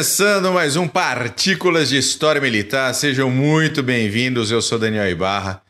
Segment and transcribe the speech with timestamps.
[0.00, 4.50] Começando mais um Partículas de História Militar, sejam muito bem-vindos.
[4.50, 5.60] Eu sou Daniel Ibarra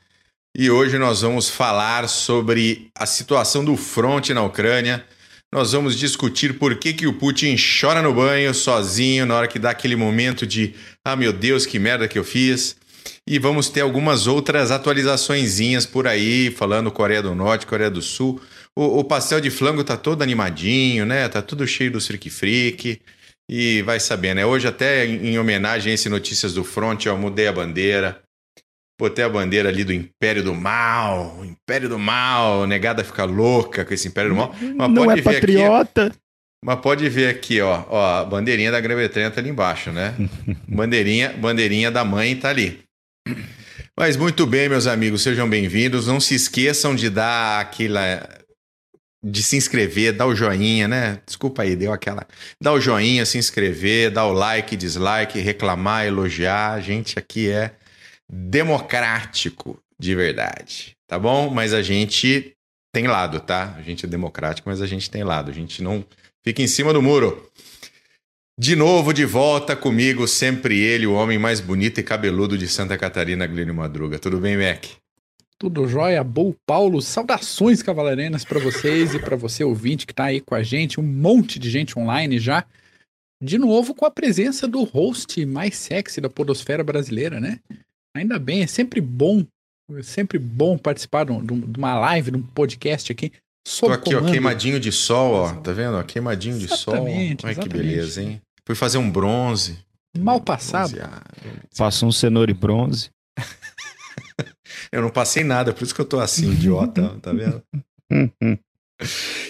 [0.56, 5.04] e hoje nós vamos falar sobre a situação do fronte na Ucrânia.
[5.52, 9.58] Nós vamos discutir por que, que o Putin chora no banho sozinho na hora que
[9.58, 12.76] dá aquele momento de ah meu Deus, que merda que eu fiz.
[13.26, 18.40] E vamos ter algumas outras atualizaçõezinhas por aí, falando Coreia do Norte, Coreia do Sul.
[18.76, 21.28] O, o pastel de flango tá todo animadinho, né?
[21.28, 23.00] Tá tudo cheio do frique frique.
[23.52, 24.46] E vai saber, né?
[24.46, 28.22] Hoje, até em homenagem a esse Notícias do Front, eu mudei a bandeira.
[28.96, 31.44] Botei a bandeira ali do Império do Mal.
[31.44, 32.64] Império do Mal.
[32.68, 34.54] Negada fica louca com esse Império do Mal.
[34.76, 36.06] Mas Não é patriota.
[36.06, 36.16] Aqui,
[36.64, 37.82] mas pode ver aqui, ó.
[37.88, 40.14] ó a bandeirinha da Grã-Bretanha tá ali embaixo, né?
[40.68, 42.84] bandeirinha, bandeirinha da mãe tá ali.
[43.98, 46.06] Mas muito bem, meus amigos, sejam bem-vindos.
[46.06, 48.39] Não se esqueçam de dar aquela
[49.22, 51.20] de se inscrever, dar o joinha, né?
[51.26, 52.26] Desculpa aí, deu aquela.
[52.60, 56.72] Dá o joinha, se inscrever, dar o like, dislike, reclamar, elogiar.
[56.72, 57.72] A gente aqui é
[58.28, 61.50] democrático de verdade, tá bom?
[61.50, 62.56] Mas a gente
[62.92, 63.74] tem lado, tá?
[63.78, 65.50] A gente é democrático, mas a gente tem lado.
[65.50, 66.04] A gente não
[66.42, 67.50] fica em cima do muro.
[68.58, 72.96] De novo, de volta comigo, sempre ele, o homem mais bonito e cabeludo de Santa
[72.98, 74.18] Catarina, Glênio Madruga.
[74.18, 74.84] Tudo bem, Mac?
[75.60, 80.40] Tudo jóia, Bom Paulo, saudações cavalarianas para vocês e para você ouvinte que está aí
[80.40, 82.64] com a gente, um monte de gente online já.
[83.42, 87.60] De novo com a presença do host mais sexy da podosfera brasileira, né?
[88.16, 89.44] Ainda bem, é sempre bom,
[89.98, 91.32] é sempre bom participar de,
[91.78, 93.30] uma live, de um podcast aqui.
[93.80, 95.98] Tô aqui, ó, queimadinho de sol, ó, tá vendo?
[95.98, 97.50] Ó, queimadinho de exatamente, sol.
[97.50, 98.40] Olha que beleza, hein?
[98.64, 99.78] Fui fazer um bronze.
[100.18, 100.96] Mal passado.
[101.76, 103.10] Passou um cenoura e bronze.
[104.92, 107.62] Eu não passei nada, por isso que eu tô assim, idiota, tá vendo?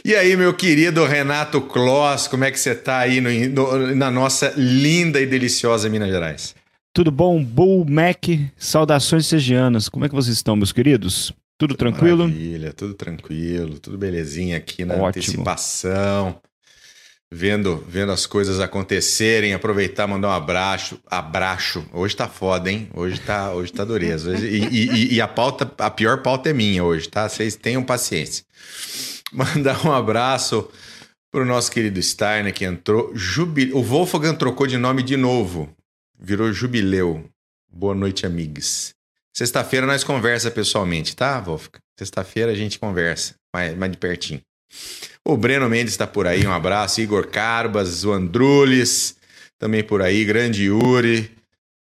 [0.05, 4.11] E aí, meu querido Renato Kloss, como é que você tá aí no, no, na
[4.11, 6.55] nossa linda e deliciosa Minas Gerais?
[6.93, 7.43] Tudo bom?
[7.43, 9.89] Bull Mac, saudações segianas.
[9.89, 11.29] Como é que vocês estão, meus queridos?
[11.59, 12.25] Tudo, tudo tranquilo?
[12.25, 15.07] Maravilha, tudo tranquilo, tudo belezinha aqui na Ótimo.
[15.07, 16.41] antecipação
[17.33, 21.87] vendo, vendo as coisas acontecerem, aproveitar, mandar um abraço, abraço.
[21.93, 22.91] Hoje tá foda, hein?
[22.93, 24.37] Hoje tá, hoje tá dureza.
[24.37, 27.29] E, e, e, a pauta, a pior pauta é minha hoje, tá?
[27.29, 28.45] Vocês tenham paciência.
[29.33, 30.69] Mandar um abraço
[31.31, 33.13] pro nosso querido Steiner que entrou.
[33.15, 33.77] Jubil...
[33.77, 35.73] O Wolfgang trocou de nome de novo.
[36.19, 37.25] Virou Jubileu.
[37.73, 38.93] Boa noite, amigos.
[39.33, 41.79] Sexta-feira nós conversa pessoalmente, tá, Wolfgang?
[41.97, 44.41] Sexta-feira a gente conversa mais, mais de pertinho.
[45.25, 47.01] O Breno Mendes está por aí, um abraço.
[47.01, 49.17] Igor Carbas, o Andrules,
[49.59, 50.25] também por aí.
[50.25, 51.31] Grande Yuri.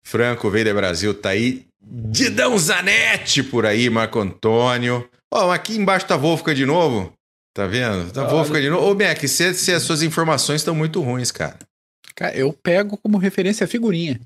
[0.03, 1.67] Franco Veida Brasil tá aí.
[1.83, 5.09] Didão Zanetti por aí, Marco Antônio.
[5.33, 7.13] Ó, oh, aqui embaixo tá Wolfgang de novo.
[7.55, 8.13] Tá vendo?
[8.13, 8.87] Tá Wolfgang de novo.
[8.89, 11.59] Ô, Beck, se, se as suas informações estão muito ruins, cara.
[12.15, 14.21] Cara, eu pego como referência a figurinha.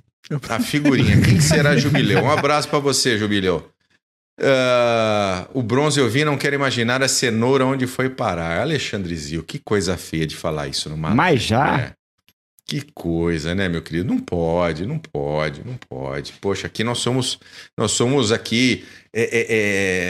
[0.49, 1.21] A figurinha.
[1.21, 2.25] Quem será Jubileu?
[2.25, 3.71] Um abraço para você, Jubileu.
[4.41, 8.61] Uh, o bronze eu vi, não quero imaginar a cenoura onde foi parar.
[8.61, 11.15] Alexandre Zil, que coisa feia de falar isso no mar.
[11.15, 11.81] Mas já?
[11.81, 11.93] É.
[12.67, 14.09] Que coisa, né, meu querido?
[14.09, 16.33] Não pode, não pode, não pode.
[16.41, 17.39] Poxa, aqui nós somos,
[17.77, 19.47] nós somos aqui é, é,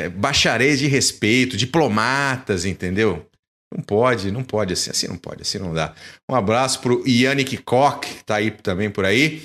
[0.04, 3.26] é, bacharéis de respeito, diplomatas, entendeu?
[3.74, 5.94] Não pode, não pode assim, assim não pode, assim não dá.
[6.30, 9.42] Um abraço pro Yannick Koch, que tá aí também por aí.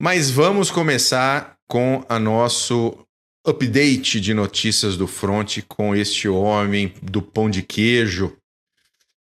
[0.00, 3.03] Mas vamos começar com a nosso
[3.46, 8.36] update de notícias do front com este homem do pão de queijo.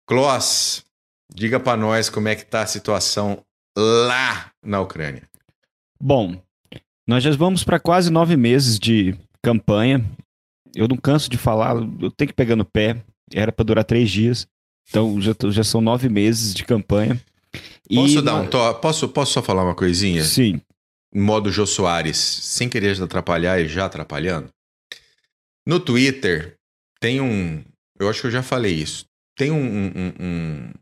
[0.05, 0.85] Kloss,
[1.33, 3.43] diga para nós como é que está a situação
[3.75, 5.23] lá na Ucrânia.
[5.99, 6.39] Bom,
[7.07, 10.05] nós já vamos para quase nove meses de campanha.
[10.75, 13.03] Eu não canso de falar, eu tenho que pegar no pé.
[13.33, 14.45] Era para durar três dias,
[14.87, 17.19] então já, já são nove meses de campanha.
[17.93, 18.57] Posso dar um to...
[18.75, 20.23] posso, posso só falar uma coisinha?
[20.23, 20.61] Sim
[21.13, 24.49] modo Jô Soares, sem querer atrapalhar e já atrapalhando.
[25.65, 26.57] No Twitter,
[26.99, 27.63] tem um.
[27.99, 29.05] Eu acho que eu já falei isso.
[29.37, 30.73] Tem um, um, um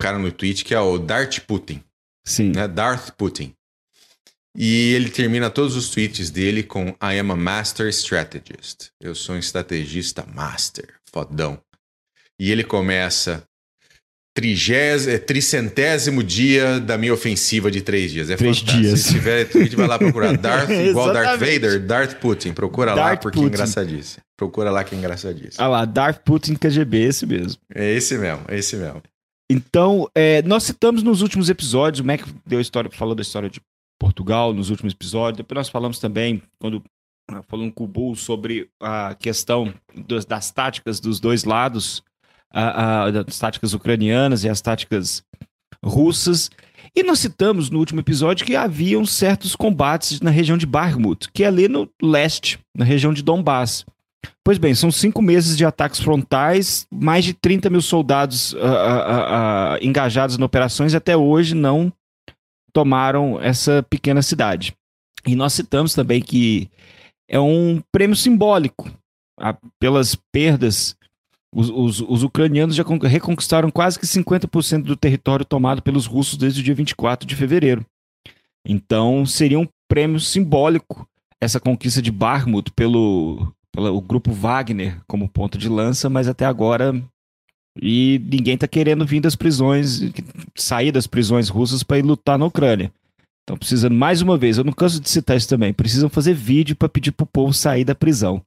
[0.00, 1.82] cara no tweet que é o Dart Putin.
[2.24, 2.52] Sim.
[2.52, 2.66] Né?
[2.68, 3.54] Darth Putin.
[4.56, 8.90] E ele termina todos os tweets dele com I am a master strategist.
[9.00, 11.62] Eu sou um estrategista master, fodão.
[12.38, 13.46] E ele começa
[14.34, 18.30] trigésimo, é, tricentésimo dia da minha ofensiva de três dias.
[18.30, 18.82] É três fantástico.
[18.82, 19.00] dias.
[19.00, 20.36] Se tiver tweet, vai lá procurar.
[20.38, 22.52] Darth, igual Darth Vader, Darth Putin.
[22.52, 23.52] Procura Darth lá porque é Putin.
[23.52, 24.22] é engraçadíssimo.
[24.36, 25.64] Procura lá que é engraçadíssimo.
[25.64, 27.60] Ah lá, Darth Putin KGB, esse mesmo.
[27.74, 29.02] É esse mesmo, é esse mesmo.
[29.50, 33.60] Então, é, nós citamos nos últimos episódios, o Mac deu história, falou da história de
[33.98, 35.38] Portugal nos últimos episódios.
[35.38, 36.82] Depois nós falamos também, quando
[37.48, 39.72] falando com o Bull sobre a questão
[40.26, 42.02] das táticas dos dois lados
[42.52, 45.22] a, a, as táticas ucranianas e as táticas
[45.84, 46.50] russas.
[46.94, 51.44] E nós citamos no último episódio que haviam certos combates na região de Bakhmut, que
[51.44, 53.84] é ali no leste, na região de Donbass.
[54.44, 58.60] Pois bem, são cinco meses de ataques frontais, mais de 30 mil soldados uh, uh,
[58.60, 61.92] uh, engajados em operações até hoje não
[62.72, 64.74] tomaram essa pequena cidade.
[65.26, 66.70] E nós citamos também que
[67.28, 68.90] é um prêmio simbólico
[69.78, 70.96] pelas perdas.
[71.52, 76.60] Os, os, os, ucranianos já reconquistaram quase que 50% do território tomado pelos russos desde
[76.60, 77.84] o dia 24 de fevereiro.
[78.64, 81.08] Então seria um prêmio simbólico
[81.40, 86.94] essa conquista de Bakhmut pelo, pelo grupo Wagner como ponto de lança, mas até agora
[87.80, 90.00] e ninguém está querendo vir das prisões,
[90.56, 92.92] sair das prisões russas para ir lutar na Ucrânia.
[93.40, 96.76] Estão precisando, mais uma vez, eu não canso de citar isso também, precisam fazer vídeo
[96.76, 98.42] para pedir para o povo sair da prisão.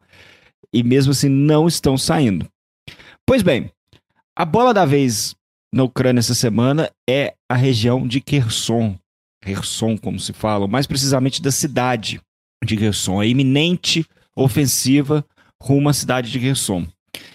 [0.71, 2.47] E mesmo assim não estão saindo.
[3.25, 3.71] Pois bem,
[4.35, 5.35] a bola da vez
[5.73, 8.97] na Ucrânia essa semana é a região de Kherson.
[9.43, 12.21] Kherson, como se fala, mais precisamente da cidade
[12.63, 13.19] de Kherson.
[13.19, 15.25] A iminente ofensiva
[15.61, 16.87] rumo à cidade de Kherson.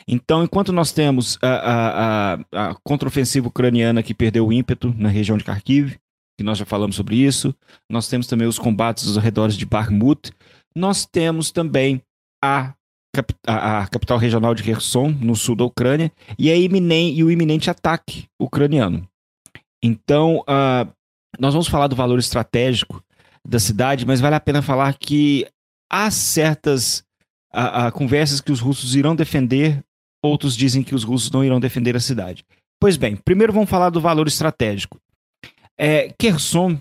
[0.07, 5.09] Então, enquanto nós temos a, a, a, a contraofensiva ucraniana que perdeu o ímpeto na
[5.09, 5.97] região de Kharkiv,
[6.37, 7.55] que nós já falamos sobre isso,
[7.91, 10.33] nós temos também os combates aos arredores de Bakhmut,
[10.75, 12.03] nós temos também
[12.43, 12.75] a,
[13.47, 18.27] a, capital regional de Kherson, no sul da Ucrânia, e, iminente, e o iminente ataque
[18.39, 19.09] ucraniano.
[19.83, 20.91] Então, uh,
[21.39, 23.03] nós vamos falar do valor estratégico
[23.47, 25.47] da cidade, mas vale a pena falar que
[25.91, 27.05] há certas
[27.53, 29.83] a, a conversas que os russos irão defender,
[30.23, 32.45] outros dizem que os russos não irão defender a cidade.
[32.81, 35.01] Pois bem, primeiro vamos falar do valor estratégico.
[35.77, 36.79] É, Kherson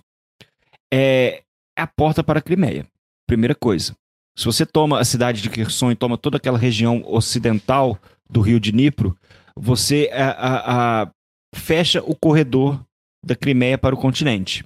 [0.94, 1.44] é,
[1.77, 2.85] é a porta para a Crimeia.
[3.27, 3.95] Primeira coisa.
[4.37, 7.99] Se você toma a cidade de Kherson e toma toda aquela região ocidental
[8.29, 9.17] do rio de Dnipro,
[9.55, 11.11] você a, a, a,
[11.55, 12.79] fecha o corredor
[13.25, 14.63] da Crimeia para o continente.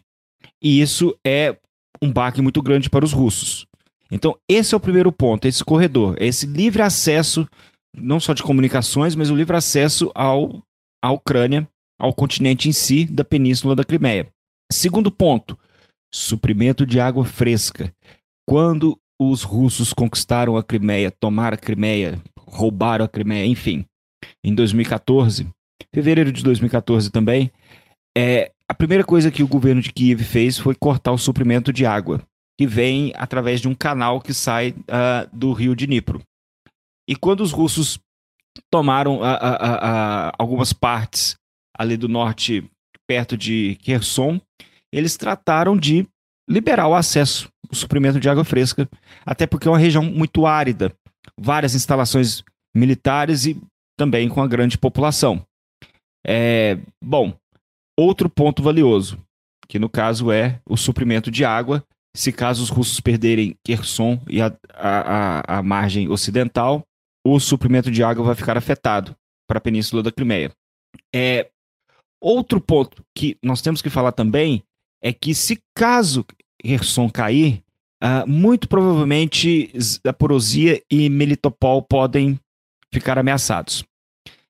[0.61, 1.57] E isso é
[2.01, 3.65] um baque muito grande para os russos.
[4.11, 7.47] Então, esse é o primeiro ponto, esse corredor, esse livre acesso,
[7.95, 10.61] não só de comunicações, mas o livre acesso ao,
[11.01, 11.65] à Ucrânia,
[11.97, 14.27] ao continente em si, da península da Crimeia.
[14.69, 15.57] Segundo ponto,
[16.13, 17.93] suprimento de água fresca.
[18.45, 23.85] Quando os russos conquistaram a Crimeia, tomaram a Crimeia, roubaram a Crimeia, enfim,
[24.43, 25.47] em 2014,
[25.93, 27.51] fevereiro de 2014 também,
[28.17, 31.85] é, a primeira coisa que o governo de Kiev fez foi cortar o suprimento de
[31.85, 32.19] água
[32.59, 36.21] que vem através de um canal que sai uh, do rio de Dnipro.
[37.07, 37.99] E quando os russos
[38.71, 39.19] tomaram
[40.37, 41.35] algumas partes
[41.77, 42.63] ali do norte,
[43.07, 44.39] perto de Kherson,
[44.91, 46.07] eles trataram de
[46.49, 48.89] liberar o acesso, o suprimento de água fresca,
[49.25, 50.93] até porque é uma região muito árida,
[51.39, 52.43] várias instalações
[52.75, 53.61] militares e
[53.97, 55.45] também com a grande população.
[56.25, 57.33] É, bom,
[57.97, 59.17] outro ponto valioso,
[59.67, 61.83] que no caso é o suprimento de água
[62.15, 66.83] se caso os russos perderem Kherson e a, a, a margem ocidental,
[67.25, 69.15] o suprimento de água vai ficar afetado
[69.47, 70.51] para a Península da Crimeia.
[71.13, 71.49] É,
[72.21, 74.63] outro ponto que nós temos que falar também
[75.01, 76.25] é que se caso
[76.63, 77.61] Kherson cair,
[78.03, 82.39] uh, muito provavelmente Zaporozhia e Melitopol podem
[82.93, 83.83] ficar ameaçados.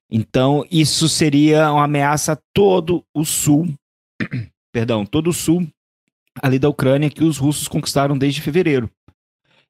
[0.09, 3.74] Então, isso seria uma ameaça a todo o sul,
[4.74, 5.65] perdão, todo o sul
[6.41, 8.89] ali da Ucrânia que os russos conquistaram desde fevereiro.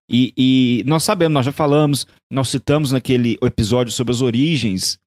[0.10, 5.00] E, e, nós sabemos, nós já falamos, nós citamos naquele episódio sobre as origens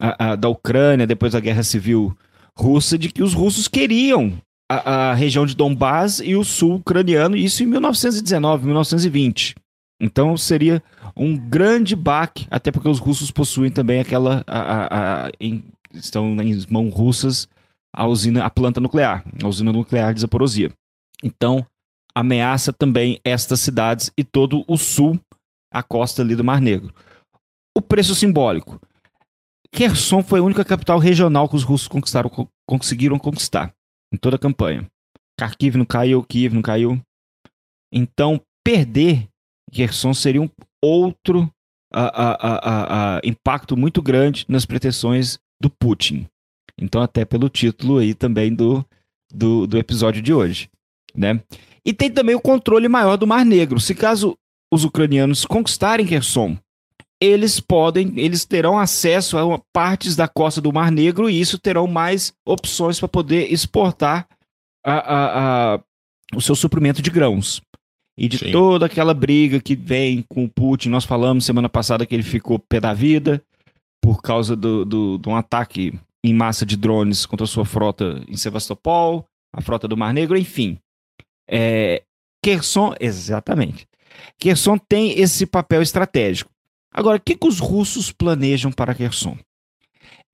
[0.00, 2.16] a, a, da Ucrânia depois da Guerra Civil
[2.56, 4.40] Russa, de que os russos queriam
[4.78, 9.54] a, a região de Donbass e o sul ucraniano, isso em 1919, 1920.
[10.00, 10.82] Então seria
[11.16, 14.44] um grande baque, até porque os russos possuem também aquela.
[14.46, 17.48] A, a, em, estão em mãos russas
[17.94, 20.72] a usina, a planta nuclear, a usina nuclear de Zaporozhia.
[21.22, 21.64] Então,
[22.14, 25.18] ameaça também estas cidades e todo o sul,
[25.72, 26.92] a costa ali do Mar Negro.
[27.76, 28.80] O preço simbólico.
[29.70, 32.30] Kherson foi a única capital regional que os russos conquistaram,
[32.66, 33.72] conseguiram conquistar
[34.14, 34.86] em toda a campanha.
[35.38, 37.00] Kharkiv não caiu, Kiev não caiu.
[37.92, 39.28] Então, perder
[39.72, 40.48] Kherson seria um
[40.82, 41.50] outro
[43.24, 46.26] impacto muito grande nas pretensões do Putin.
[46.78, 48.84] Então, até pelo título aí também do,
[49.32, 50.68] do, do episódio de hoje
[51.14, 51.40] né?
[51.84, 53.78] E tem também o controle maior do Mar Negro.
[53.78, 54.36] Se caso
[54.72, 56.58] os ucranianos conquistarem Kherson,
[57.24, 61.86] eles podem, eles terão acesso a partes da costa do Mar Negro e isso terão
[61.86, 64.28] mais opções para poder exportar
[64.84, 65.80] a, a, a,
[66.34, 67.62] o seu suprimento de grãos.
[68.16, 68.52] E de Sim.
[68.52, 72.58] toda aquela briga que vem com o Putin, nós falamos semana passada que ele ficou
[72.58, 73.42] pé da vida
[74.00, 78.22] por causa do, do, de um ataque em massa de drones contra a sua frota
[78.28, 80.78] em Sevastopol, a frota do Mar Negro, enfim.
[81.50, 82.02] É,
[82.42, 83.86] Kherson, exatamente.
[84.38, 86.53] Kherson tem esse papel estratégico.
[86.94, 89.36] Agora, o que, que os russos planejam para Kherson?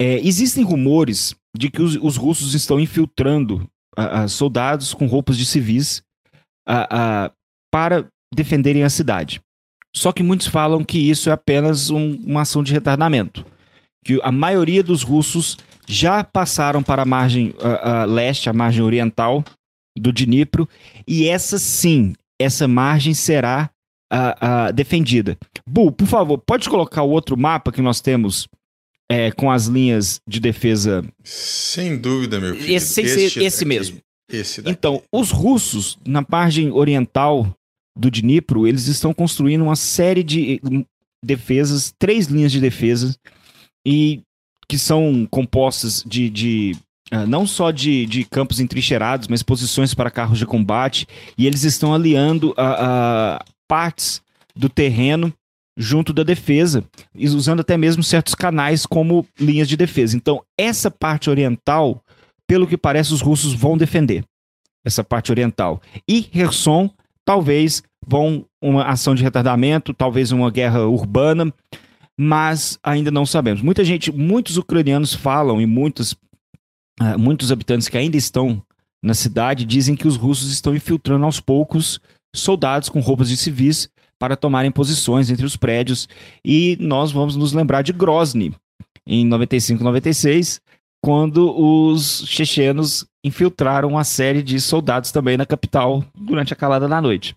[0.00, 5.38] É, existem rumores de que os, os russos estão infiltrando uh, uh, soldados com roupas
[5.38, 6.02] de civis
[6.68, 7.32] uh,
[7.72, 9.40] para defenderem a cidade.
[9.94, 13.44] Só que muitos falam que isso é apenas um, uma ação de retardamento.
[14.04, 17.52] Que a maioria dos russos já passaram para a margem
[18.08, 19.44] leste, a margem oriental
[19.98, 20.68] do Dnipro,
[21.06, 23.68] e essa sim, essa margem será
[24.74, 25.38] defendida.
[25.66, 28.48] Bu, por favor, pode colocar o outro mapa que nós temos
[29.10, 31.04] é, com as linhas de defesa.
[31.24, 32.74] Sem dúvida, meu filho.
[32.74, 33.98] Esse, esse, esse mesmo.
[34.32, 37.52] Esse então, os russos, na margem oriental
[37.98, 40.84] do Dnipro, eles estão construindo uma série de hum,
[41.24, 43.16] defesas, três linhas de defesa,
[43.84, 44.22] e
[44.68, 46.76] que são compostas de, de
[47.12, 51.64] uh, não só de, de campos entrincheirados, mas posições para carros de combate, e eles
[51.64, 54.20] estão aliando a, a partes
[54.56, 55.32] do terreno
[55.76, 56.84] junto da defesa,
[57.14, 60.16] usando até mesmo certos canais como linhas de defesa.
[60.16, 62.02] Então, essa parte oriental,
[62.48, 64.24] pelo que parece, os russos vão defender.
[64.84, 65.80] Essa parte oriental.
[66.08, 66.90] E Kherson,
[67.24, 71.54] talvez vão uma ação de retardamento, talvez uma guerra urbana,
[72.18, 73.62] mas ainda não sabemos.
[73.62, 76.12] Muita gente, muitos ucranianos falam e muitos,
[77.00, 78.60] uh, muitos habitantes que ainda estão
[79.02, 82.00] na cidade dizem que os russos estão infiltrando aos poucos
[82.34, 86.08] soldados com roupas de civis para tomarem posições entre os prédios.
[86.44, 88.54] E nós vamos nos lembrar de Grozny,
[89.06, 90.60] em 95 96,
[91.02, 97.00] quando os chechenos infiltraram uma série de soldados também na capital durante a calada da
[97.00, 97.34] noite.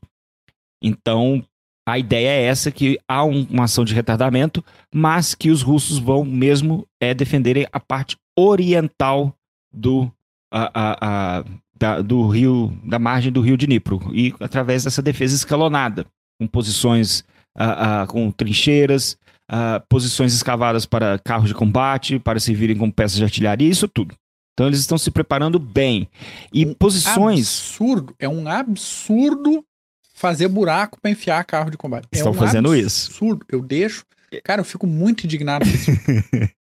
[0.82, 1.44] Então,
[1.88, 5.98] a ideia é essa que há um, uma ação de retardamento, mas que os russos
[5.98, 9.34] vão mesmo é defenderem a parte oriental
[9.72, 10.12] do
[10.52, 10.98] a, a,
[11.40, 16.06] a, da, do rio da margem do rio Dnipro e através dessa defesa escalonada
[16.40, 17.24] com posições
[17.58, 19.18] uh, uh, com trincheiras,
[19.52, 24.16] uh, posições escavadas para carros de combate, para servirem como peças de artilharia, isso tudo.
[24.54, 26.08] Então eles estão se preparando bem.
[26.54, 27.48] E um posições.
[27.48, 29.66] Absurdo, é um absurdo
[30.14, 32.08] fazer buraco para enfiar carro de combate.
[32.12, 32.88] É estão um fazendo absurdo.
[32.88, 33.10] isso.
[33.12, 33.46] Absurdo.
[33.50, 34.06] Eu deixo.
[34.44, 35.92] Cara, eu fico muito indignado com isso.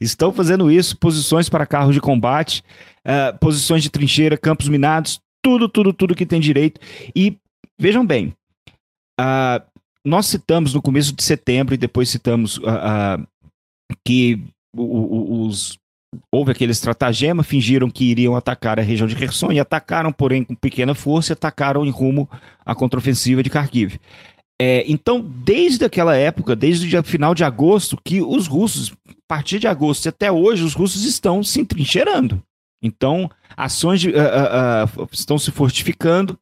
[0.00, 2.62] Estão fazendo isso, posições para carros de combate,
[3.06, 6.80] uh, posições de trincheira, campos minados, tudo, tudo, tudo que tem direito.
[7.14, 7.36] E
[7.78, 8.34] vejam bem,
[9.20, 9.60] Uh,
[10.02, 13.22] nós citamos no começo de setembro e depois citamos uh,
[14.02, 14.42] que
[14.74, 15.78] os,
[16.32, 20.54] houve aquele estratagema, fingiram que iriam atacar a região de Kherson e atacaram, porém, com
[20.54, 22.28] pequena força, e atacaram em rumo
[22.64, 24.00] à contraofensiva de Kharkiv.
[24.60, 28.94] É, então, desde aquela época, desde o final de agosto, que os russos,
[29.30, 32.42] partir de agosto e até hoje, os russos estão se entrincheirando.
[32.82, 36.36] Então, ações de, uh, uh, uh, estão se fortificando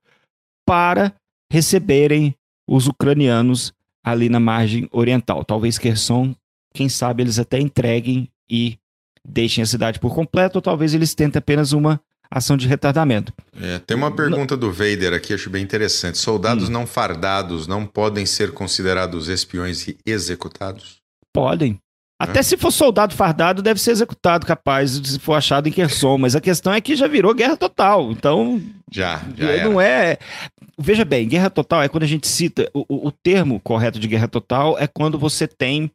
[0.67, 1.13] para
[1.53, 2.35] receberem
[2.67, 5.45] os ucranianos ali na margem oriental.
[5.45, 6.35] Talvez Kherson,
[6.73, 8.79] quem sabe, eles até entreguem e
[9.23, 13.35] deixem a cidade por completo, ou talvez eles tentem apenas uma ação de retardamento.
[13.61, 16.17] É, tem uma pergunta do Vader aqui, acho bem interessante.
[16.17, 16.73] Soldados hum.
[16.73, 21.03] não fardados não podem ser considerados espiões e executados?
[21.35, 21.79] Podem.
[22.21, 26.19] Até se for soldado fardado, deve ser executado, capaz, se for achado em Kherson.
[26.19, 28.11] Mas a questão é que já virou guerra total.
[28.11, 28.61] Então.
[28.91, 29.65] Já, já.
[29.65, 30.13] Não era.
[30.13, 30.19] é.
[30.77, 32.69] Veja bem, guerra total é quando a gente cita.
[32.75, 35.91] O, o termo correto de guerra total é quando você tem.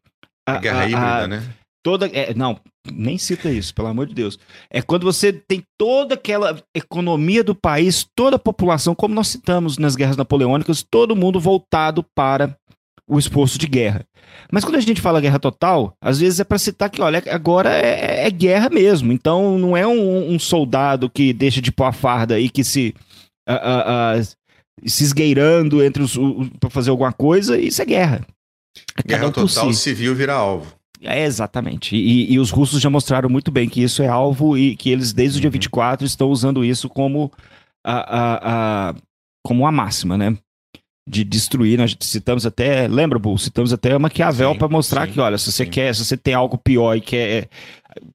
[0.48, 1.44] A, a guerra a, híbrida, a, né?
[1.84, 2.58] Toda, é, não,
[2.89, 4.39] nem cita isso, pelo amor de Deus.
[4.70, 9.77] É quando você tem toda aquela economia do país, toda a população, como nós citamos
[9.77, 12.58] nas guerras napoleônicas, todo mundo voltado para
[13.07, 14.05] o esforço de guerra.
[14.51, 17.69] Mas quando a gente fala guerra total, às vezes é para citar que, olha, agora
[17.69, 19.12] é, é, guerra mesmo.
[19.12, 22.93] Então não é um, um, soldado que deixa de pôr a farda e que se.
[23.48, 24.36] Uh, uh, uh,
[24.86, 26.17] se esgueirando entre os.
[26.60, 28.25] para fazer alguma coisa, isso é guerra.
[28.98, 29.79] É guerra um total, si.
[29.79, 30.74] civil vira alvo.
[31.01, 31.95] É, exatamente.
[31.95, 35.12] E, e, os russos já mostraram muito bem que isso é alvo e que eles,
[35.12, 36.07] desde o dia 24, uhum.
[36.07, 37.31] estão usando isso como
[37.86, 38.95] a, a, a,
[39.43, 40.38] como a máxima, né?
[41.07, 41.77] De destruir.
[41.77, 43.38] Nós citamos até, lembra, Bull?
[43.38, 45.72] Citamos até Maquiavel para mostrar sim, que, olha, se você sim.
[45.72, 47.50] quer, se você tem algo pior e quer,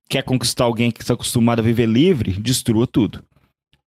[0.08, 3.22] quer conquistar alguém que está acostumado a viver livre, destrua tudo.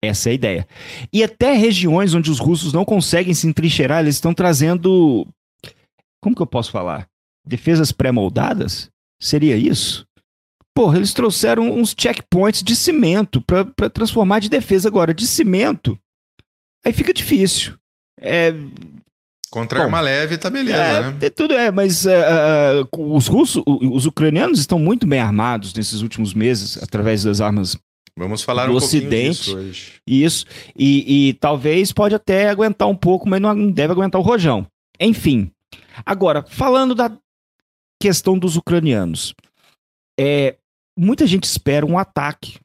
[0.04, 0.68] Essa é a ideia.
[1.12, 5.28] E até regiões onde os russos não conseguem se entrincheirar, eles estão trazendo.
[6.22, 7.08] Como que eu posso falar?
[7.46, 8.90] Defesas pré-moldadas?
[9.20, 10.06] Seria isso?
[10.76, 15.12] Porra, eles trouxeram uns checkpoints de cimento para transformar de defesa agora.
[15.12, 15.98] De cimento,
[16.86, 17.74] aí fica difícil.
[18.20, 18.54] É,
[19.50, 21.18] Contra Bom, arma leve tá beleza, é, né?
[21.22, 26.34] É, tudo é, mas uh, os russos, os ucranianos estão muito bem armados nesses últimos
[26.34, 27.78] meses, através das armas
[28.18, 29.54] Vamos falar do um Ocidente.
[29.54, 29.94] hoje.
[30.06, 30.46] Isso.
[30.76, 34.66] E, e, talvez pode até aguentar um pouco, mas não deve aguentar o rojão.
[35.00, 35.52] Enfim.
[36.04, 37.12] Agora, falando da
[38.02, 39.36] questão dos ucranianos.
[40.20, 40.56] É,
[40.98, 42.60] muita gente espera um ataque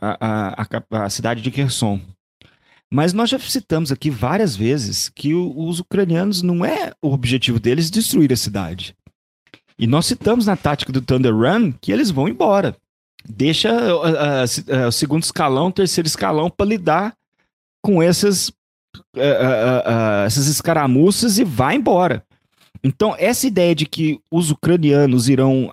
[0.00, 2.00] à, à, à cidade de Kherson.
[2.94, 7.90] Mas nós já citamos aqui várias vezes que os ucranianos não é o objetivo deles
[7.90, 8.94] destruir a cidade.
[9.76, 12.76] E nós citamos na tática do Thunder Run que eles vão embora.
[13.28, 17.16] Deixa uh, uh, uh, o segundo escalão, o terceiro escalão para lidar
[17.82, 18.52] com essas,
[20.24, 22.24] essas escaramuças e vai embora.
[22.84, 25.68] Então, essa ideia de que os ucranianos irão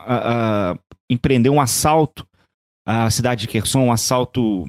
[1.08, 2.25] empreender um assalto
[2.84, 4.66] à cidade de Kherson, um assalto,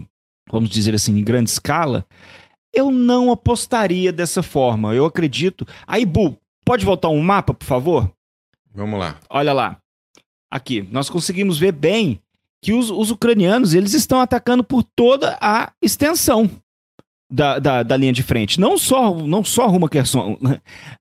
[0.51, 2.05] vamos dizer assim, em grande escala,
[2.73, 4.95] eu não apostaria dessa forma.
[4.95, 5.67] Eu acredito.
[5.87, 8.11] Aí, Bu, pode voltar um mapa, por favor?
[8.75, 9.17] Vamos lá.
[9.29, 9.79] Olha lá.
[10.51, 12.21] Aqui, nós conseguimos ver bem
[12.63, 16.49] que os, os ucranianos eles estão atacando por toda a extensão
[17.31, 18.61] da, da, da, linha de frente.
[18.61, 20.39] Não só, não só rumo a Kherson.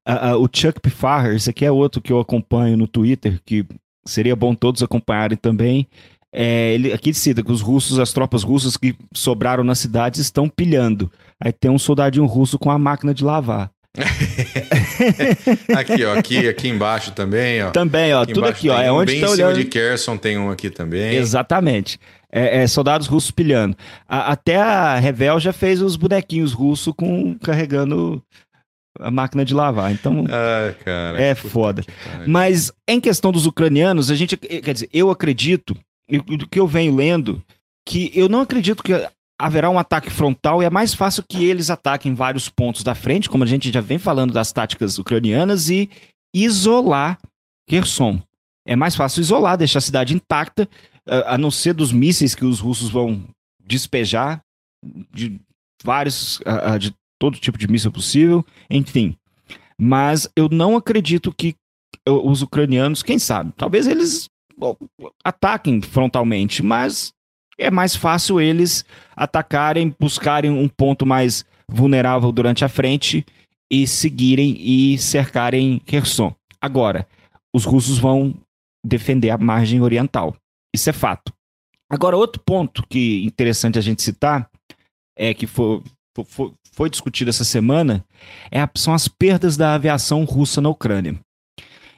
[0.08, 3.64] Uh, uh, o Chuck Pfahrer, esse aqui é outro que eu acompanho no Twitter, que
[4.04, 5.88] seria bom todos acompanharem também.
[6.34, 10.50] É, ele aqui cita que os russos, as tropas russas que sobraram nas cidades estão
[10.50, 11.12] pilhando.
[11.44, 13.72] Aí tem um soldadinho russo com a máquina de lavar.
[15.76, 17.72] aqui, ó, aqui, aqui embaixo também, ó.
[17.72, 18.80] Também, ó, aqui tudo aqui, ó.
[18.80, 19.56] É onde bem tá em olhando...
[19.56, 21.16] cima de Kherson tem um aqui também.
[21.16, 22.00] Exatamente.
[22.32, 23.76] É, é, soldados russos pilhando.
[24.08, 28.24] A, até a Revel já fez os bonequinhos russos com carregando
[29.00, 29.92] a máquina de lavar.
[29.92, 30.26] Então,
[30.86, 31.84] cara, é foda.
[32.26, 35.76] Mas em questão dos ucranianos, a gente, quer dizer, eu acredito,
[36.08, 37.44] do que eu venho lendo,
[37.86, 38.94] que eu não acredito que
[39.46, 43.30] haverá um ataque frontal e é mais fácil que eles ataquem vários pontos da frente,
[43.30, 45.90] como a gente já vem falando das táticas ucranianas, e
[46.34, 47.20] isolar
[47.68, 48.22] Kherson.
[48.66, 50.70] É mais fácil isolar, deixar a cidade intacta,
[51.26, 53.24] a não ser dos mísseis que os russos vão
[53.64, 54.42] despejar,
[55.14, 55.40] de
[55.84, 56.40] vários,
[56.80, 59.16] de todo tipo de míssil possível, enfim.
[59.80, 61.56] Mas eu não acredito que
[62.08, 64.30] os ucranianos, quem sabe, talvez eles
[65.24, 67.12] ataquem frontalmente, mas
[67.62, 68.84] é mais fácil eles
[69.16, 73.26] atacarem, buscarem um ponto mais vulnerável durante a frente
[73.72, 76.36] e seguirem e cercarem Kherson.
[76.60, 77.08] Agora,
[77.54, 78.36] os russos vão
[78.86, 80.36] defender a margem oriental.
[80.74, 81.32] Isso é fato.
[81.90, 84.50] Agora, outro ponto que interessante a gente citar
[85.18, 85.84] é que foi,
[86.26, 88.04] foi, foi discutido essa semana
[88.50, 91.20] é a, são as perdas da aviação russa na Ucrânia.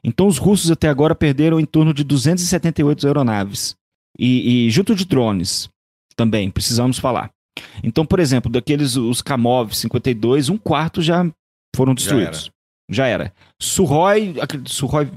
[0.03, 3.75] Então, os russos até agora perderam em torno de 278 aeronaves.
[4.17, 5.69] E, e junto de drones
[6.15, 7.31] também, precisamos falar.
[7.83, 11.25] Então, por exemplo, daqueles os Kamov 52, um quarto já
[11.75, 12.51] foram destruídos.
[12.89, 13.23] Já era.
[13.23, 13.33] Já era.
[13.59, 15.09] Suhoi, Suhoi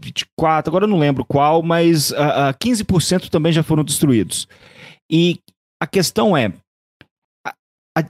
[0.00, 4.46] 24, agora eu não lembro qual, mas uh, uh, 15% também já foram destruídos.
[5.10, 5.40] E
[5.80, 6.52] a questão é,
[7.46, 7.54] a,
[7.96, 8.04] a,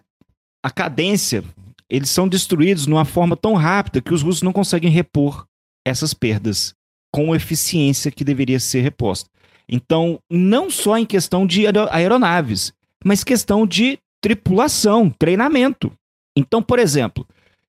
[0.65, 1.45] a cadência,
[1.89, 5.47] eles são destruídos de uma forma tão rápida que os russos não conseguem repor
[5.87, 6.75] essas perdas
[7.13, 9.31] com a eficiência que deveria ser reposta.
[9.69, 12.73] Então, não só em questão de aeronaves,
[13.05, 15.93] mas questão de tripulação, treinamento.
[16.37, 17.27] Então, por exemplo,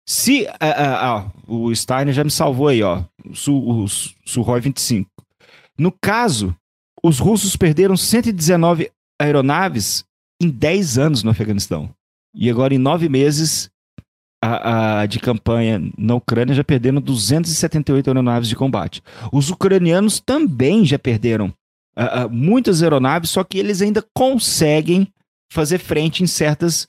[0.08, 3.04] se uh, uh, o Steiner já me salvou aí, ó,
[3.48, 3.88] o, o
[4.26, 5.10] Suhoi 25.
[5.78, 6.56] No caso,
[7.04, 10.04] os russos perderam 119 aeronaves
[10.42, 11.90] em 10 anos no Afeganistão.
[12.34, 13.70] E agora, em nove meses
[14.42, 19.04] a, a, de campanha na Ucrânia, já perderam 278 aeronaves de combate.
[19.32, 21.54] Os ucranianos também já perderam
[22.00, 25.08] uh, muitas aeronaves, só que eles ainda conseguem
[25.52, 26.86] fazer frente em certas,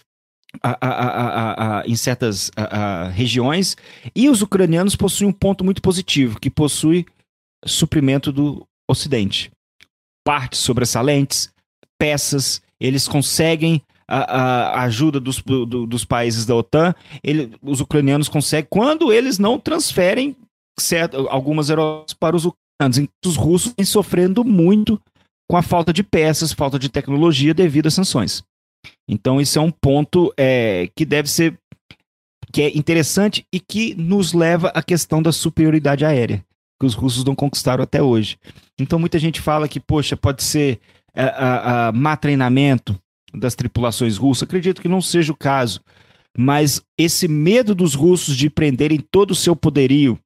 [0.64, 2.50] uh, em certas
[3.12, 3.76] regiões.
[4.14, 7.04] E os ucranianos possuem um ponto muito positivo, que possui
[7.66, 9.50] suprimento do Ocidente.
[10.24, 11.50] Partes sobressalentes,
[11.98, 16.92] peças, eles conseguem a, a ajuda dos, do, dos países da OTAN,
[17.22, 20.36] ele, os ucranianos conseguem, quando eles não transferem
[20.78, 22.44] certo, algumas aeronaves para os
[22.80, 25.00] ucranianos os russos vêm sofrendo muito
[25.48, 28.42] com a falta de peças, falta de tecnologia devido às sanções.
[29.08, 31.58] Então, isso é um ponto é, que deve ser
[32.52, 36.44] que é interessante e que nos leva à questão da superioridade aérea,
[36.80, 38.38] que os russos não conquistaram até hoje.
[38.78, 40.80] Então, muita gente fala que, poxa, pode ser
[41.14, 42.98] a, a, a má treinamento
[43.34, 44.44] das tripulações russas.
[44.44, 45.80] Acredito que não seja o caso.
[46.36, 50.18] Mas esse medo dos russos de prenderem todo o seu poderio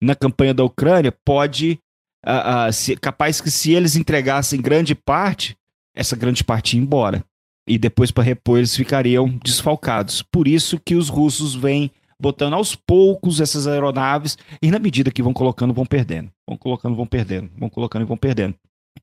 [0.00, 1.78] na campanha da Ucrânia pode
[2.26, 5.56] uh, uh, se, capaz que se eles entregassem grande parte,
[5.94, 7.24] essa grande parte ia embora.
[7.66, 10.22] E depois, para repor, eles ficariam desfalcados.
[10.22, 15.22] Por isso que os russos vêm botando aos poucos essas aeronaves, e na medida que
[15.22, 16.30] vão colocando, vão perdendo.
[16.48, 17.50] Vão colocando, vão perdendo.
[17.56, 18.54] Vão colocando e vão perdendo.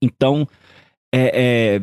[0.01, 0.47] Então,
[1.13, 1.81] é, é,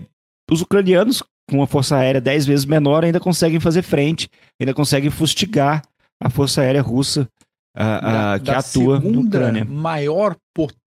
[0.51, 4.29] os ucranianos, com uma força aérea 10 vezes menor, ainda conseguem fazer frente,
[4.61, 5.83] ainda conseguem fustigar
[6.21, 7.29] a força aérea russa
[7.75, 9.64] a, a, da, que da atua na Ucrânia.
[9.64, 10.82] maior potência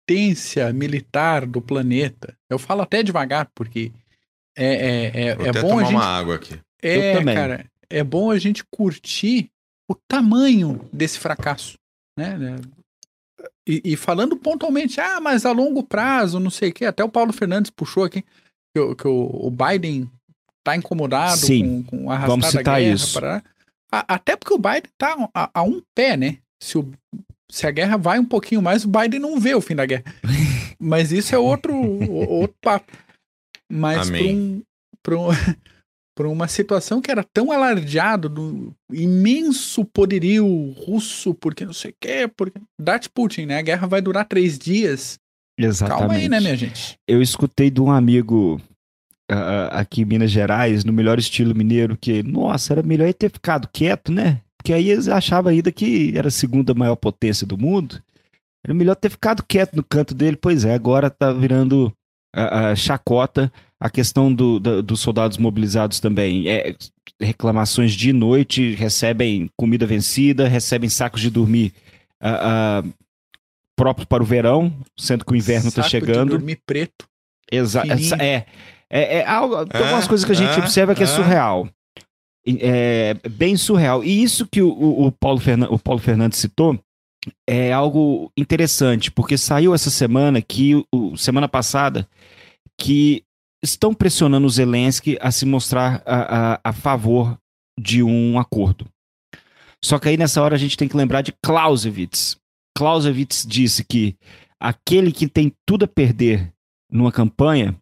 [0.74, 2.36] militar do planeta.
[2.48, 3.92] Eu falo até devagar, porque
[4.56, 5.94] é, é, é, Vou é até bom tomar a gente...
[5.94, 6.60] uma água aqui.
[6.82, 9.50] É, cara, é bom a gente curtir
[9.90, 11.78] o tamanho desse fracasso,
[12.18, 12.56] né?
[13.66, 17.08] E, e, falando pontualmente, ah, mas a longo prazo, não sei o quê, até o
[17.08, 18.22] Paulo Fernandes puxou aqui
[18.74, 20.10] que, que o, o, Biden
[20.62, 22.94] tá incomodado Sim, com, com a arrastada vamos citar guerra.
[22.94, 23.14] Isso.
[23.14, 23.42] Para...
[23.90, 26.38] A, até porque o Biden tá a, a, um pé, né?
[26.60, 26.92] Se, o,
[27.54, 30.02] se a guerra vai um pouquinho mais, o Biden não vê o fim da guerra.
[30.76, 31.72] Mas isso é outro,
[32.10, 32.92] outro papo.
[33.70, 34.62] Mas para um,
[36.16, 41.92] pra um, uma situação que era tão alardeado do imenso poderio russo, porque não sei
[41.92, 42.58] o quê, porque.
[42.78, 43.58] Dart Putin, né?
[43.58, 45.16] A guerra vai durar três dias.
[45.56, 46.00] Exatamente.
[46.00, 46.98] Calma aí, né, minha gente?
[47.06, 48.60] Eu escutei de um amigo
[49.30, 53.30] uh, aqui em Minas Gerais, no melhor estilo mineiro, que, nossa, era melhor ele ter
[53.30, 54.40] ficado quieto, né?
[54.64, 58.02] Porque aí eles achavam ainda que era a segunda maior potência do mundo.
[58.64, 60.38] Era melhor ter ficado quieto no canto dele.
[60.38, 61.92] Pois é, agora tá virando
[62.34, 66.48] a, a chacota a questão do, do, dos soldados mobilizados também.
[66.48, 66.74] É,
[67.20, 71.74] reclamações de noite, recebem comida vencida, recebem sacos de dormir
[72.22, 72.94] uh, uh,
[73.76, 76.30] próprios para o verão, sendo que o inverno está chegando.
[76.30, 77.06] De dormir preto.
[77.52, 77.88] Exato.
[78.18, 78.46] É,
[78.88, 81.68] é, é, algo, tem algumas coisas que a gente observa que é surreal.
[82.46, 84.04] É bem surreal.
[84.04, 86.78] E isso que o, o, Paulo, o Paulo Fernandes citou
[87.48, 92.06] é algo interessante, porque saiu essa semana que, o, semana passada,
[92.78, 93.24] que
[93.62, 97.38] estão pressionando o Zelensky a se mostrar a, a, a favor
[97.80, 98.86] de um acordo.
[99.82, 102.36] Só que aí nessa hora a gente tem que lembrar de Clausewitz.
[102.76, 104.16] Clausewitz disse que
[104.60, 106.52] aquele que tem tudo a perder
[106.90, 107.76] numa campanha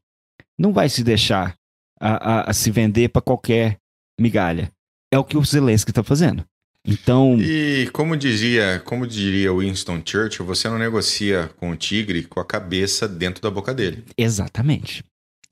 [0.59, 1.57] não vai se deixar
[2.01, 3.79] a, a, a se vender para qualquer
[4.21, 4.71] migalha.
[5.13, 6.45] É o que o Zelensky está fazendo.
[6.85, 7.39] Então.
[7.41, 12.45] E como dizia, como diria Winston Churchill, você não negocia com o tigre com a
[12.45, 14.05] cabeça dentro da boca dele.
[14.17, 15.05] Exatamente.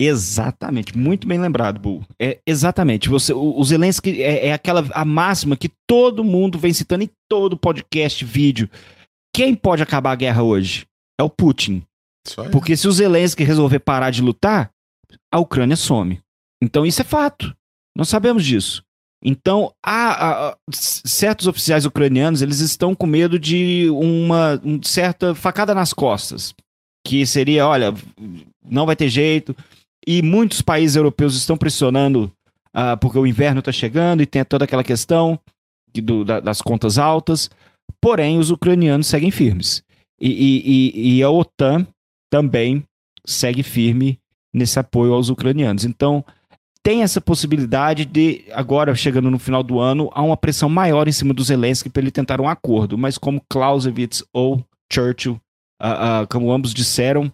[0.03, 2.03] Exatamente, muito bem lembrado, Bull.
[2.19, 3.11] É exatamente.
[3.11, 7.11] Você, o, o Zelensky é, é, aquela a máxima que todo mundo vem citando em
[7.29, 8.69] todo podcast, vídeo.
[9.35, 10.87] Quem pode acabar a guerra hoje?
[11.21, 11.83] É o Putin.
[12.51, 14.71] Porque se o Zelensky resolver parar de lutar,
[15.31, 16.19] a Ucrânia some.
[16.63, 17.55] Então isso é fato.
[17.97, 18.83] Nós sabemos disso.
[19.23, 25.75] Então, há, há, certos oficiais ucranianos eles estão com medo de uma, uma certa facada
[25.75, 26.55] nas costas,
[27.07, 27.93] que seria, olha,
[28.65, 29.55] não vai ter jeito.
[30.07, 32.33] E muitos países europeus estão pressionando
[32.75, 35.39] uh, porque o inverno está chegando e tem toda aquela questão
[35.95, 37.51] do, da, das contas altas.
[38.01, 39.83] Porém, os ucranianos seguem firmes.
[40.19, 41.87] E, e, e, a OTAN
[42.31, 42.85] também
[43.27, 44.19] segue firme
[44.53, 45.85] nesse apoio aos ucranianos.
[45.85, 46.25] Então,
[46.83, 51.13] tem essa possibilidade de, agora chegando no final do ano, há uma pressão maior em
[51.13, 52.97] cima do Zelensky para ele tentar um acordo.
[52.97, 55.41] Mas como Clausewitz ou Churchill,
[55.81, 57.33] uh, uh, como ambos disseram,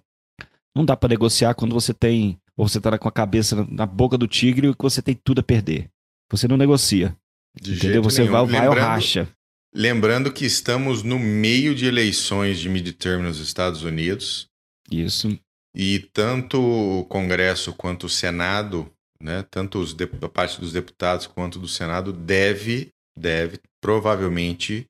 [0.74, 4.18] não dá para negociar quando você tem, ou você está com a cabeça na boca
[4.18, 5.88] do tigre e que você tem tudo a perder.
[6.30, 7.16] Você não negocia.
[7.60, 8.02] De entendeu?
[8.02, 8.32] Você nenhum.
[8.32, 9.28] vai, vai ou racha.
[9.74, 14.48] Lembrando que estamos no meio de eleições de midterm nos Estados Unidos.
[14.90, 15.38] Isso.
[15.74, 21.58] E tanto o Congresso quanto o Senado né, tanto os a parte dos deputados quanto
[21.58, 24.86] do Senado deve, deve provavelmente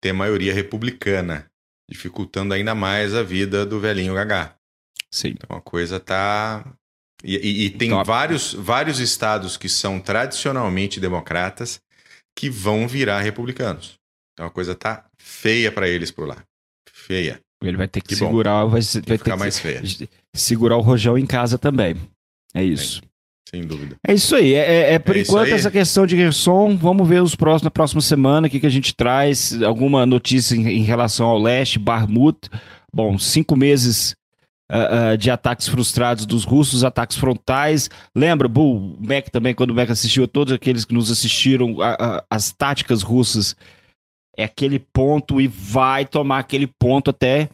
[0.00, 1.46] ter maioria republicana,
[1.90, 4.54] dificultando ainda mais a vida do velhinho Gagá.
[5.10, 5.30] Sim.
[5.30, 6.64] Então a coisa tá
[7.22, 11.80] e, e, e tem vários, vários estados que são tradicionalmente democratas
[12.36, 13.94] que vão virar republicanos.
[14.32, 16.42] Então a coisa tá feia para eles por lá.
[16.92, 17.40] Feia.
[17.60, 18.70] Ele vai ter que, que segurar, bom.
[18.70, 19.82] vai, vai ter mais feia.
[20.32, 21.96] segurar o rojão em casa também.
[22.54, 23.02] É isso.
[23.50, 23.96] Sem dúvida.
[24.06, 24.52] É isso aí.
[24.52, 26.76] É, é, é por é enquanto essa questão de Gerson.
[26.76, 29.62] Vamos ver os próximos, na próxima semana o que, que a gente traz.
[29.62, 32.50] Alguma notícia em, em relação ao leste, Barmut.
[32.92, 34.14] Bom, cinco meses
[34.70, 37.88] uh, uh, de ataques frustrados dos russos, ataques frontais.
[38.14, 42.24] Lembra, Bull, Mac também, quando o Mac assistiu, todos aqueles que nos assistiram, a, a,
[42.30, 43.56] as táticas russas.
[44.36, 47.48] É aquele ponto e vai tomar aquele ponto até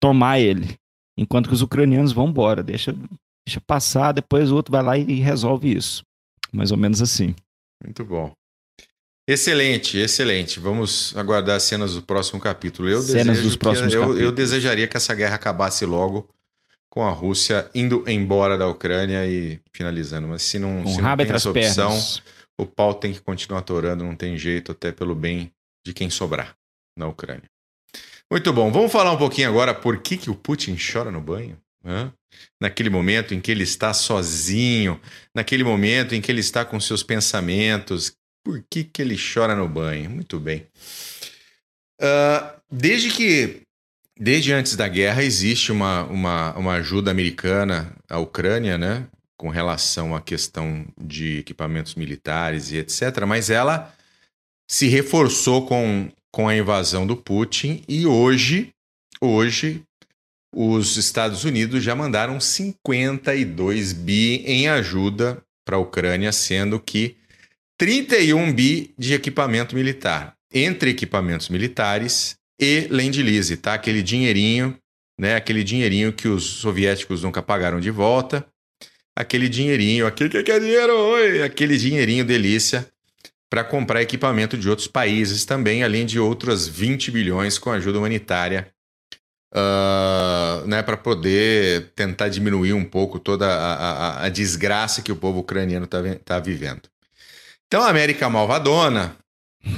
[0.00, 0.74] tomar ele.
[1.16, 2.62] Enquanto que os ucranianos vão embora.
[2.62, 2.94] Deixa
[3.46, 6.04] deixa passar, depois o outro vai lá e resolve isso.
[6.52, 7.34] Mais ou menos assim.
[7.82, 8.32] Muito bom.
[9.26, 10.60] Excelente, excelente.
[10.60, 12.88] Vamos aguardar as cenas do próximo capítulo.
[12.88, 14.22] Eu cenas dos próximos eu, capítulos.
[14.22, 16.28] Eu desejaria que essa guerra acabasse logo
[16.90, 20.28] com a Rússia indo embora da Ucrânia e finalizando.
[20.28, 22.22] Mas se não, um se não tem essa opção, pernas.
[22.58, 25.50] o pau tem que continuar atorando, não tem jeito, até pelo bem
[25.84, 26.54] de quem sobrar
[26.96, 27.50] na Ucrânia.
[28.30, 28.70] Muito bom.
[28.70, 31.58] Vamos falar um pouquinho agora por que, que o Putin chora no banho?
[31.84, 32.12] Hã?
[32.60, 35.00] Naquele momento em que ele está sozinho,
[35.34, 38.12] naquele momento em que ele está com seus pensamentos,
[38.44, 40.10] por que, que ele chora no banho?
[40.10, 40.66] Muito bem.
[42.00, 43.62] Uh, desde que,
[44.18, 49.06] desde antes da guerra, existe uma, uma, uma ajuda americana à Ucrânia, né?
[49.36, 53.24] Com relação à questão de equipamentos militares e etc.
[53.26, 53.92] Mas ela
[54.68, 58.70] se reforçou com, com a invasão do Putin e hoje,
[59.20, 59.82] hoje,
[60.54, 67.16] os Estados Unidos já mandaram 52 bi em ajuda para a Ucrânia, sendo que
[67.76, 73.74] 31 bi de equipamento militar, entre equipamentos militares e Land Lease, tá?
[73.74, 74.78] Aquele dinheirinho,
[75.18, 75.34] né?
[75.34, 78.46] Aquele dinheirinho que os soviéticos nunca pagaram de volta.
[79.16, 82.86] Aquele dinheirinho, aquele que é dinheiro, oi, aquele dinheirinho delícia
[83.50, 88.73] para comprar equipamento de outros países também, além de outras 20 bilhões com ajuda humanitária,
[89.54, 95.16] uh, né, para poder tentar diminuir um pouco toda a, a, a desgraça que o
[95.16, 96.82] povo ucraniano está tá vivendo.
[97.66, 99.16] Então a América malvadona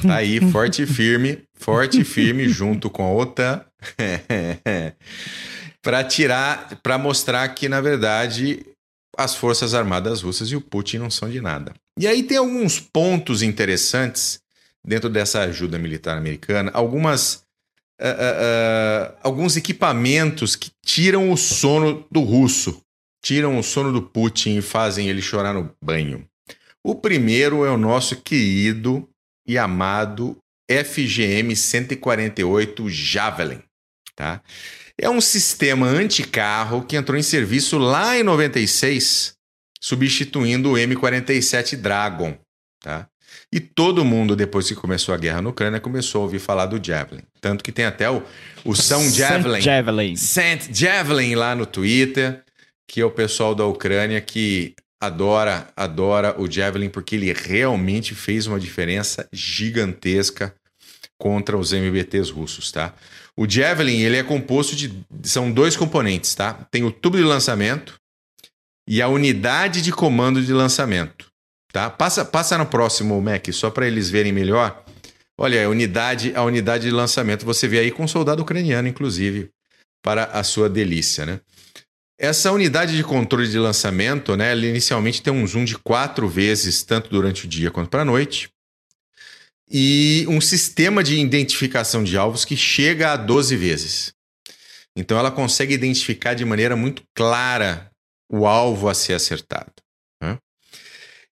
[0.02, 3.64] tá aí forte e firme, forte e firme junto com a OTAN.
[5.82, 8.66] para tirar, para mostrar que na verdade
[9.16, 11.72] as forças armadas russas e o Putin não são de nada.
[11.98, 14.40] E aí tem alguns pontos interessantes
[14.84, 17.45] dentro dessa ajuda militar americana, algumas
[18.00, 22.80] uh, uh, alguns equipamentos que tiram o sono do russo,
[23.22, 26.26] tiram o sono do Putin e fazem ele chorar no banho.
[26.84, 29.08] O primeiro é o nosso querido
[29.46, 30.36] e amado
[30.70, 33.62] FGM 148 Javelin,
[34.14, 34.42] tá?
[34.98, 39.34] É um sistema anticarro que entrou em serviço lá em 96,
[39.78, 42.36] substituindo o M47 Dragon.
[42.80, 43.08] Tá?
[43.52, 46.84] E todo mundo, depois que começou a guerra na Ucrânia, começou a ouvir falar do
[46.84, 47.22] Javelin.
[47.40, 48.22] Tanto que tem até o,
[48.64, 49.60] o São Javelin.
[49.60, 50.16] Javelin.
[50.16, 52.42] Saint Javelin lá no Twitter,
[52.88, 58.46] que é o pessoal da Ucrânia que adora, adora o Javelin, porque ele realmente fez
[58.46, 60.54] uma diferença gigantesca
[61.18, 62.94] contra os MBTs russos, tá?
[63.36, 64.92] O Javelin, ele é composto de.
[65.22, 66.54] São dois componentes, tá?
[66.70, 67.98] Tem o tubo de lançamento
[68.88, 71.26] e a unidade de comando de lançamento.
[71.72, 71.90] Tá?
[71.90, 74.84] Passa, passa no próximo, Mac, só para eles verem melhor.
[75.38, 79.50] Olha, a unidade, a unidade de lançamento, você vê aí com um soldado ucraniano, inclusive,
[80.02, 81.40] para a sua delícia, né?
[82.18, 86.82] Essa unidade de controle de lançamento, né, ela inicialmente tem um zoom de quatro vezes,
[86.82, 88.48] tanto durante o dia quanto para a noite
[89.70, 94.14] e um sistema de identificação de alvos que chega a 12 vezes.
[94.96, 97.90] Então ela consegue identificar de maneira muito clara
[98.30, 99.72] o alvo a ser acertado.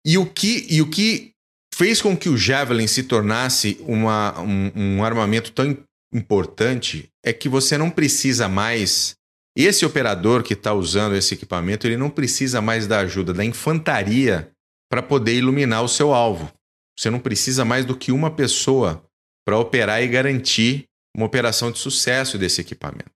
[0.04, 1.32] E, o que, e o que
[1.74, 5.76] fez com que o Javelin se tornasse uma, um, um armamento tão
[6.12, 9.16] importante é que você não precisa mais.
[9.56, 14.50] Esse operador que está usando esse equipamento, ele não precisa mais da ajuda da infantaria
[14.90, 16.52] para poder iluminar o seu alvo.
[16.98, 19.04] Você não precisa mais do que uma pessoa
[19.46, 20.84] para operar e garantir
[21.16, 23.10] uma operação de sucesso desse equipamento.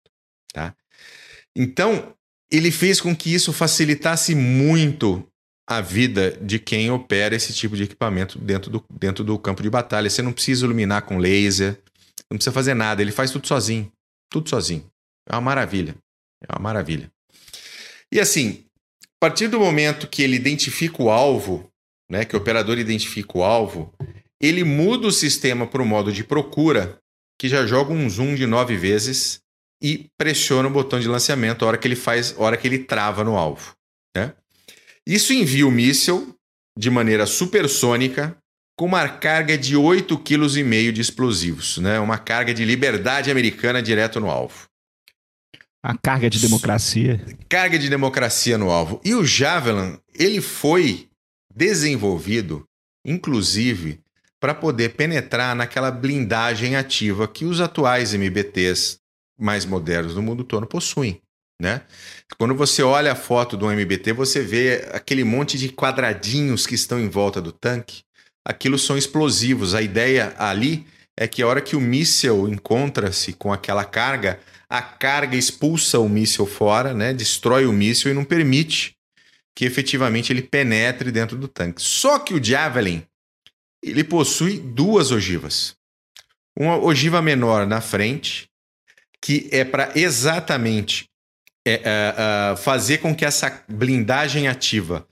[0.53, 0.75] Tá?
[1.55, 2.15] Então,
[2.51, 5.27] ele fez com que isso facilitasse muito
[5.69, 9.71] a vida de quem opera esse tipo de equipamento dentro do, dentro do campo de
[9.71, 10.09] batalha.
[10.09, 11.81] Você não precisa iluminar com laser,
[12.31, 13.91] não precisa fazer nada, ele faz tudo sozinho.
[14.31, 14.87] Tudo sozinho.
[15.29, 15.97] É uma maravilha.
[16.43, 17.11] É uma maravilha.
[18.13, 18.65] E assim,
[19.03, 21.69] a partir do momento que ele identifica o alvo,
[22.09, 23.93] né, que o operador identifica o alvo,
[24.41, 26.99] ele muda o sistema para o modo de procura,
[27.41, 29.41] que já joga um zoom de nove vezes
[29.83, 32.79] e pressiona o botão de lançamento a hora que ele faz, a hora que ele
[32.79, 33.75] trava no alvo.
[34.17, 34.33] Né?
[35.07, 36.35] Isso envia o míssil
[36.77, 38.37] de maneira supersônica
[38.77, 41.99] com uma carga de 8,5 kg de explosivos, né?
[42.01, 44.67] uma carga de liberdade americana direto no alvo.
[45.83, 47.25] A carga de democracia.
[47.49, 49.01] Carga de democracia no alvo.
[49.05, 51.09] E o Javelin, ele foi
[51.55, 52.65] desenvolvido,
[53.05, 54.01] inclusive,
[54.41, 58.99] para poder penetrar naquela blindagem ativa que os atuais MBTs
[59.39, 61.21] mais modernos do mundo todo possuem.
[61.61, 61.83] Né?
[62.39, 67.01] Quando você olha a foto do MBT, você vê aquele monte de quadradinhos que estão
[67.01, 68.03] em volta do tanque.
[68.45, 69.75] Aquilo são explosivos.
[69.75, 74.39] A ideia ali é que a hora que o míssil encontra-se com aquela carga,
[74.69, 77.15] a carga expulsa o míssil fora, né?
[77.15, 78.95] destrói o míssil e não permite
[79.55, 81.81] que efetivamente ele penetre dentro do tanque.
[81.81, 83.03] Só que o Javelin
[83.83, 85.75] ele possui duas ogivas.
[86.59, 88.49] Uma ogiva menor na frente,
[89.21, 91.09] que é para exatamente
[91.69, 95.07] é, é, é, fazer com que essa blindagem ativa.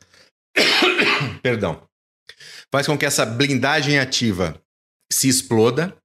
[1.42, 1.82] Perdão.
[2.72, 4.60] Faz com que essa blindagem ativa
[5.12, 5.96] se exploda.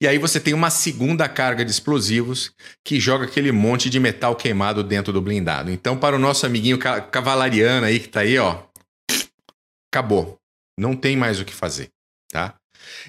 [0.00, 2.52] E aí você tem uma segunda carga de explosivos
[2.84, 5.70] que joga aquele monte de metal queimado dentro do blindado.
[5.70, 8.64] Então, para o nosso amiguinho cavalariano aí que tá aí, ó,
[9.90, 10.36] acabou.
[10.78, 11.88] Não tem mais o que fazer,
[12.30, 12.54] tá?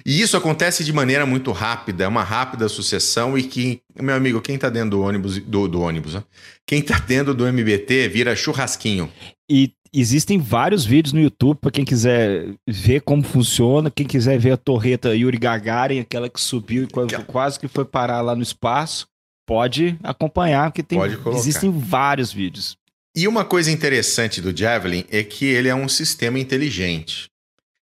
[0.04, 4.40] E isso acontece de maneira muito rápida, é uma rápida sucessão e que, meu amigo,
[4.40, 6.22] quem tá dentro do ônibus, do, do ônibus, ó,
[6.66, 9.10] quem tá dentro do MBT vira churrasquinho.
[9.50, 14.52] E existem vários vídeos no YouTube para quem quiser ver como funciona, quem quiser ver
[14.52, 18.42] a torreta Yuri Gagarin, aquela que subiu e quase, quase que foi parar lá no
[18.42, 19.06] espaço,
[19.46, 20.98] pode acompanhar, porque tem,
[21.34, 22.76] existem vários vídeos.
[23.16, 27.30] E uma coisa interessante do Javelin é que ele é um sistema inteligente.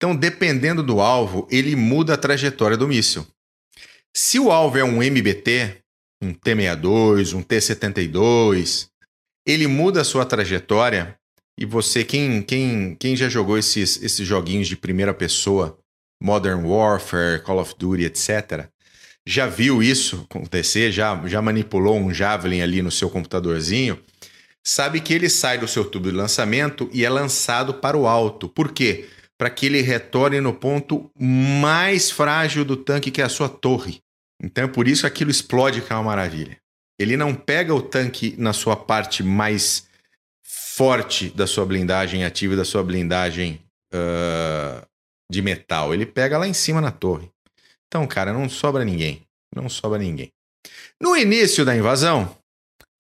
[0.01, 3.27] Então, dependendo do alvo, ele muda a trajetória do míssil.
[4.17, 5.77] Se o alvo é um MBT,
[6.23, 8.89] um T-62, um T-72,
[9.47, 11.15] ele muda a sua trajetória
[11.59, 15.79] e você, quem, quem, quem já jogou esses, esses joguinhos de primeira pessoa,
[16.23, 18.71] Modern Warfare, Call of Duty, etc.,
[19.29, 24.01] já viu isso acontecer, já, já manipulou um Javelin ali no seu computadorzinho,
[24.67, 28.49] sabe que ele sai do seu tubo de lançamento e é lançado para o alto.
[28.49, 29.07] Por quê?
[29.41, 34.03] Para que ele retorne no ponto mais frágil do tanque, que é a sua torre.
[34.39, 36.59] Então é por isso que aquilo explode, que é uma maravilha.
[36.99, 39.89] Ele não pega o tanque na sua parte mais
[40.77, 43.59] forte da sua blindagem ativa e da sua blindagem
[43.95, 44.87] uh,
[45.33, 45.95] de metal.
[45.95, 47.31] Ele pega lá em cima na torre.
[47.87, 49.23] Então, cara, não sobra ninguém.
[49.57, 50.29] Não sobra ninguém.
[51.01, 52.37] No início da invasão,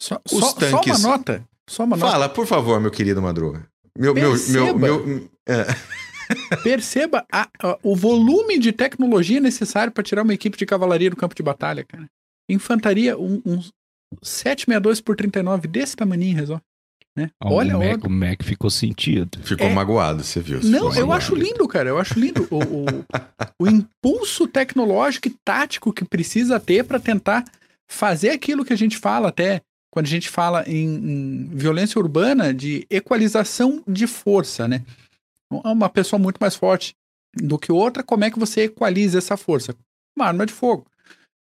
[0.00, 0.98] só, os só, tanques.
[0.98, 1.44] Só uma nota.
[1.68, 2.12] Só uma nota.
[2.12, 3.68] Fala, por favor, meu querido Madruga.
[3.98, 5.66] Meu, Perceba, meu, meu, é.
[6.62, 11.16] Perceba a, a, o volume de tecnologia necessário para tirar uma equipe de cavalaria do
[11.16, 12.07] campo de batalha, cara.
[12.49, 13.61] Infantaria, um, um
[14.23, 16.62] 762 por 39 desse tamanho resolve.
[17.16, 17.29] Né?
[17.43, 19.40] Olha, o Mac, o Mac ficou sentido.
[19.43, 19.73] Ficou é...
[19.73, 20.61] magoado, você viu.
[20.62, 21.12] Não, eu magoado.
[21.12, 21.88] acho lindo, cara.
[21.88, 22.85] Eu acho lindo o, o,
[23.59, 27.45] o impulso tecnológico e tático que precisa ter para tentar
[27.90, 29.61] fazer aquilo que a gente fala até
[29.93, 34.85] quando a gente fala em, em, violência urbana de equalização de força, né?
[35.51, 36.95] Uma pessoa muito mais forte
[37.35, 39.75] do que outra, como é que você equaliza essa força?
[40.17, 40.87] Uma arma de fogo.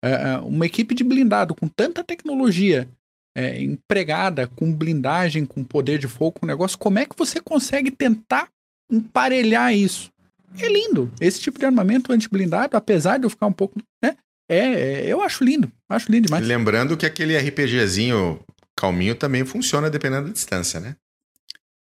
[0.04, 2.90] É, é uma equipe de blindado com tanta tecnologia
[3.36, 7.92] é, empregada com blindagem, com poder de fogo, com negócio, como é que você consegue
[7.92, 8.50] tentar
[8.90, 10.10] emparelhar isso?
[10.58, 11.12] É lindo.
[11.20, 13.78] Esse tipo de armamento anti-blindado, apesar de eu ficar um pouco.
[14.02, 14.16] Né,
[14.50, 15.70] é, é, eu acho lindo.
[15.90, 16.48] Acho lindo demais.
[16.48, 18.40] Lembrando que aquele RPGzinho
[18.76, 20.96] calminho também funciona dependendo da distância, né?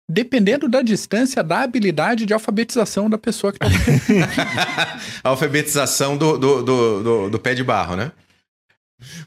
[0.10, 5.00] Dependendo da distância, da habilidade de alfabetização da pessoa que está.
[5.24, 8.12] alfabetização do, do, do, do, do pé de barro, né?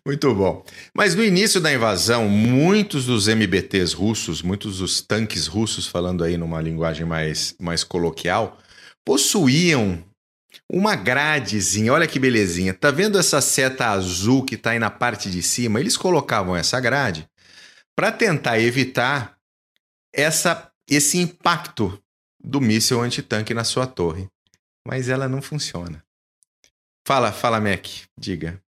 [0.07, 0.65] Muito bom.
[0.95, 6.37] Mas no início da invasão, muitos dos MBTs russos, muitos dos tanques russos, falando aí
[6.37, 8.59] numa linguagem mais, mais coloquial,
[9.05, 10.03] possuíam
[10.71, 11.93] uma gradezinha.
[11.93, 12.73] Olha que belezinha.
[12.73, 15.81] Tá vendo essa seta azul que tá aí na parte de cima?
[15.81, 17.29] Eles colocavam essa grade
[17.97, 19.37] para tentar evitar
[20.15, 22.01] essa, esse impacto
[22.43, 24.29] do míssil antitanque na sua torre.
[24.87, 26.03] Mas ela não funciona.
[27.07, 27.87] Fala, fala, Mac,
[28.19, 28.63] diga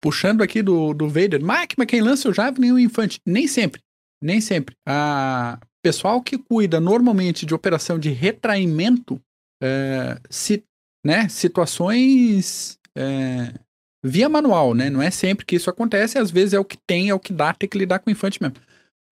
[0.00, 3.20] puxando aqui do, do Vader, Mike, mas quem lança o Javelin é o Infante.
[3.26, 3.80] Nem sempre.
[4.22, 4.74] Nem sempre.
[4.86, 9.20] A pessoal que cuida normalmente de operação de retraimento,
[9.62, 10.62] é, se,
[11.04, 13.54] né, situações é,
[14.02, 14.90] via manual, né?
[14.90, 17.32] Não é sempre que isso acontece, às vezes é o que tem, é o que
[17.32, 18.56] dá, tem que lidar com o infante mesmo.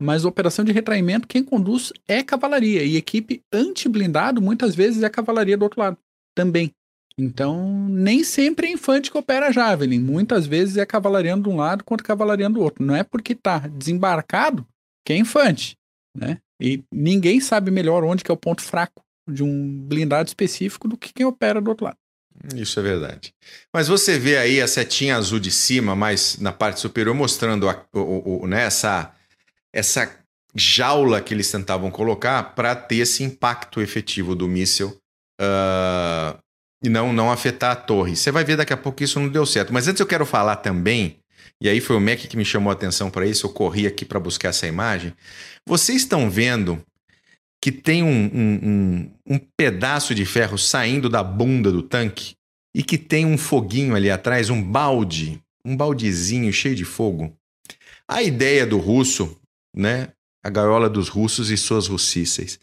[0.01, 2.83] Mas operação de retraimento, quem conduz é cavalaria.
[2.83, 5.97] E equipe anti-blindado, muitas vezes, é cavalaria do outro lado
[6.35, 6.71] também.
[7.19, 10.01] Então, nem sempre é infante que opera Javelin.
[10.01, 12.85] Muitas vezes é cavalariano de um lado contra cavalariano do outro.
[12.85, 14.67] Não é porque está desembarcado
[15.05, 15.77] que é infante,
[16.15, 16.39] né?
[16.61, 20.97] E ninguém sabe melhor onde que é o ponto fraco de um blindado específico do
[20.97, 21.97] que quem opera do outro lado.
[22.55, 23.35] Isso é verdade.
[23.73, 27.85] Mas você vê aí a setinha azul de cima, mais na parte superior, mostrando a,
[27.95, 29.15] o, o, né, essa,
[29.77, 30.11] essa
[30.55, 34.97] jaula que eles tentavam colocar para ter esse impacto efetivo do míssil
[35.39, 36.39] uh,
[36.83, 38.17] e não, não afetar a torre.
[38.17, 39.75] Você vai ver daqui a pouco que isso não deu certo.
[39.75, 41.19] Mas antes eu quero falar também,
[41.63, 44.07] e aí foi o Mac que me chamou a atenção para isso, eu corri aqui
[44.07, 45.13] para buscar essa imagem.
[45.69, 46.83] Vocês estão vendo
[47.63, 52.35] que tem um, um, um, um pedaço de ferro saindo da bunda do tanque
[52.75, 57.37] e que tem um foguinho ali atrás, um balde, um baldezinho cheio de fogo.
[58.09, 59.37] A ideia do russo,
[59.77, 60.09] né,
[60.43, 62.59] a gaiola dos russos e suas russíceis,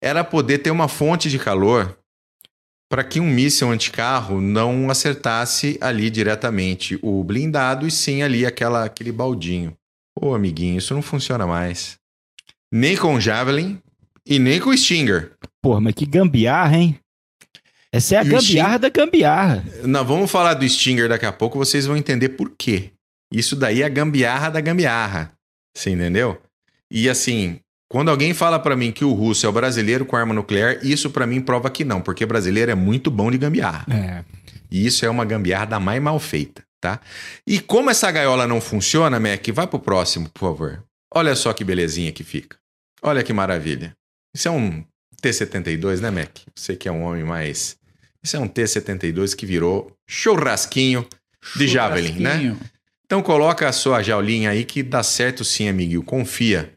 [0.00, 1.98] era poder ter uma fonte de calor
[2.90, 8.84] para que um míssil anticarro não acertasse ali diretamente o blindado e sim ali aquela,
[8.84, 9.74] aquele baldinho.
[10.14, 11.96] Ô, amiguinho, isso não funciona mais.
[12.70, 13.80] Nem com o Javelin
[14.26, 15.32] e nem com o Stinger.
[15.62, 16.98] Porra, mas que gambiarra, hein?
[17.90, 19.64] Essa é a gambiarra da gambiarra.
[19.84, 22.92] Não, vamos falar do Stinger daqui a pouco, vocês vão entender por quê.
[23.32, 25.32] Isso daí é a gambiarra da gambiarra.
[25.74, 26.38] Você entendeu?
[26.94, 30.34] E assim, quando alguém fala para mim que o russo é o brasileiro com arma
[30.34, 33.86] nuclear, isso para mim prova que não, porque brasileiro é muito bom de gambiarra.
[33.90, 34.22] É.
[34.70, 37.00] E isso é uma gambiarra da mais mal feita, tá?
[37.46, 40.84] E como essa gaiola não funciona, Mac, vai pro próximo, por favor.
[41.14, 42.58] Olha só que belezinha que fica.
[43.02, 43.94] Olha que maravilha.
[44.34, 44.84] Isso é um
[45.22, 46.40] T-72, né, Mac?
[46.54, 47.76] Você que é um homem mais.
[48.22, 51.06] Isso é um T-72 que virou churrasquinho
[51.56, 52.56] de Javelin, né?
[53.04, 56.02] Então coloca a sua jaulinha aí que dá certo sim, amiguinho.
[56.02, 56.72] Confia.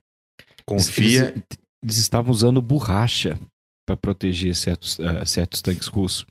[0.68, 1.30] Confia.
[1.30, 1.44] Eles,
[1.84, 3.40] eles estavam usando borracha
[3.86, 6.26] para proteger certos, uh, certos tanques russos.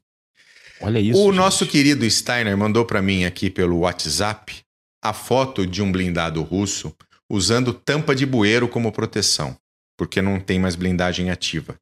[0.81, 1.19] Olha isso.
[1.21, 1.37] O gente.
[1.37, 4.63] nosso querido Steiner mandou para mim aqui pelo WhatsApp
[5.03, 6.95] a foto de um blindado russo
[7.31, 9.57] usando tampa de bueiro como proteção,
[9.97, 11.77] porque não tem mais blindagem ativa.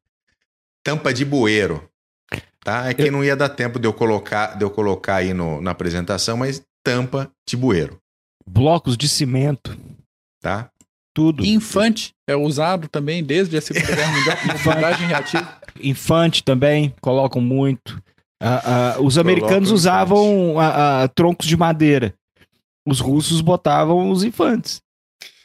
[0.83, 1.89] Tampa de bueiro.
[2.63, 2.89] Tá?
[2.89, 3.11] É que eu...
[3.11, 6.63] não ia dar tempo de eu colocar, de eu colocar aí no, na apresentação, mas
[6.83, 7.99] tampa de bueiro.
[8.45, 9.77] Blocos de cimento.
[10.41, 10.69] Tá?
[11.13, 11.45] Tudo.
[11.45, 15.57] Infante é usado também desde a Segunda Guerra Mundial blindagem reativa.
[15.79, 18.01] Infante também, colocam muito.
[18.41, 22.13] Uh, uh, os americanos usavam uh, troncos de madeira.
[22.85, 24.81] Os russos botavam os infantes.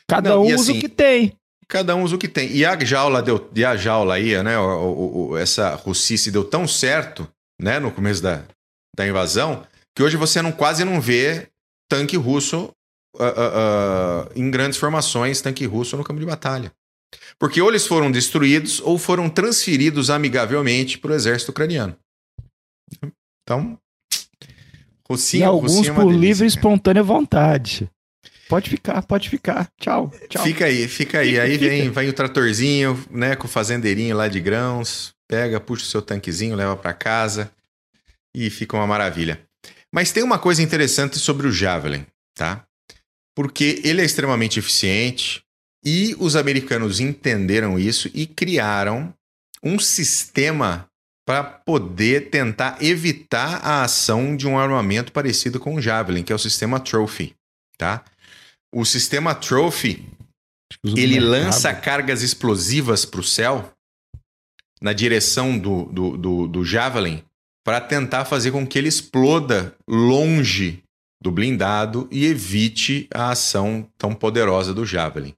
[0.08, 1.32] Cada Não, um usa assim, o que tem.
[1.68, 2.50] Cada um usa o que tem.
[2.50, 4.58] E a jaula deu, e a jaula aí, né?
[4.58, 7.28] O, o, o, essa russice deu tão certo,
[7.60, 7.78] né?
[7.78, 8.42] No começo da,
[8.96, 9.64] da invasão,
[9.94, 11.46] que hoje você não quase não vê
[11.88, 12.70] tanque russo
[13.14, 16.72] uh, uh, em grandes formações, tanque russo no campo de batalha.
[17.38, 21.96] Porque ou eles foram destruídos ou foram transferidos amigavelmente para o exército ucraniano.
[23.42, 23.78] Então,
[25.08, 27.90] Rocinho, e alguns Rocinho é por delícia, livre e espontânea vontade.
[28.48, 29.70] Pode ficar, pode ficar.
[29.78, 30.42] Tchau, tchau.
[30.42, 31.30] Fica aí, fica aí.
[31.30, 31.68] Fica, aí fica.
[31.68, 36.02] vem, vem o tratorzinho, né, com o fazendeirinho lá de grãos, pega, puxa o seu
[36.02, 37.50] tanquezinho, leva para casa
[38.34, 39.40] e fica uma maravilha.
[39.92, 42.64] Mas tem uma coisa interessante sobre o Javelin, tá?
[43.38, 45.44] Porque ele é extremamente eficiente
[45.84, 49.14] e os americanos entenderam isso e criaram
[49.62, 50.90] um sistema
[51.24, 56.34] para poder tentar evitar a ação de um armamento parecido com o Javelin, que é
[56.34, 57.32] o sistema Trophy,
[57.76, 58.04] tá?
[58.74, 60.04] O sistema Trophy,
[60.96, 63.72] ele lança cargas explosivas para o céu
[64.82, 67.22] na direção do, do, do, do Javelin
[67.64, 70.82] para tentar fazer com que ele exploda longe
[71.20, 75.34] do blindado e evite a ação tão poderosa do Javelin.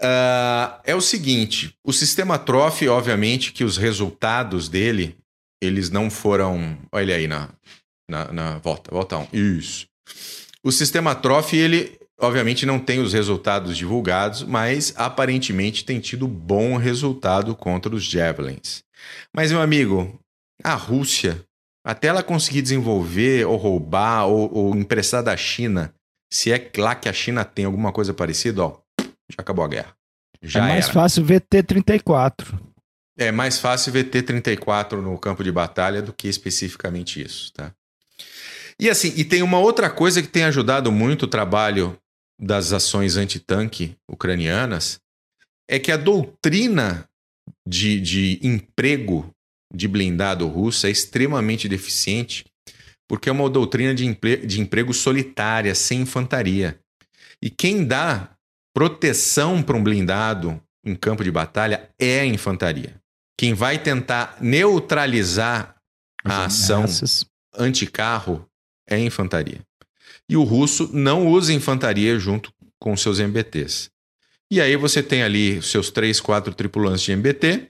[0.00, 5.16] Uh, é o seguinte, o sistema Trophy, obviamente, que os resultados dele,
[5.62, 6.78] eles não foram...
[6.92, 7.48] Olha aí na,
[8.08, 9.26] na, na volta, volta um.
[9.32, 9.86] Isso.
[10.62, 16.76] O sistema Trophy, ele obviamente não tem os resultados divulgados, mas aparentemente tem tido bom
[16.76, 18.82] resultado contra os Javelins.
[19.34, 20.18] Mas, meu amigo,
[20.62, 21.44] a Rússia,
[21.86, 25.94] até ela conseguir desenvolver ou roubar ou, ou emprestar da China,
[26.28, 29.94] se é lá que a China tem alguma coisa parecida, ó, já acabou a guerra.
[30.42, 30.92] Já é mais era.
[30.92, 32.60] fácil VT-34.
[33.16, 37.72] É mais fácil VT-34 no campo de batalha do que especificamente isso, tá?
[38.80, 41.96] E assim, e tem uma outra coisa que tem ajudado muito o trabalho
[42.36, 44.98] das ações antitanque ucranianas,
[45.70, 47.08] é que a doutrina
[47.66, 49.32] de, de emprego
[49.74, 52.44] de blindado russo é extremamente deficiente,
[53.08, 56.78] porque é uma doutrina de, empre de emprego solitária, sem infantaria.
[57.42, 58.30] E quem dá
[58.74, 62.94] proteção para um blindado em campo de batalha é a infantaria.
[63.38, 65.76] Quem vai tentar neutralizar
[66.24, 66.84] a ação
[67.54, 68.48] anticarro
[68.88, 69.60] é a infantaria.
[70.28, 73.90] E o russo não usa infantaria junto com seus MBTs.
[74.50, 77.68] E aí você tem ali seus três, quatro tripulantes de MBT,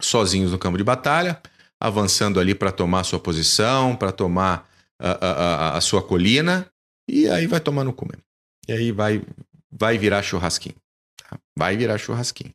[0.00, 1.40] sozinhos no campo de batalha,
[1.80, 4.68] avançando ali para tomar sua posição, para tomar
[5.00, 6.66] a, a, a, sua colina,
[7.08, 8.22] e aí vai tomar no cu mesmo.
[8.68, 9.22] E aí vai
[9.70, 10.74] vai virar churrasquinho.
[11.16, 11.38] Tá?
[11.56, 12.52] Vai virar churrasquinho.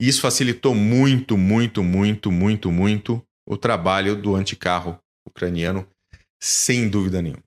[0.00, 5.86] Isso facilitou muito, muito, muito, muito, muito o trabalho do anticarro ucraniano,
[6.42, 7.42] sem dúvida nenhuma.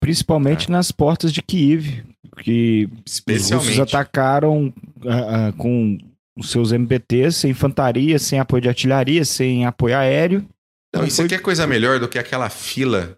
[0.00, 0.72] Principalmente é.
[0.72, 2.02] nas portas de Kiev,
[2.42, 4.72] que os russos atacaram
[5.04, 5.98] uh, uh, com
[6.36, 10.48] os seus MBTs, sem infantaria, sem apoio de artilharia, sem apoio aéreo.
[10.94, 13.16] Não, isso aqui é coisa melhor do que aquela fila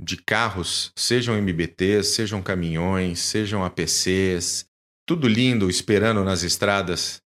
[0.00, 4.66] de carros, sejam MBTs, sejam caminhões, sejam APCs,
[5.06, 7.20] tudo lindo, esperando nas estradas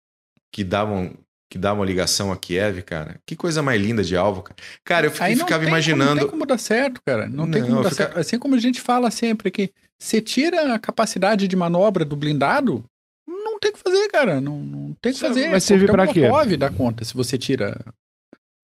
[0.52, 1.16] que davam
[1.50, 3.20] que davam ligação a Kiev, cara.
[3.24, 4.56] Que coisa mais linda de alvo, cara.
[4.82, 6.08] Cara, eu fiquei, ficava imaginando.
[6.08, 7.28] Como, não tem como dar certo, cara.
[7.28, 8.04] Não, não tem como dar fica...
[8.04, 8.18] certo.
[8.18, 12.84] Assim como a gente fala sempre que você tira a capacidade de manobra do blindado,
[13.64, 14.40] não tem que fazer, cara.
[14.40, 15.50] Não, não tem que fazer.
[15.50, 16.28] Vai servir para quê?
[16.28, 17.80] Pode dar conta se você tira.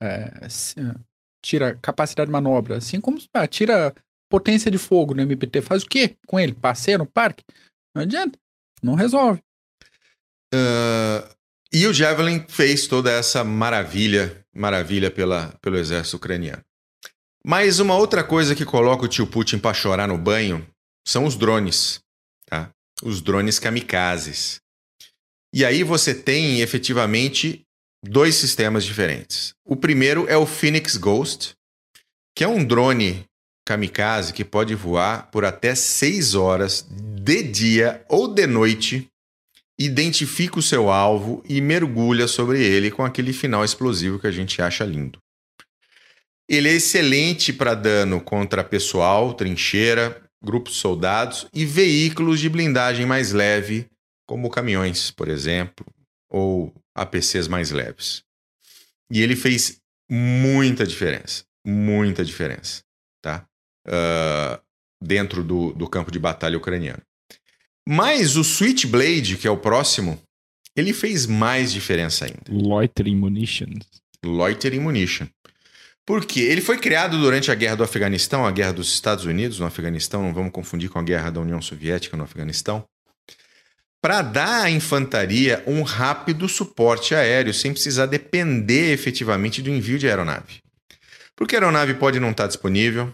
[0.03, 0.46] É,
[1.42, 3.94] tira capacidade de manobra, assim como ah, tira
[4.30, 6.55] potência de fogo no MBT, faz o quê com ele?
[6.55, 7.44] Passeia no parque?
[7.94, 8.38] Não adianta,
[8.82, 9.42] não resolve.
[10.55, 11.28] Uh,
[11.72, 16.62] e o Javelin fez toda essa maravilha, maravilha pela, pelo exército ucraniano.
[17.44, 20.66] Mas uma outra coisa que coloca o tio Putin para chorar no banho
[21.07, 22.01] são os drones,
[22.46, 22.70] tá?
[23.03, 24.61] Os drones kamikazes.
[25.53, 27.62] E aí você tem efetivamente
[28.05, 29.53] dois sistemas diferentes.
[29.64, 31.55] O primeiro é o Phoenix Ghost,
[32.34, 33.24] que é um drone
[33.66, 39.07] kamikaze que pode voar por até 6 horas de dia ou de noite,
[39.78, 44.61] identifica o seu alvo e mergulha sobre ele com aquele final explosivo que a gente
[44.61, 45.18] acha lindo.
[46.48, 53.07] Ele é excelente para dano contra pessoal, trincheira, grupos de soldados e veículos de blindagem
[53.07, 53.86] mais leve,
[54.30, 55.84] como caminhões, por exemplo,
[56.30, 58.22] ou APCs mais leves.
[59.10, 62.80] E ele fez muita diferença, muita diferença,
[63.20, 63.44] tá?
[63.88, 64.62] Uh,
[65.02, 67.02] dentro do, do campo de batalha ucraniano.
[67.88, 70.16] Mas o Switchblade, que é o próximo,
[70.76, 72.44] ele fez mais diferença ainda.
[72.48, 73.84] Loitering Munitions.
[74.24, 75.26] Loitering Munition.
[76.06, 76.42] Por quê?
[76.42, 80.22] Ele foi criado durante a guerra do Afeganistão, a guerra dos Estados Unidos no Afeganistão,
[80.22, 82.86] não vamos confundir com a guerra da União Soviética no Afeganistão
[84.03, 90.09] para dar à infantaria um rápido suporte aéreo, sem precisar depender efetivamente do envio de
[90.09, 90.62] aeronave.
[91.36, 93.12] Porque a aeronave pode não estar tá disponível,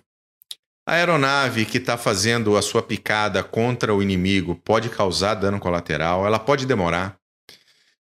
[0.89, 6.25] a aeronave que está fazendo a sua picada contra o inimigo pode causar dano colateral,
[6.25, 7.19] ela pode demorar.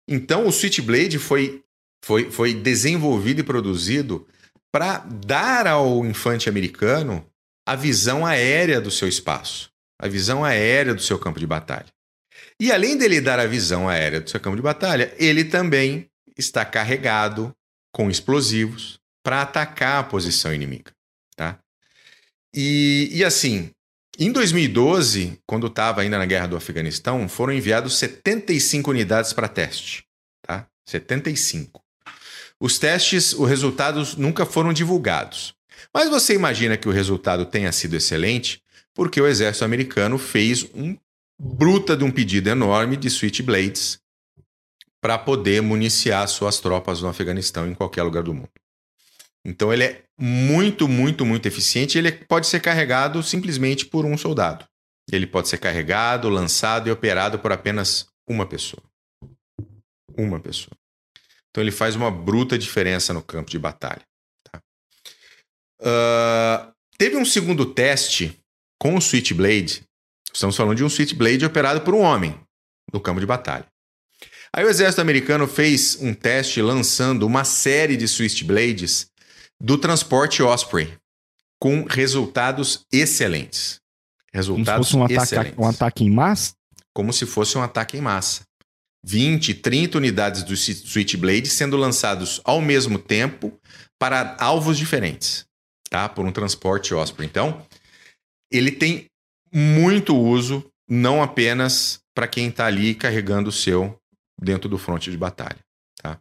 [0.08, 1.64] Então, o Switchblade foi,
[2.04, 4.28] foi, foi desenvolvido e produzido
[4.72, 7.26] para dar ao infante americano
[7.68, 11.95] a visão aérea do seu espaço, a visão aérea do seu campo de batalha.
[12.60, 16.64] E além dele dar a visão aérea do seu campo de batalha, ele também está
[16.64, 17.54] carregado
[17.92, 20.92] com explosivos para atacar a posição inimiga.
[21.36, 21.60] Tá?
[22.54, 23.72] E, e assim,
[24.18, 30.06] em 2012, quando estava ainda na guerra do Afeganistão, foram enviados 75 unidades para teste.
[30.42, 30.68] Tá?
[30.86, 31.82] 75.
[32.60, 35.54] Os testes, os resultados nunca foram divulgados.
[35.94, 38.62] Mas você imagina que o resultado tenha sido excelente
[38.94, 40.96] porque o exército americano fez um
[41.40, 44.00] bruta de um pedido enorme de switchblades
[45.02, 48.50] para poder municiar suas tropas no Afeganistão em qualquer lugar do mundo.
[49.46, 51.98] Então ele é muito, muito, muito eficiente.
[51.98, 54.66] Ele pode ser carregado simplesmente por um soldado.
[55.12, 58.82] Ele pode ser carregado, lançado e operado por apenas uma pessoa.
[60.18, 60.76] Uma pessoa.
[61.52, 64.02] Então ele faz uma bruta diferença no campo de batalha.
[64.44, 64.60] Tá?
[65.80, 68.38] Uh, teve um segundo teste
[68.80, 69.85] com o Switchblade
[70.36, 72.38] Estamos falando de um Switchblade operado por um homem
[72.92, 73.66] no campo de batalha.
[74.52, 79.08] Aí o exército americano fez um teste lançando uma série de Switchblades
[79.62, 80.94] do transporte Osprey,
[81.58, 83.80] com resultados excelentes.
[84.34, 85.54] Resultados Como se fosse um excelentes.
[85.54, 86.54] Ataque, um ataque em massa?
[86.94, 88.42] Como se fosse um ataque em massa.
[89.06, 93.58] 20, 30 unidades do Switchblade sendo lançados ao mesmo tempo
[93.98, 95.46] para alvos diferentes,
[95.90, 96.10] tá?
[96.10, 97.26] Por um transporte Osprey.
[97.26, 97.66] Então,
[98.52, 99.10] ele tem
[99.58, 103.98] muito uso, não apenas para quem está ali carregando o seu
[104.38, 105.60] dentro do fronte de batalha.
[106.02, 106.20] Tá?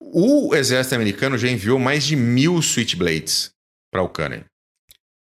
[0.00, 3.50] O exército americano já enviou mais de mil Switchblades
[3.90, 4.46] para a Ucrânia.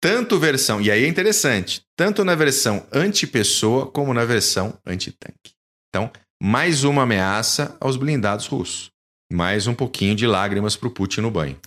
[0.02, 5.54] Tanto versão, e aí é interessante, tanto na versão anti-pessoa como na versão anti-tanque.
[5.88, 6.12] Então,
[6.42, 8.92] mais uma ameaça aos blindados russos.
[9.32, 11.58] Mais um pouquinho de lágrimas para o Putin no banho.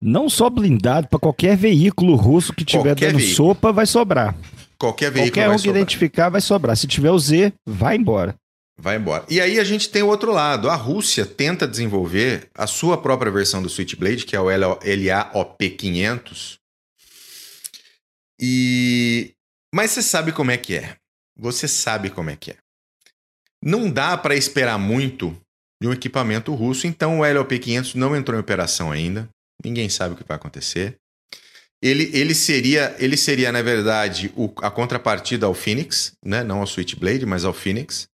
[0.00, 3.36] Não só blindado, para qualquer veículo russo que tiver qualquer dando veículo.
[3.36, 4.34] sopa, vai sobrar.
[4.84, 6.76] Qualquer veículo qualquer vai um que identificar vai sobrar.
[6.76, 8.34] Se tiver o Z, vai embora.
[8.78, 9.24] Vai embora.
[9.30, 10.68] E aí a gente tem o outro lado.
[10.68, 16.58] A Rússia tenta desenvolver a sua própria versão do Switchblade, que é o LAOP500.
[18.38, 19.32] E
[19.74, 20.96] mas você sabe como é que é.
[21.38, 22.56] Você sabe como é que é.
[23.62, 25.34] Não dá para esperar muito
[25.80, 29.28] de um equipamento russo, então o LOP500 não entrou em operação ainda.
[29.64, 30.96] Ninguém sabe o que vai acontecer.
[31.84, 36.42] Ele, ele, seria, ele seria, na verdade, o, a contrapartida ao Phoenix, né?
[36.42, 38.08] não ao Switchblade, mas ao Phoenix.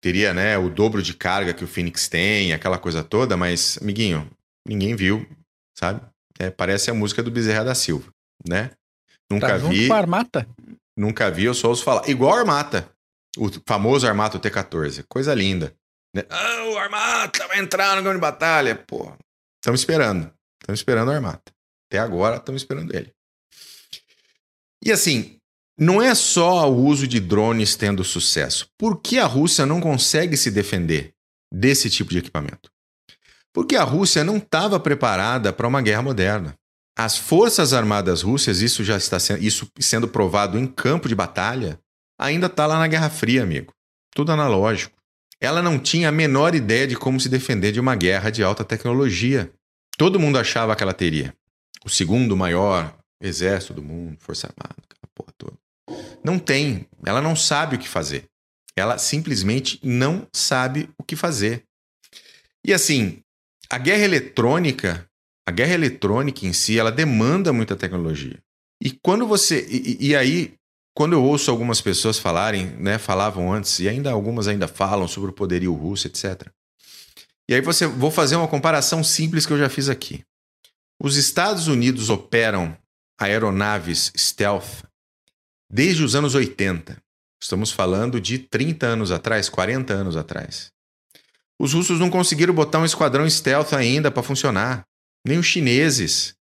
[0.00, 4.30] Teria né, o dobro de carga que o Phoenix tem, aquela coisa toda, mas, amiguinho,
[4.64, 5.28] ninguém viu,
[5.76, 6.00] sabe?
[6.38, 8.08] É, parece a música do Bezerra da Silva,
[8.48, 8.70] né?
[9.28, 9.88] Nunca tá vi.
[9.88, 10.48] Com a Armata?
[10.96, 12.08] Nunca vi, eu só ouço falar.
[12.08, 12.88] Igual a Armata.
[13.36, 15.04] O famoso Armata T14.
[15.08, 15.74] Coisa linda.
[16.14, 16.22] Né?
[16.30, 18.76] Ah, o Armata vai entrar no campo de batalha.
[18.76, 19.12] Pô,
[19.60, 20.32] estamos esperando.
[20.60, 21.52] Estamos esperando o Armata.
[21.92, 23.12] Até agora estamos esperando ele.
[24.82, 25.36] E assim,
[25.78, 28.66] não é só o uso de drones tendo sucesso.
[28.78, 31.12] Por que a Rússia não consegue se defender
[31.52, 32.70] desse tipo de equipamento?
[33.52, 36.54] Porque a Rússia não estava preparada para uma guerra moderna.
[36.96, 41.78] As forças armadas russas, isso já está sendo, isso sendo provado em campo de batalha,
[42.18, 43.74] ainda está lá na Guerra Fria, amigo.
[44.14, 44.96] Tudo analógico.
[45.38, 48.64] Ela não tinha a menor ideia de como se defender de uma guerra de alta
[48.64, 49.52] tecnologia.
[49.98, 51.34] Todo mundo achava que ela teria.
[51.84, 55.56] O segundo maior exército do mundo, Força Armada, aquela porra toda.
[56.24, 56.86] Não tem.
[57.04, 58.24] Ela não sabe o que fazer.
[58.76, 61.64] Ela simplesmente não sabe o que fazer.
[62.64, 63.22] E assim,
[63.68, 65.06] a guerra eletrônica,
[65.46, 68.38] a guerra eletrônica em si, ela demanda muita tecnologia.
[68.82, 69.66] E quando você.
[69.68, 70.54] E, e, aí,
[70.94, 75.30] quando eu ouço algumas pessoas falarem, né, falavam antes, e ainda algumas ainda falam sobre
[75.30, 76.48] o poderio russo, etc.
[77.48, 80.24] E aí você vou fazer uma comparação simples que eu já fiz aqui.
[81.04, 82.78] Os Estados Unidos operam
[83.18, 84.84] aeronaves stealth
[85.68, 86.96] desde os anos 80.
[87.42, 90.70] Estamos falando de 30 anos atrás, 40 anos atrás.
[91.58, 94.86] Os russos não conseguiram botar um esquadrão stealth ainda para funcionar,
[95.26, 96.36] nem os chineses.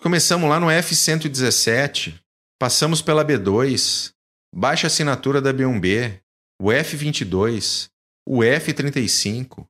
[0.00, 2.14] Começamos lá no F-117,
[2.60, 4.12] passamos pela B-2,
[4.54, 6.20] baixa assinatura da B-1B,
[6.62, 7.88] o F-22,
[8.24, 9.66] o F-35.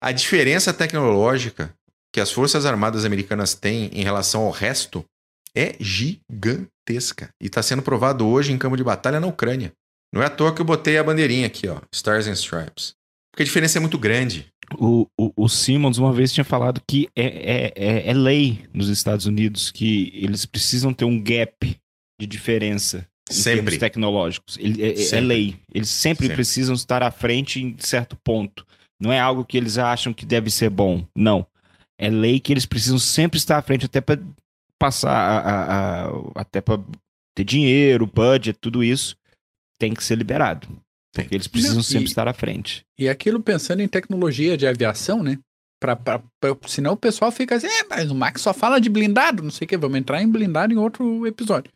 [0.00, 1.76] A diferença tecnológica
[2.12, 5.04] que as Forças Armadas Americanas têm em relação ao resto
[5.54, 7.30] é gigantesca.
[7.40, 9.72] E está sendo provado hoje em campo de batalha na Ucrânia.
[10.12, 12.94] Não é à toa que eu botei a bandeirinha aqui, ó, Stars and Stripes.
[13.32, 14.46] Porque a diferença é muito grande.
[14.76, 18.88] O, o, o Simmons uma vez tinha falado que é, é, é, é, lei nos
[18.88, 21.76] Estados Unidos que eles precisam ter um gap
[22.20, 23.62] de diferença em sempre.
[23.62, 24.56] termos tecnológicos.
[24.60, 25.56] Ele, é, é, é lei.
[25.72, 28.66] Eles sempre, sempre, precisam estar à frente em certo ponto.
[29.00, 31.04] Não é algo que eles acham que deve ser bom.
[31.16, 31.46] Não.
[32.00, 34.18] É lei que eles precisam sempre estar à frente, até para
[34.78, 36.82] passar, a, a, a, até para
[37.34, 39.14] ter dinheiro, budget, tudo isso
[39.78, 40.66] tem que ser liberado.
[41.12, 42.86] Porque eles precisam Não, sempre e, estar à frente.
[42.98, 45.38] E aquilo pensando em tecnologia de aviação, né?
[45.78, 48.88] Pra, pra, pra, senão o pessoal fica assim, é, mas o Max só fala de
[48.88, 51.70] blindado, não sei o que, vamos entrar em blindado em outro episódio.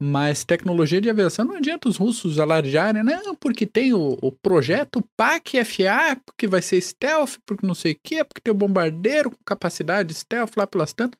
[0.00, 5.04] Mas tecnologia de aviação não adianta os russos alardearem, não, porque tem o, o projeto
[5.16, 9.38] PAC-FA, porque vai ser stealth, porque não sei o que, porque tem o bombardeiro com
[9.44, 11.18] capacidade stealth lá pelas tantas.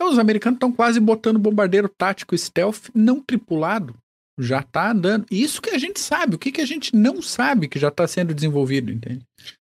[0.00, 3.94] Os americanos estão quase botando bombardeiro tático stealth não tripulado
[4.38, 5.26] já está andando.
[5.30, 6.34] Isso que a gente sabe.
[6.34, 9.24] O que, que a gente não sabe que já está sendo desenvolvido, entende?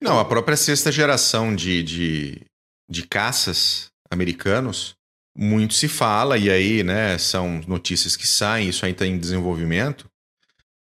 [0.01, 2.41] Não, a própria sexta geração de, de,
[2.89, 4.95] de caças americanos,
[5.35, 10.09] muito se fala, e aí, né, são notícias que saem, isso aí está em desenvolvimento,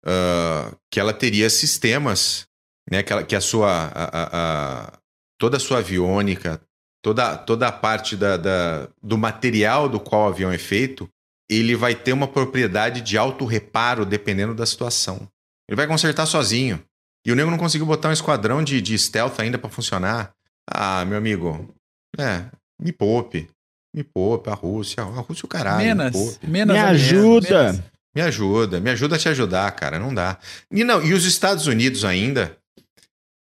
[0.06, 2.48] uh, que ela teria sistemas,
[2.90, 5.00] né, que, ela, que a sua, a, a,
[5.38, 6.62] toda a sua aviônica,
[7.02, 11.10] toda, toda a parte da, da, do material do qual o avião é feito,
[11.50, 15.28] ele vai ter uma propriedade de auto reparo dependendo da situação.
[15.68, 16.84] Ele vai consertar sozinho.
[17.26, 20.34] E o nego não conseguiu botar um esquadrão de, de stealth ainda para funcionar.
[20.68, 21.74] Ah, meu amigo,
[22.18, 22.46] é,
[22.80, 23.50] me poupe.
[23.94, 25.02] Me poupe, a Rússia.
[25.02, 25.86] A Rússia é o caralho.
[25.86, 27.64] Menos, me, menos me ajuda.
[27.74, 27.90] Menos.
[28.16, 30.00] Me ajuda, me ajuda a te ajudar, cara.
[30.00, 30.38] Não dá.
[30.72, 32.58] E, não, e os Estados Unidos ainda,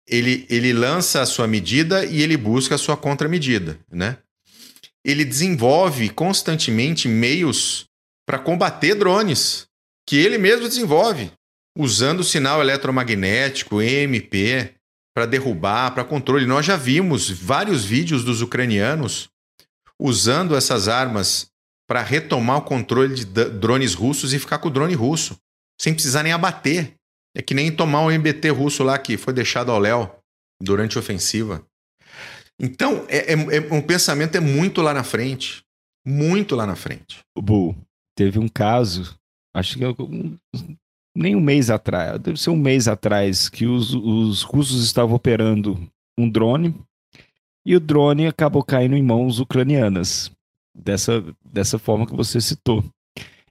[0.08, 4.18] ele, ele lança a sua medida e ele busca a sua contramedida, né?
[5.04, 7.86] Ele desenvolve constantemente meios
[8.28, 9.68] para combater drones,
[10.08, 11.32] que ele mesmo desenvolve,
[11.76, 14.76] usando o sinal eletromagnético, EMP,
[15.16, 16.46] para derrubar, para controle.
[16.46, 19.30] Nós já vimos vários vídeos dos ucranianos
[20.00, 21.50] usando essas armas
[21.88, 25.38] para retomar o controle de drones russos e ficar com o drone russo,
[25.80, 26.94] sem precisar nem abater.
[27.36, 30.16] É que nem tomar um MBT russo lá que foi deixado ao léu
[30.62, 31.64] durante a ofensiva.
[32.60, 35.64] Então, é, é, é, um pensamento é muito lá na frente.
[36.06, 37.20] Muito lá na frente.
[37.38, 37.76] Bu,
[38.18, 39.16] teve um caso,
[39.56, 40.38] acho que um,
[41.16, 45.88] nem um mês atrás, deve ser um mês atrás, que os, os russos estavam operando
[46.18, 46.76] um drone
[47.66, 50.32] e o drone acabou caindo em mãos ucranianas,
[50.76, 52.84] dessa, dessa forma que você citou.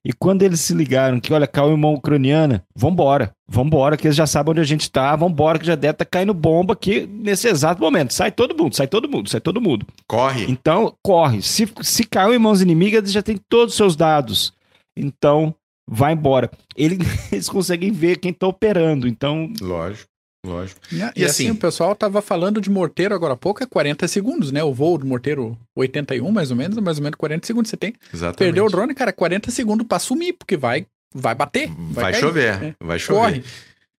[0.05, 4.17] E quando eles se ligaram que, olha, caiu em mão ucraniana, vambora, vambora, que eles
[4.17, 7.07] já sabem onde a gente tá, vambora, que já deve estar tá caindo bomba aqui
[7.07, 8.15] nesse exato momento.
[8.15, 9.87] Sai todo mundo, sai todo mundo, sai todo mundo.
[10.07, 10.51] Corre.
[10.51, 11.43] Então, corre.
[11.43, 14.53] Se, se caiu em mãos inimigas, eles já tem todos os seus dados.
[14.97, 15.55] Então,
[15.87, 16.51] vai embora.
[16.77, 16.99] Ele,
[17.31, 19.53] eles conseguem ver quem está operando, então...
[19.61, 20.09] Lógico.
[20.47, 20.80] Lógico.
[20.93, 23.66] E, e, e assim, assim, o pessoal estava falando de morteiro agora há pouco, é
[23.66, 24.62] 40 segundos, né?
[24.62, 27.95] O voo do morteiro 81, mais ou menos, mais ou menos 40 segundos você tem.
[28.12, 28.39] Exatamente.
[28.39, 31.68] Perdeu o drone, cara, 40 segundos para sumir, porque vai, vai bater.
[31.68, 32.74] Vai, vai chover, é.
[32.80, 33.20] vai chover.
[33.20, 33.45] Corre.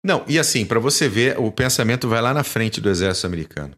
[0.04, 3.76] Não, e assim, para você ver, o pensamento vai lá na frente do exército americano.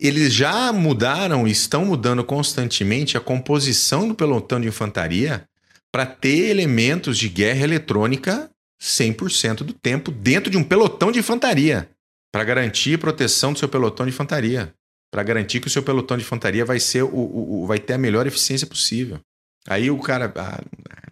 [0.00, 5.44] Eles já mudaram e estão mudando constantemente a composição do pelotão de infantaria
[5.92, 8.50] para ter elementos de guerra eletrônica
[8.82, 11.88] 100% do tempo dentro de um pelotão de infantaria,
[12.32, 14.74] para garantir proteção do seu pelotão de infantaria.
[15.12, 17.92] para garantir que o seu pelotão de infantaria vai ser o, o, o, vai ter
[17.92, 19.20] a melhor eficiência possível.
[19.68, 20.62] Aí o cara, ah,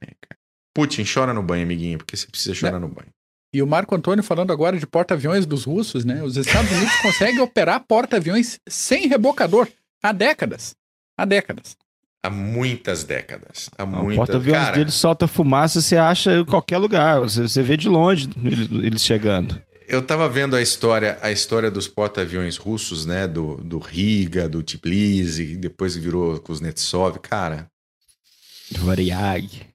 [0.01, 0.15] né,
[0.75, 2.81] Putin, chora no banho, amiguinho, porque você precisa chorar é.
[2.81, 3.11] no banho.
[3.53, 6.23] E o Marco Antônio falando agora de porta-aviões dos russos, né?
[6.23, 9.69] Os Estados Unidos conseguem operar porta-aviões sem rebocador
[10.03, 10.75] há décadas.
[11.19, 11.77] Há décadas.
[12.23, 13.71] Há muitas décadas.
[13.79, 14.15] Há muitas...
[14.15, 14.77] O porta-aviões Cara...
[14.77, 17.21] dele solta fumaça, você acha em qualquer lugar.
[17.21, 18.29] Você, você vê de longe
[18.83, 19.61] eles chegando.
[19.89, 23.27] Eu tava vendo a história, a história dos porta-aviões russos, né?
[23.27, 27.19] Do, do Riga, do Tbilisi, depois virou Kuznetsov.
[27.19, 27.67] Cara.
[28.79, 29.67] Variag.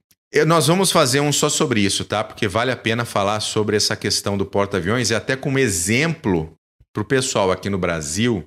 [0.45, 2.23] Nós vamos fazer um só sobre isso, tá?
[2.23, 6.53] Porque vale a pena falar sobre essa questão do porta-aviões e até como exemplo
[6.93, 8.45] para o pessoal aqui no Brasil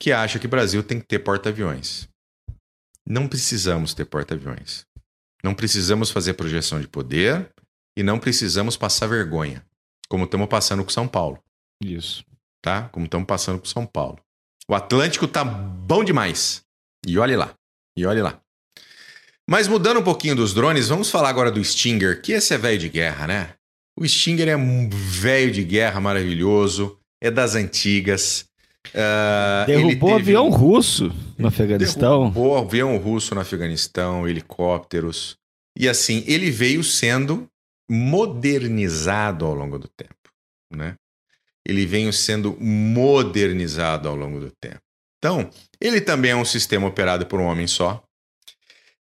[0.00, 2.08] que acha que o Brasil tem que ter porta-aviões.
[3.08, 4.84] Não precisamos ter porta-aviões.
[5.42, 7.48] Não precisamos fazer projeção de poder
[7.96, 9.64] e não precisamos passar vergonha,
[10.08, 11.42] como estamos passando com São Paulo.
[11.82, 12.22] Isso.
[12.62, 12.88] Tá?
[12.90, 14.18] Como estamos passando com São Paulo.
[14.68, 16.62] O Atlântico tá bom demais.
[17.06, 17.54] E olhe lá.
[17.96, 18.38] E olhe lá.
[19.48, 22.78] Mas mudando um pouquinho dos drones, vamos falar agora do Stinger, que esse é velho
[22.78, 23.54] de guerra, né?
[23.98, 28.47] O Stinger é um velho de guerra maravilhoso, é das antigas.
[28.94, 30.22] Uh, derrubou teve...
[30.22, 32.20] avião russo no Afeganistão.
[32.20, 35.36] Derrubou avião russo no Afeganistão, helicópteros.
[35.76, 37.48] E assim, ele veio sendo
[37.90, 40.12] modernizado ao longo do tempo,
[40.72, 40.94] né?
[41.66, 44.80] Ele veio sendo modernizado ao longo do tempo.
[45.18, 48.02] Então, ele também é um sistema operado por um homem só,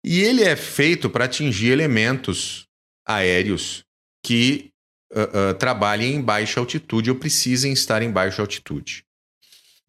[0.04, 2.68] e ele é feito para atingir elementos
[3.06, 3.84] aéreos
[4.24, 4.72] que
[5.14, 9.05] uh, uh, trabalhem em baixa altitude ou precisem estar em baixa altitude.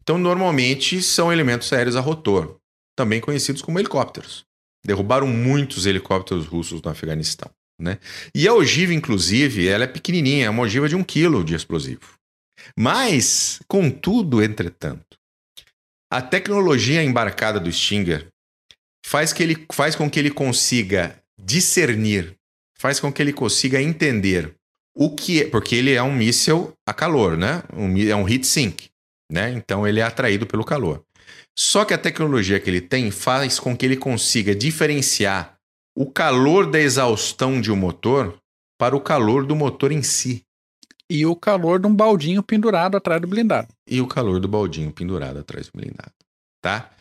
[0.07, 2.55] Então, normalmente, são elementos aéreos a rotor,
[2.95, 4.45] também conhecidos como helicópteros.
[4.85, 7.51] Derrubaram muitos helicópteros russos no Afeganistão.
[7.77, 7.99] Né?
[8.33, 12.13] E a ogiva, inclusive, ela é pequenininha, é uma ogiva de um quilo de explosivo.
[12.73, 15.17] Mas, contudo, entretanto,
[16.09, 18.29] a tecnologia embarcada do Stinger
[19.05, 22.33] faz, que ele, faz com que ele consiga discernir,
[22.79, 24.55] faz com que ele consiga entender
[24.95, 27.61] o que é, porque ele é um míssil a calor, né?
[27.73, 28.89] Um, é um heat sink,
[29.31, 29.51] né?
[29.51, 31.03] Então ele é atraído pelo calor.
[31.57, 35.57] Só que a tecnologia que ele tem faz com que ele consiga diferenciar
[35.95, 38.37] o calor da exaustão de um motor
[38.77, 40.43] para o calor do motor em si.
[41.09, 43.69] E o calor de um baldinho pendurado atrás do blindado.
[43.89, 46.11] E o calor do baldinho pendurado atrás do blindado,
[46.61, 46.91] tá?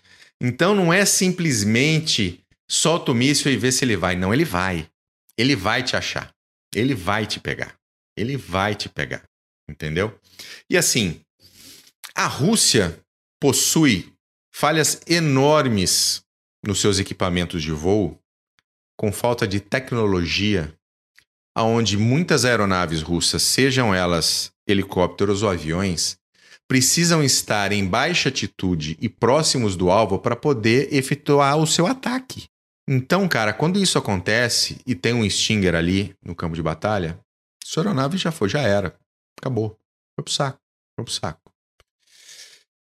[0.41, 4.17] Então não é simplesmente solta o míssil e vê se ele vai.
[4.17, 4.89] Não, ele vai.
[5.37, 6.31] Ele vai te achar.
[6.75, 7.75] Ele vai te pegar.
[8.17, 9.23] Ele vai te pegar.
[9.69, 10.19] Entendeu?
[10.71, 11.21] E assim,
[12.17, 12.99] a Rússia
[13.39, 14.11] possui
[14.51, 16.23] falhas enormes
[16.67, 18.19] nos seus equipamentos de voo,
[18.99, 20.75] com falta de tecnologia,
[21.55, 26.17] aonde muitas aeronaves russas, sejam elas helicópteros ou aviões,
[26.67, 32.47] precisam estar em baixa altitude e próximos do alvo para poder efetuar o seu ataque.
[32.89, 37.21] Então, cara, quando isso acontece e tem um Stinger ali no campo de batalha,
[37.63, 38.97] sua aeronave já foi, já era.
[39.39, 39.79] Acabou.
[40.15, 40.59] Foi pro saco.
[40.97, 41.46] Foi pro saco.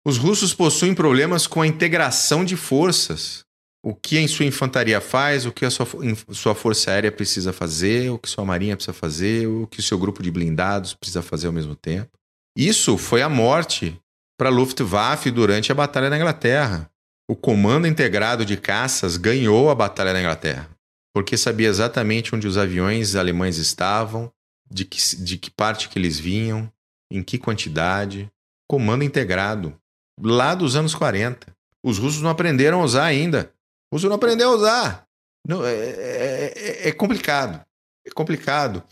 [0.08, 3.44] Os russos possuem problemas com a integração de forças.
[3.84, 5.86] O que a sua infantaria faz, o que a sua,
[6.32, 10.00] sua força aérea precisa fazer, o que sua marinha precisa fazer, o que o seu
[10.00, 12.10] grupo de blindados precisa fazer ao mesmo tempo.
[12.58, 14.00] Isso foi a morte
[14.40, 16.90] para a Luftwaffe durante a Batalha da Inglaterra.
[17.30, 20.70] O Comando Integrado de Caças ganhou a Batalha da Inglaterra,
[21.14, 24.32] porque sabia exatamente onde os aviões alemães estavam,
[24.72, 26.72] de que, de que parte que eles vinham,
[27.12, 28.32] em que quantidade.
[28.70, 29.78] Comando Integrado,
[30.22, 31.48] lá dos anos 40.
[31.84, 33.54] Os russos não aprenderam a usar ainda.
[33.92, 35.08] O russo não aprendeu a usar.
[35.48, 37.66] Não, é, é, é, é complicado.
[38.06, 38.84] É complicado.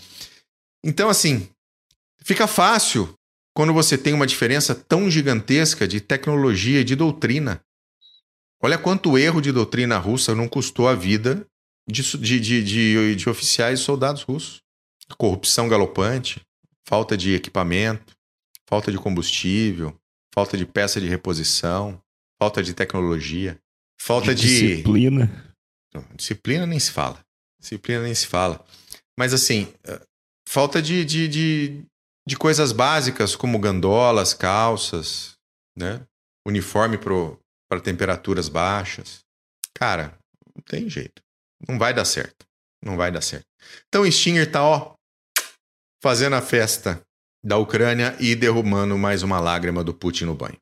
[0.83, 1.49] Então, assim,
[2.23, 3.13] fica fácil
[3.53, 7.61] quando você tem uma diferença tão gigantesca de tecnologia e de doutrina.
[8.61, 11.45] Olha quanto erro de doutrina russa não custou a vida
[11.87, 14.61] de, de, de, de, de oficiais e soldados russos.
[15.17, 16.41] Corrupção galopante,
[16.83, 18.13] falta de equipamento,
[18.67, 19.95] falta de combustível,
[20.35, 21.99] falta de peça de reposição,
[22.37, 23.57] falta de tecnologia,
[23.99, 24.47] falta de.
[24.47, 25.55] Disciplina.
[26.13, 27.19] Disciplina nem se fala.
[27.59, 28.63] Disciplina nem se fala.
[29.17, 30.01] Mas assim, eh,
[30.47, 31.85] falta de, de, de,
[32.27, 35.35] de coisas básicas como gandolas, calças,
[35.75, 36.05] né?
[36.45, 39.19] Uniforme para temperaturas baixas.
[39.73, 40.17] Cara,
[40.53, 41.21] não tem jeito.
[41.67, 42.45] Não vai dar certo.
[42.83, 43.47] Não vai dar certo.
[43.87, 44.95] Então o Stinger tá, ó,
[46.03, 47.01] fazendo a festa
[47.45, 50.57] da Ucrânia e derrubando mais uma lágrima do Putin no banho.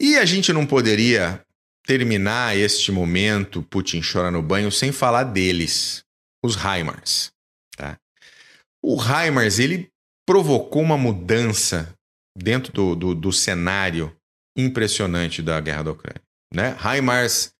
[0.00, 1.44] E a gente não poderia
[1.86, 6.02] terminar este momento, Putin chora no banho, sem falar deles,
[6.42, 7.30] os HIMARS.
[7.76, 7.98] Tá?
[8.82, 9.90] O HIMARS, ele
[10.26, 11.94] provocou uma mudança
[12.36, 14.16] dentro do, do, do cenário
[14.56, 16.22] impressionante da guerra da Ucrânia.
[16.52, 16.74] Né?
[16.80, 17.52] HIMARS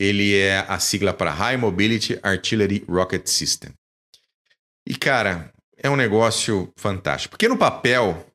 [0.00, 3.72] ele é a sigla para High Mobility Artillery Rocket System.
[4.86, 7.32] E cara, é um negócio fantástico.
[7.32, 8.26] Porque no papel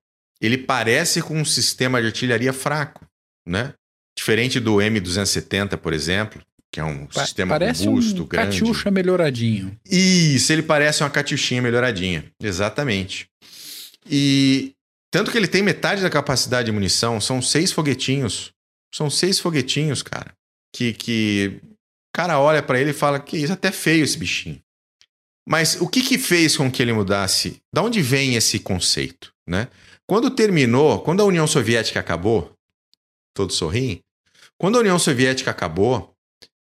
[0.42, 3.06] ele parece com um sistema de artilharia fraco,
[3.48, 3.74] né?
[4.18, 6.42] Diferente do M270, por exemplo,
[6.72, 8.60] que é um pa sistema parece robusto, um grande.
[8.60, 9.78] Catiuxa melhoradinho.
[9.86, 12.26] Isso, ele parece uma Catiuxinha melhoradinha.
[12.42, 13.28] Exatamente.
[14.10, 14.74] E
[15.12, 18.52] tanto que ele tem metade da capacidade de munição, são seis foguetinhos.
[18.94, 20.34] São seis foguetinhos, cara.
[20.76, 21.78] Que, que o
[22.14, 24.60] cara olha para ele e fala que isso é até feio esse bichinho.
[25.48, 27.62] Mas o que que fez com que ele mudasse?
[27.74, 29.68] Da onde vem esse conceito, né?
[30.08, 32.54] Quando terminou, quando a União Soviética acabou,
[33.36, 34.02] todos sorriem.
[34.58, 36.14] Quando a União Soviética acabou,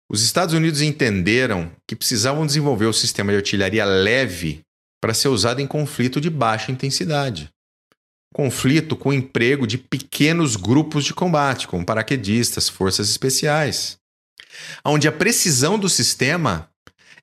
[0.09, 4.61] os Estados Unidos entenderam que precisavam desenvolver o sistema de artilharia leve
[5.01, 7.49] para ser usado em conflito de baixa intensidade.
[8.34, 13.97] Conflito com o emprego de pequenos grupos de combate, como paraquedistas, forças especiais,
[14.86, 16.69] onde a precisão do sistema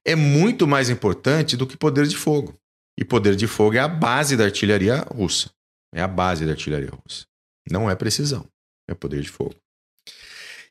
[0.07, 2.55] é muito mais importante do que poder de fogo.
[2.97, 5.51] E poder de fogo é a base da artilharia russa.
[5.93, 7.27] É a base da artilharia russa.
[7.71, 8.47] Não é precisão,
[8.89, 9.57] é poder de fogo.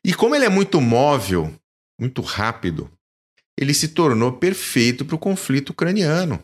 [0.02, 1.54] E como ele é muito móvel,
[2.00, 2.90] muito rápido,
[3.58, 6.42] ele se tornou perfeito para o conflito ucraniano.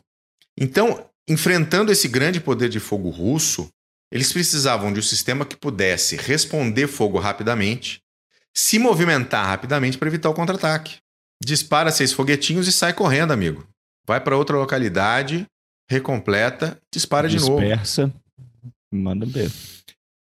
[0.56, 3.68] Então, enfrentando esse grande poder de fogo russo,
[4.10, 8.02] eles precisavam de um sistema que pudesse responder fogo rapidamente,
[8.54, 11.01] se movimentar rapidamente para evitar o contra-ataque.
[11.44, 13.66] Dispara seis foguetinhos e sai correndo, amigo.
[14.06, 15.46] Vai para outra localidade,
[15.88, 17.46] recompleta, dispara Dispersa.
[17.46, 17.66] de novo.
[17.66, 18.12] Dispersa.
[18.92, 19.50] Manda ver.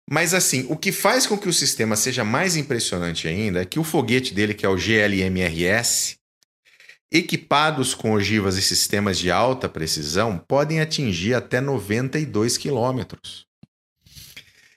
[0.09, 3.79] Mas assim, o que faz com que o sistema seja mais impressionante ainda é que
[3.79, 6.17] o foguete dele, que é o GLMRS,
[7.13, 13.47] equipados com ogivas e sistemas de alta precisão, podem atingir até 92 quilômetros.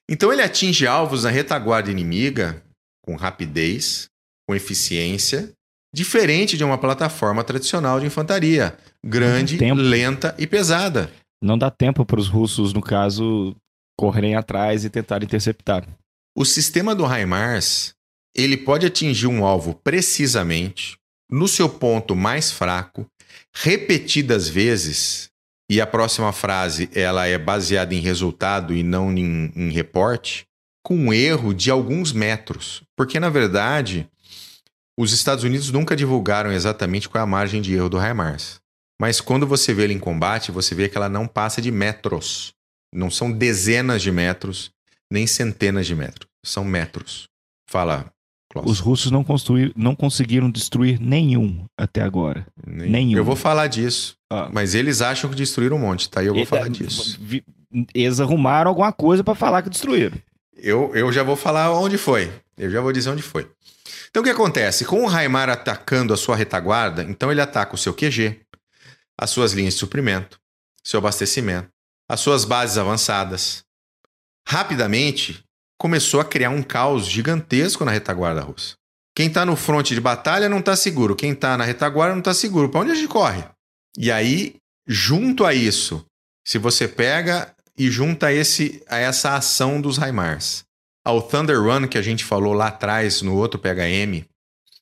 [0.09, 2.63] Então ele atinge alvos na retaguarda inimiga
[3.01, 4.07] com rapidez,
[4.47, 5.51] com eficiência,
[5.93, 8.75] diferente de uma plataforma tradicional de infantaria,
[9.05, 11.11] grande, lenta e pesada.
[11.41, 13.55] Não dá tempo para os russos, no caso,
[13.97, 15.85] correrem atrás e tentar interceptar.
[16.35, 17.93] O sistema do HIMARS,
[18.35, 20.97] ele pode atingir um alvo precisamente,
[21.29, 23.05] no seu ponto mais fraco,
[23.53, 25.29] repetidas vezes,
[25.69, 30.45] e a próxima frase ela é baseada em resultado e não em, em reporte,
[30.83, 32.83] com um erro de alguns metros.
[32.97, 34.07] Porque, na verdade,
[34.97, 38.61] os Estados Unidos nunca divulgaram exatamente qual é a margem de erro do HIMARS.
[39.01, 42.53] Mas quando você vê ele em combate, você vê que ela não passa de metros.
[42.93, 44.71] Não são dezenas de metros,
[45.11, 46.29] nem centenas de metros.
[46.45, 47.27] São metros.
[47.67, 48.13] Fala,
[48.53, 48.69] Klaus.
[48.69, 49.25] Os russos não,
[49.75, 52.45] não conseguiram destruir nenhum até agora.
[52.65, 53.17] Nem, nenhum.
[53.17, 54.15] Eu vou falar disso.
[54.31, 54.47] Ah.
[54.53, 56.23] Mas eles acham que destruíram um monte, tá?
[56.23, 57.19] Eu vou falar disso.
[57.95, 60.15] Eles arrumaram alguma coisa para falar que destruíram.
[60.55, 62.31] Eu, eu já vou falar onde foi.
[62.55, 63.49] Eu já vou dizer onde foi.
[64.13, 64.85] Então o que acontece?
[64.85, 68.41] Com o Raimar atacando a sua retaguarda, então ele ataca o seu QG,
[69.19, 70.39] as suas linhas de suprimento,
[70.83, 71.67] seu abastecimento,
[72.07, 73.63] as suas bases avançadas.
[74.47, 75.43] Rapidamente,
[75.79, 78.75] começou a criar um caos gigantesco na retaguarda russa.
[79.15, 82.35] Quem está no fronte de batalha não está seguro, quem está na retaguarda não está
[82.35, 82.69] seguro.
[82.69, 83.43] Para onde a gente corre?
[83.97, 84.57] E aí,
[84.87, 86.05] junto a isso,
[86.47, 90.65] se você pega e junta esse, a essa ação dos Raimars,
[91.03, 94.25] ao Thunder Run que a gente falou lá atrás no outro PHM,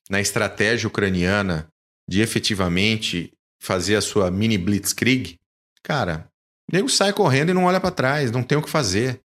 [0.08, 1.68] na estratégia ucraniana
[2.08, 5.38] de efetivamente fazer a sua mini blitzkrieg,
[5.82, 6.28] cara,
[6.70, 9.20] o nego sai correndo e não olha para trás, não tem o que fazer.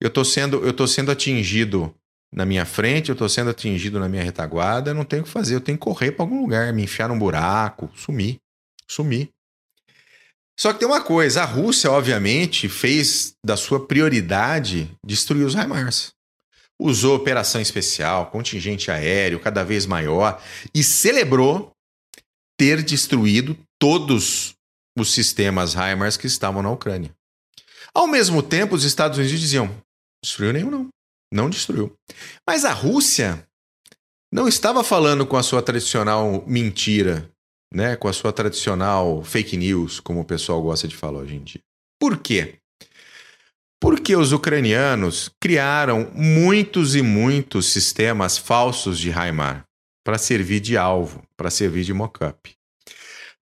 [0.00, 1.94] Eu tô sendo, eu tô sendo atingido
[2.32, 5.54] na minha frente, eu tô sendo atingido na minha retaguarda, não tenho o que fazer,
[5.54, 8.38] eu tenho que correr para algum lugar, me enfiar num buraco, sumir,
[8.86, 9.30] sumir.
[10.58, 16.17] Só que tem uma coisa, a Rússia, obviamente, fez da sua prioridade destruir os HIMARS.
[16.80, 20.40] Usou operação especial, contingente aéreo cada vez maior
[20.72, 21.72] e celebrou
[22.58, 24.54] ter destruído todos
[24.98, 27.14] os sistemas HIMARS que estavam na Ucrânia.
[27.94, 29.70] Ao mesmo tempo, os Estados Unidos diziam:
[30.22, 30.88] destruiu nenhum, não.
[31.32, 31.94] Não destruiu.
[32.46, 33.46] Mas a Rússia
[34.32, 37.30] não estava falando com a sua tradicional mentira,
[37.72, 37.96] né?
[37.96, 41.60] com a sua tradicional fake news, como o pessoal gosta de falar hoje em dia.
[42.00, 42.58] Por quê?
[43.80, 49.64] Porque os ucranianos criaram muitos e muitos sistemas falsos de HIMAR
[50.04, 52.58] para servir de alvo, para servir de mock-up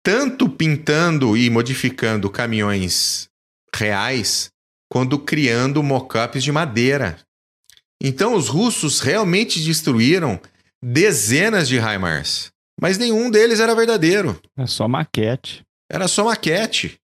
[0.07, 3.29] tanto pintando e modificando caminhões
[3.75, 4.53] reais,
[4.89, 7.19] quanto criando mockups de madeira.
[8.01, 10.39] Então os russos realmente destruíram
[10.81, 14.41] dezenas de HIMARS, mas nenhum deles era verdadeiro.
[14.57, 15.65] É só maquete.
[15.91, 17.01] Era só maquete.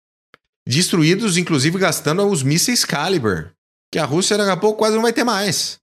[0.66, 3.52] Destruídos, inclusive, gastando os mísseis Caliber,
[3.90, 5.80] que a Rússia daqui a pouco quase não vai ter mais.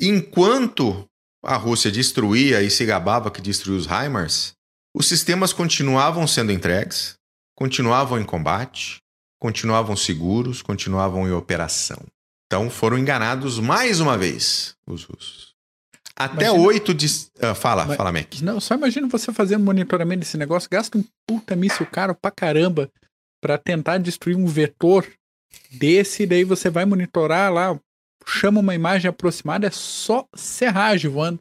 [0.00, 1.06] enquanto
[1.44, 4.54] a Rússia destruía e se gabava que destruiu os HIMARS,
[4.94, 7.16] os sistemas continuavam sendo entregues,
[7.56, 9.00] continuavam em combate,
[9.40, 11.98] continuavam seguros, continuavam em operação.
[12.46, 15.52] Então foram enganados mais uma vez os russos.
[16.14, 17.06] Até oito de.
[17.06, 18.34] Uh, fala, Mas, fala, Mac.
[18.42, 22.90] Não, só imagina você fazendo monitoramento desse negócio, gasta um puta míssil caro pra caramba
[23.42, 25.06] para tentar destruir um vetor
[25.70, 27.78] desse, daí você vai monitorar lá,
[28.24, 31.40] chama uma imagem aproximada, é só serragem voando.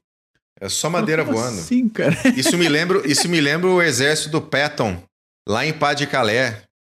[0.59, 1.61] É só madeira Como voando.
[1.61, 2.15] Sim, cara.
[2.35, 5.01] Isso me lembra, isso me lembra o exército do Patton,
[5.47, 6.55] lá em Pas de Calais.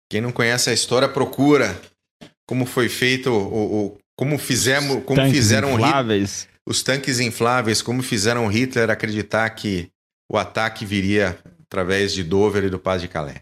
[0.10, 1.80] Quem não conhece a história, procura
[2.48, 6.48] como foi feito o, o como fizemos, como tanques fizeram infláveis.
[6.66, 9.90] os tanques infláveis, como fizeram Hitler acreditar que
[10.32, 13.42] o ataque viria através de Dover e do Pas de Calais.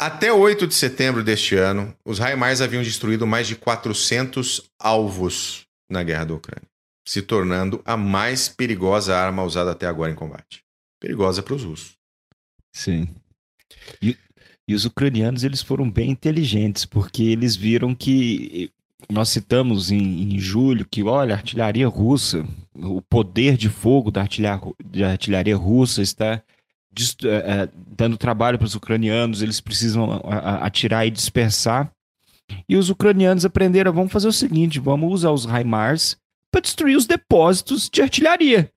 [0.00, 6.04] Até 8 de setembro deste ano, os HIMARS haviam destruído mais de 400 alvos na
[6.04, 6.68] guerra da Ucrânia,
[7.04, 10.62] se tornando a mais perigosa arma usada até agora em combate.
[11.00, 11.96] Perigosa para os russos.
[12.72, 13.08] Sim.
[14.00, 14.16] E,
[14.68, 18.70] e, os ucranianos eles foram bem inteligentes, porque eles viram que
[19.10, 24.20] nós citamos em, em julho que, olha, a artilharia russa, o poder de fogo da
[24.20, 26.40] artilharia, da artilharia russa está
[27.24, 30.22] é, é, dando trabalho para os ucranianos, eles precisam
[30.60, 31.90] atirar e dispersar.
[32.68, 36.16] E os ucranianos aprenderam: vamos fazer o seguinte, vamos usar os HIMARS
[36.50, 38.70] para destruir os depósitos de artilharia.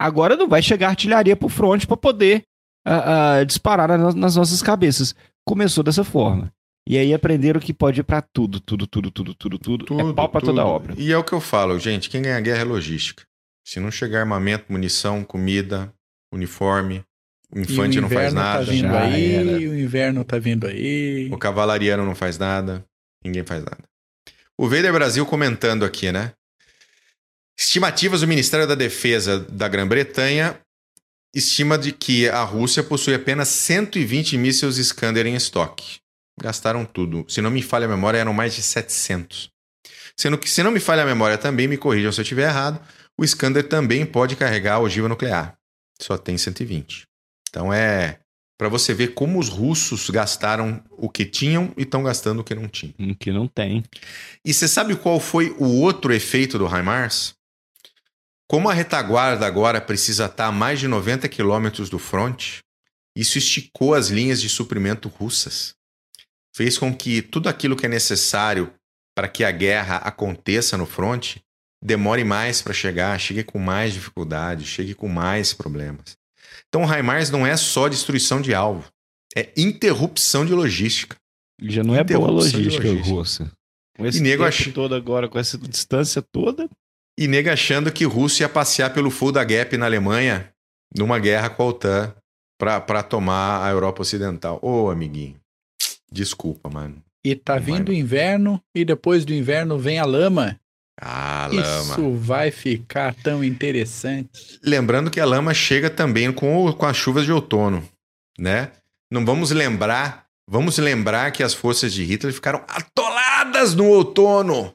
[0.00, 2.42] Agora não vai chegar artilharia para o fronte para poder
[2.88, 5.14] uh, uh, disparar nas, nas nossas cabeças.
[5.46, 6.50] Começou dessa forma.
[6.88, 9.84] E aí aprenderam que pode ir para tudo, tudo, tudo, tudo, tudo, tudo.
[9.84, 10.94] tudo é pau para toda obra.
[10.96, 13.22] E é o que eu falo, gente, quem ganha guerra é logística.
[13.64, 15.92] Se não chegar armamento, munição, comida,
[16.32, 17.04] uniforme,
[17.54, 18.64] infante não faz tá nada.
[18.64, 21.28] Tá vindo aí, o inverno tá vindo aí.
[21.32, 22.84] O cavalariano não faz nada.
[23.24, 23.78] Ninguém faz nada.
[24.56, 26.32] O Vader Brasil comentando aqui, né?
[27.58, 30.58] Estimativas do Ministério da Defesa da Grã-Bretanha
[31.34, 35.98] estima de que a Rússia possui apenas 120 mísseis Iskander em estoque.
[36.40, 37.24] Gastaram tudo.
[37.28, 39.50] Se não me falha a memória, eram mais de 700.
[40.16, 42.80] Sendo que, se não me falha a memória também, me corrijam se eu estiver errado,
[43.18, 45.56] o Iskander também pode carregar a ogiva nuclear.
[46.00, 47.09] Só tem 120.
[47.50, 48.20] Então é
[48.56, 52.54] para você ver como os russos gastaram o que tinham e estão gastando o que
[52.54, 52.94] não tinham.
[52.98, 53.82] O que não tem.
[54.44, 57.34] E você sabe qual foi o outro efeito do HIMARS?
[58.46, 62.60] Como a retaguarda agora precisa estar a mais de 90 quilômetros do fronte,
[63.16, 65.74] isso esticou as linhas de suprimento russas.
[66.54, 68.72] Fez com que tudo aquilo que é necessário
[69.14, 71.42] para que a guerra aconteça no fronte
[71.82, 76.19] demore mais para chegar, chegue com mais dificuldade, chegue com mais problemas.
[76.70, 78.88] Então, o HIMARS não é só destruição de alvo,
[79.36, 81.16] é interrupção de logística.
[81.60, 83.14] Já não é boa logística, logística.
[83.14, 83.52] russa.
[83.96, 84.72] Com esse e nego ach...
[84.72, 86.68] todo agora, com essa distância toda.
[87.18, 90.50] E nego achando que Rússia ia passear pelo Fulda Gap na Alemanha
[90.96, 92.14] numa guerra com a OTAN
[92.58, 94.58] para tomar a Europa Ocidental.
[94.62, 95.36] Ô, oh, amiguinho,
[96.10, 97.02] desculpa, mano.
[97.24, 100.59] E tá não vindo o inverno e depois do inverno vem a lama.
[101.00, 101.92] Ah, lama.
[101.94, 104.58] Isso vai ficar tão interessante.
[104.62, 107.88] Lembrando que a lama chega também com, com as chuvas de outono,
[108.38, 108.72] né?
[109.10, 114.72] Não vamos lembrar, vamos lembrar que as forças de Hitler ficaram atoladas no outono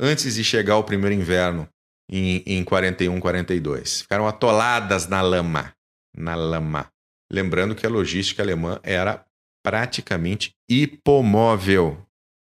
[0.00, 1.68] antes de chegar o primeiro inverno
[2.10, 4.02] em, em 41, 42.
[4.02, 5.72] Ficaram atoladas na lama,
[6.16, 6.88] na lama.
[7.32, 9.24] Lembrando que a logística alemã era
[9.64, 11.98] praticamente hipomóvel.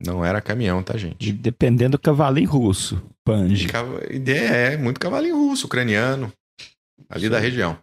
[0.06, 1.30] Não era caminhão, tá, gente?
[1.30, 3.68] E dependendo do cavalinho russo, Panji.
[4.28, 6.32] É, muito cavalinho russo, ucraniano,
[7.10, 7.30] ali Sim.
[7.30, 7.78] da região.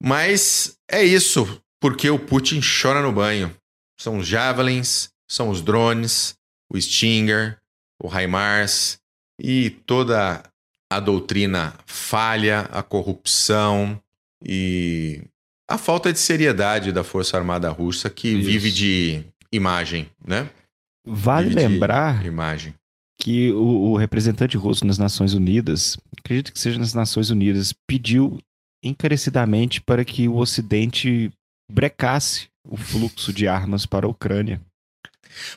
[0.00, 3.54] Mas é isso, porque o Putin chora no banho.
[4.00, 6.34] São os Javelins, são os drones,
[6.72, 7.58] o Stinger,
[8.00, 8.98] o HIMARS
[9.40, 10.42] e toda
[10.90, 14.00] a doutrina falha, a corrupção
[14.44, 15.22] e
[15.68, 18.46] a falta de seriedade da Força Armada Russa que isso.
[18.46, 20.48] vive de imagem, né?
[21.08, 22.74] Vale lembrar imagem.
[23.20, 28.38] que o, o, representante russo nas Nações Unidas, acredito que seja nas Nações Unidas, pediu
[28.82, 31.30] encarecidamente para que o Ocidente
[31.70, 34.60] brecasse o fluxo de armas para a Ucrânia.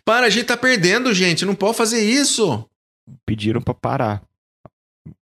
[0.05, 2.65] Para, a gente tá perdendo, gente, não pode fazer isso.
[3.25, 4.23] Pediram para parar.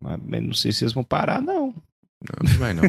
[0.01, 1.73] Mas não sei se eles vão parar, não.
[2.21, 2.84] Não, não vai não.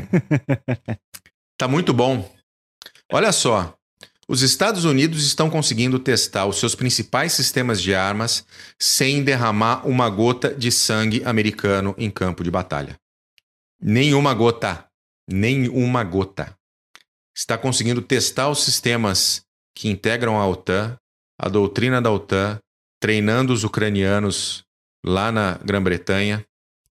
[1.59, 2.29] tá muito bom.
[3.13, 3.78] Olha só,
[4.29, 8.45] os Estados Unidos estão conseguindo testar os seus principais sistemas de armas
[8.79, 12.97] sem derramar uma gota de sangue americano em campo de batalha.
[13.81, 14.85] Nenhuma gota.
[15.27, 16.55] Nenhuma gota.
[17.37, 19.43] Está conseguindo testar os sistemas
[19.75, 20.97] que integram a OTAN,
[21.41, 22.59] a doutrina da OTAN,
[23.01, 24.65] treinando os ucranianos
[25.05, 26.45] lá na Grã-Bretanha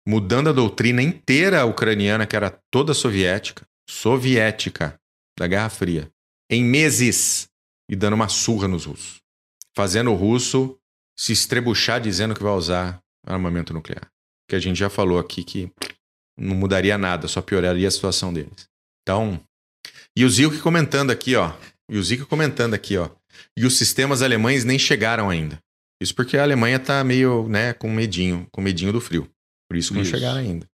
[0.07, 4.95] mudando a doutrina inteira ucraniana, que era toda soviética, soviética,
[5.37, 6.09] da Guerra Fria,
[6.51, 7.49] em meses,
[7.89, 9.21] e dando uma surra nos russos.
[9.75, 10.79] Fazendo o russo
[11.19, 14.11] se estrebuchar dizendo que vai usar armamento nuclear.
[14.49, 15.71] Que a gente já falou aqui que
[16.39, 18.69] não mudaria nada, só pioraria a situação deles.
[19.03, 19.41] Então,
[20.17, 21.53] e o Zilke comentando aqui, ó.
[21.91, 23.11] E o Zilke comentando aqui, ó.
[23.57, 25.59] E os sistemas alemães nem chegaram ainda.
[26.01, 29.31] Isso porque a Alemanha tá meio, né, com medinho, com medinho do frio.
[29.69, 30.13] Por isso que isso.
[30.13, 30.67] não chegaram ainda.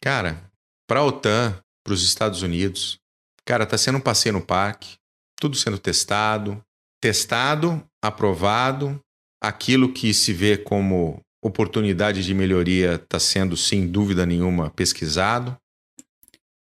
[0.00, 0.50] Cara,
[0.86, 2.98] para a OTAN, para os Estados Unidos,
[3.46, 4.96] cara, tá sendo um passeio no parque,
[5.40, 6.60] tudo sendo testado,
[7.00, 9.00] testado, aprovado,
[9.40, 15.56] aquilo que se vê como oportunidade de melhoria está sendo, sem dúvida nenhuma, pesquisado.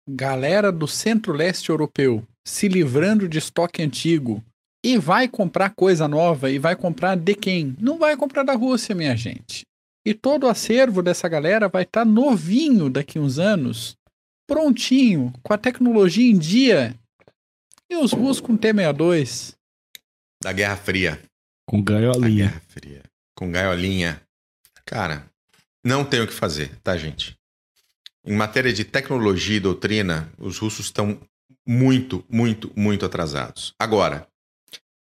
[0.07, 4.43] Galera do centro-leste europeu se livrando de estoque antigo
[4.85, 7.73] e vai comprar coisa nova e vai comprar de quem?
[7.79, 9.63] Não vai comprar da Rússia, minha gente.
[10.05, 13.95] E todo o acervo dessa galera vai estar tá novinho daqui uns anos,
[14.53, 16.95] prontinho, com a tecnologia em dia.
[17.89, 19.55] E os russos com T-62.
[20.43, 21.19] Da Guerra Fria.
[21.67, 22.45] Com gaiolinha.
[22.45, 23.03] Da Guerra Fria.
[23.35, 24.21] Com gaiolinha.
[24.85, 25.25] Cara,
[25.83, 27.35] não tem o que fazer, tá, gente?
[28.23, 31.19] Em matéria de tecnologia e doutrina, os russos estão
[31.67, 33.73] muito, muito, muito atrasados.
[33.79, 34.27] Agora,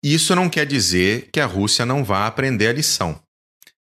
[0.04, 3.18] isso não quer dizer que a Rússia não vá aprender a lição.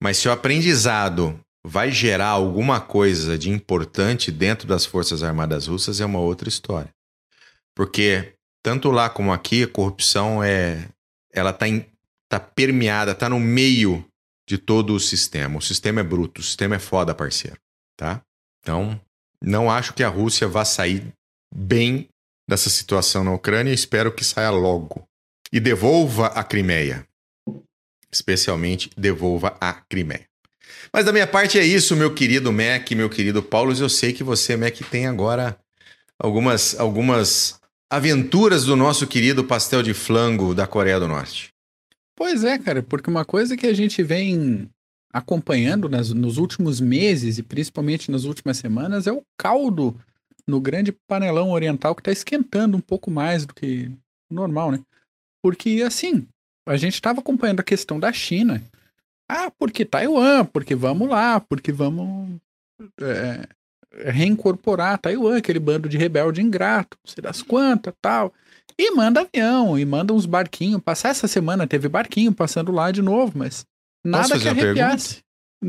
[0.04, 6.00] Mas se o aprendizado vai gerar alguma coisa de importante dentro das Forças Armadas Russas,
[6.00, 6.90] é uma outra história.
[7.76, 10.88] Porque tanto lá como aqui, a corrupção é
[11.34, 11.66] ela está
[12.30, 14.06] tá permeada, está no meio
[14.48, 15.58] de todo o sistema.
[15.58, 17.60] O sistema é bruto, o sistema é foda, parceiro,
[17.98, 18.22] tá?
[18.62, 19.00] Então,
[19.42, 21.14] não acho que a Rússia vá sair
[21.54, 22.08] bem
[22.48, 25.04] dessa situação na Ucrânia, espero que saia logo.
[25.52, 27.08] E devolva a Crimeia.
[28.12, 30.28] Especialmente devolva a Crimeia.
[30.96, 33.74] Mas da minha parte é isso, meu querido Mac, meu querido Paulo.
[33.78, 35.60] Eu sei que você, Mac, tem agora
[36.18, 37.60] algumas, algumas
[37.92, 41.50] aventuras do nosso querido pastel de flango da Coreia do Norte.
[42.16, 44.70] Pois é, cara, porque uma coisa que a gente vem
[45.12, 50.00] acompanhando nas, nos últimos meses e principalmente nas últimas semanas é o caldo
[50.48, 53.92] no grande panelão oriental que está esquentando um pouco mais do que
[54.32, 54.80] normal, né?
[55.44, 56.26] Porque, assim,
[56.66, 58.64] a gente estava acompanhando a questão da China.
[59.30, 62.40] Ah, porque Taiwan, porque vamos lá, porque vamos
[63.02, 63.48] é,
[64.12, 68.34] reincorporar Taiwan, aquele bando de rebelde ingrato, não sei das quantas, tal.
[68.78, 71.10] E manda avião, e manda uns barquinhos passar.
[71.10, 73.66] Essa semana teve barquinho passando lá de novo, mas
[74.04, 75.24] nada que arrepiasse.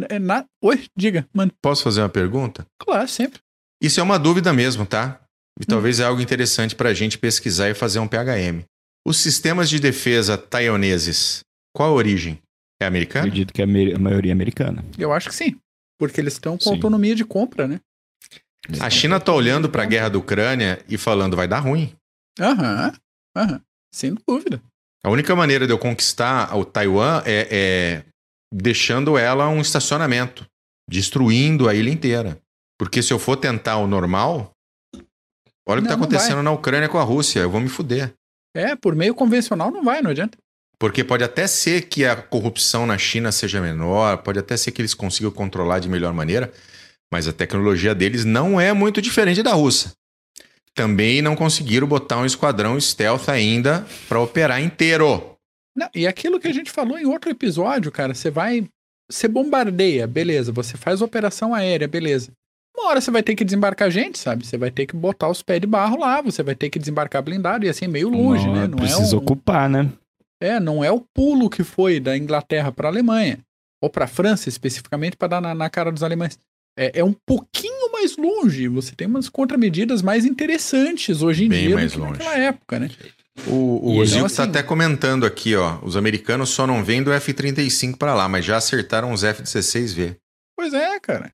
[0.08, 0.44] É, na...
[0.62, 1.52] Oi, diga, mano.
[1.62, 2.66] Posso fazer uma pergunta?
[2.78, 3.40] Claro, sempre.
[3.80, 5.20] Isso é uma dúvida mesmo, tá?
[5.58, 5.66] E hum.
[5.68, 8.64] talvez é algo interessante para a gente pesquisar e fazer um PHM.
[9.06, 12.42] Os sistemas de defesa taiwaneses, qual a origem?
[12.80, 13.26] É americana?
[13.26, 14.84] Acredito que é a maioria é americana.
[14.98, 15.58] Eu acho que sim.
[15.98, 16.70] Porque eles estão com sim.
[16.70, 17.80] autonomia de compra, né?
[18.80, 21.94] A China tá olhando para a guerra da Ucrânia e falando vai dar ruim.
[22.38, 22.92] Aham,
[23.36, 23.60] aham,
[23.94, 24.60] sem dúvida.
[25.04, 28.04] A única maneira de eu conquistar o Taiwan é, é
[28.52, 30.44] deixando ela um estacionamento,
[30.88, 32.38] destruindo a ilha inteira.
[32.78, 34.50] Porque se eu for tentar o normal,
[35.66, 38.12] olha o que está acontecendo na Ucrânia com a Rússia, eu vou me fuder.
[38.54, 40.36] É, por meio convencional não vai, não adianta.
[40.78, 44.80] Porque pode até ser que a corrupção na China seja menor, pode até ser que
[44.80, 46.52] eles consigam controlar de melhor maneira,
[47.10, 49.92] mas a tecnologia deles não é muito diferente da russa
[50.76, 55.32] também não conseguiram botar um esquadrão stealth ainda para operar inteiro.
[55.74, 58.68] Não, e aquilo que a gente falou em outro episódio, cara, você vai.
[59.10, 60.52] Você bombardeia, beleza.
[60.52, 62.30] Você faz operação aérea, beleza.
[62.76, 64.46] Uma hora você vai ter que desembarcar gente, sabe?
[64.46, 67.22] Você vai ter que botar os pés de barro lá, você vai ter que desembarcar
[67.22, 68.66] blindado e assim meio longe, não, né?
[68.66, 69.18] Não precisa é um...
[69.18, 69.90] ocupar, né?
[70.40, 73.38] É, não é o pulo que foi da Inglaterra para a Alemanha,
[73.82, 76.38] ou para a França especificamente, para dar na, na, cara dos alemães
[76.78, 78.68] é, é, um pouquinho mais longe.
[78.68, 82.18] Você tem umas contramedidas mais interessantes hoje em Bem dia mais do que longe.
[82.18, 82.90] naquela época, né?
[83.46, 85.78] O, o Zilko está assim, até comentando aqui, ó.
[85.82, 90.16] Os americanos só não vêm do F-35 para lá, mas já acertaram os F-16V.
[90.56, 91.32] Pois é, cara.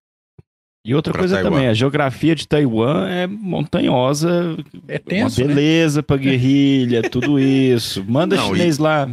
[0.84, 1.50] E outra coisa Taiwan.
[1.50, 4.56] também, a geografia de Taiwan é montanhosa,
[4.88, 5.54] é tenso, uma né?
[5.54, 6.02] beleza né?
[6.02, 8.04] para guerrilha, tudo isso.
[8.04, 9.09] Manda não, chinês e, lá.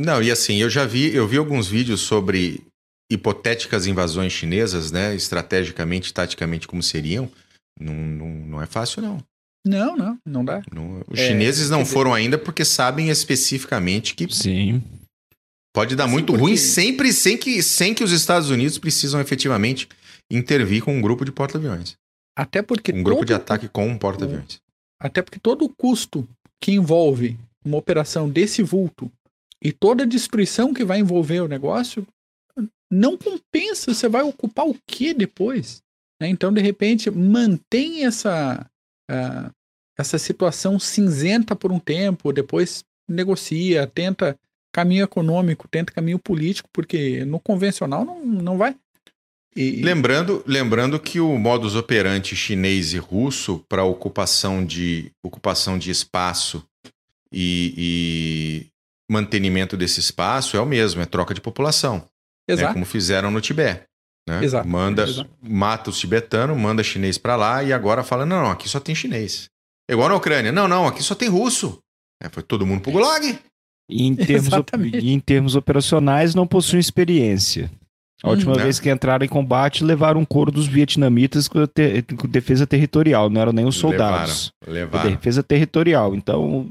[0.00, 2.62] Não, e assim, eu já vi, eu vi alguns vídeos sobre
[3.10, 7.30] hipotéticas invasões chinesas, né, estrategicamente, taticamente, como seriam,
[7.78, 9.18] não, não, não é fácil, não.
[9.66, 10.62] Não, não, não dá.
[10.72, 12.22] Não, os é, chineses não foram dizer...
[12.22, 14.26] ainda porque sabem especificamente que.
[14.34, 14.82] Sim.
[15.74, 16.40] Pode dar assim, muito porque...
[16.40, 19.88] ruim sempre sem que, sem que os Estados Unidos precisam efetivamente
[20.36, 21.96] intervir com um grupo de porta-aviões.
[22.36, 22.92] Até porque.
[22.92, 24.60] Um grupo de ataque com um porta-aviões.
[24.98, 26.26] Até porque todo o custo
[26.60, 29.10] que envolve uma operação desse vulto
[29.60, 32.06] e toda a destruição que vai envolver o negócio
[32.90, 33.92] não compensa.
[33.92, 35.82] Você vai ocupar o que depois?
[36.20, 36.28] Né?
[36.28, 38.66] Então, de repente, mantém essa,
[39.10, 39.50] uh,
[39.98, 44.38] essa situação cinzenta por um tempo, depois negocia, tenta
[44.72, 48.76] caminho econômico, tenta caminho político, porque no convencional não, não vai.
[49.54, 49.82] E...
[49.82, 56.64] Lembrando, lembrando que o modus operandi chinês e russo para ocupação de, ocupação de espaço
[57.30, 58.66] e, e,
[59.10, 61.96] mantenimento desse espaço é o mesmo, é troca de população.
[62.48, 62.54] Né?
[62.54, 62.68] Exato.
[62.68, 62.72] Né?
[62.74, 63.84] Como fizeram no Tibete.
[64.28, 64.44] Né?
[64.44, 64.68] Exato.
[64.68, 65.30] Manda, Exato.
[65.42, 68.94] mata os tibetanos, manda chinês para lá e agora fala: não, não, aqui só tem
[68.94, 69.50] chinês.
[69.90, 70.52] Igual na Ucrânia.
[70.52, 71.78] Não, não, aqui só tem russo.
[72.22, 73.38] É, foi todo mundo pro Gulag.
[73.90, 74.52] E em termos,
[75.02, 77.70] em termos operacionais, não possuem experiência.
[78.22, 82.02] A última hum, vez que entraram em combate, levaram um coro dos vietnamitas com, te,
[82.16, 84.52] com defesa territorial, não eram nem os soldados.
[84.64, 85.10] Levaram, levaram.
[85.10, 86.14] Defesa territorial.
[86.14, 86.70] Então,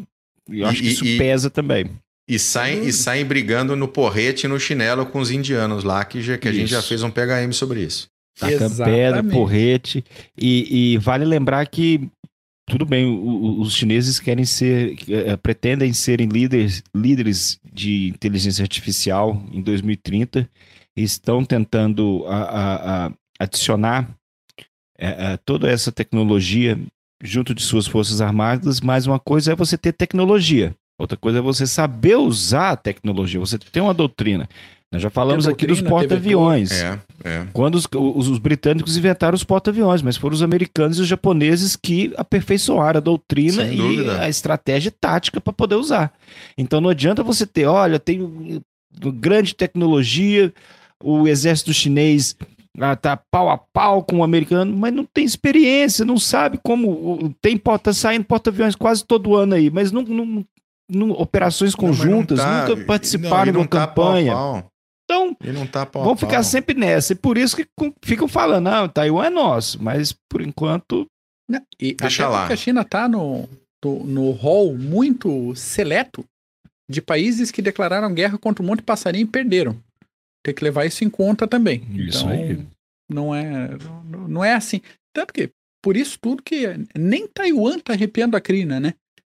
[0.49, 1.89] eu acho e, que isso e, pesa também.
[2.25, 6.21] E saem, e saem brigando no porrete e no chinelo com os indianos lá, que,
[6.21, 8.07] já, que a gente já fez um PHM sobre isso.
[8.39, 10.05] Tacam pedra, porrete.
[10.37, 12.09] E, e, vale lembrar que,
[12.69, 13.05] tudo bem,
[13.59, 20.49] os chineses querem ser, é, pretendem serem líderes, líderes de inteligência artificial em 2030
[20.95, 24.09] estão tentando a, a, a adicionar
[24.97, 26.79] é, toda essa tecnologia
[27.23, 31.41] junto de suas forças armadas, mas uma coisa é você ter tecnologia, outra coisa é
[31.41, 34.47] você saber usar a tecnologia, você tem uma doutrina.
[34.91, 36.71] Nós já falamos doutrina, aqui dos porta-aviões.
[36.73, 37.47] É, é.
[37.53, 41.77] Quando os, os, os, britânicos inventaram os porta-aviões, mas foram os americanos e os japoneses
[41.77, 44.21] que aperfeiçoaram a doutrina Sem e dúvida.
[44.21, 46.11] a estratégia tática para poder usar.
[46.57, 48.61] Então não adianta você ter, olha, tem
[49.13, 50.53] grande tecnologia,
[51.03, 52.35] o exército chinês
[52.79, 57.33] ah, tá pau a pau com o americano, mas não tem experiência, não sabe como.
[57.41, 60.45] Tem porta saindo porta-aviões quase todo ano aí, mas não, não,
[60.89, 64.33] não operações conjuntas, não, tá, nunca participaram de uma tá campanha.
[64.33, 64.71] Pau
[65.11, 65.37] pau.
[65.41, 67.13] Então, tá pau vão ficar sempre nessa.
[67.13, 67.67] E por isso que
[68.01, 71.05] ficam falando, ah, Taiwan é nosso, mas por enquanto.
[71.79, 72.47] E Deixa lá.
[72.47, 73.49] a China tá no,
[73.83, 76.23] no, hall muito seleto
[76.89, 79.77] de países que declararam guerra contra um monte de passarinho e perderam
[80.43, 81.83] tem que levar isso em conta também.
[81.93, 82.67] Isso então, aí.
[83.09, 83.69] Não é,
[84.27, 84.81] não é assim.
[85.13, 85.49] Tanto que,
[85.83, 86.65] por isso tudo que
[86.97, 88.93] nem Taiwan tá arrepiando a crina, né?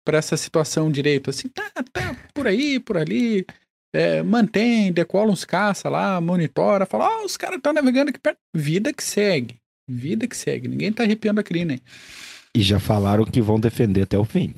[0.06, 1.30] Para essa situação direito.
[1.30, 3.46] Assim, tá, tá por aí, por ali.
[3.94, 8.20] É, mantém, decola uns caça lá, monitora, fala, ó, oh, os caras estão navegando aqui
[8.20, 8.38] perto.
[8.54, 9.56] Vida que segue.
[9.88, 10.68] Vida que segue.
[10.68, 11.74] Ninguém tá arrepiando a crina.
[11.74, 11.82] Hein?
[12.56, 14.54] E já falaram que vão defender até o fim.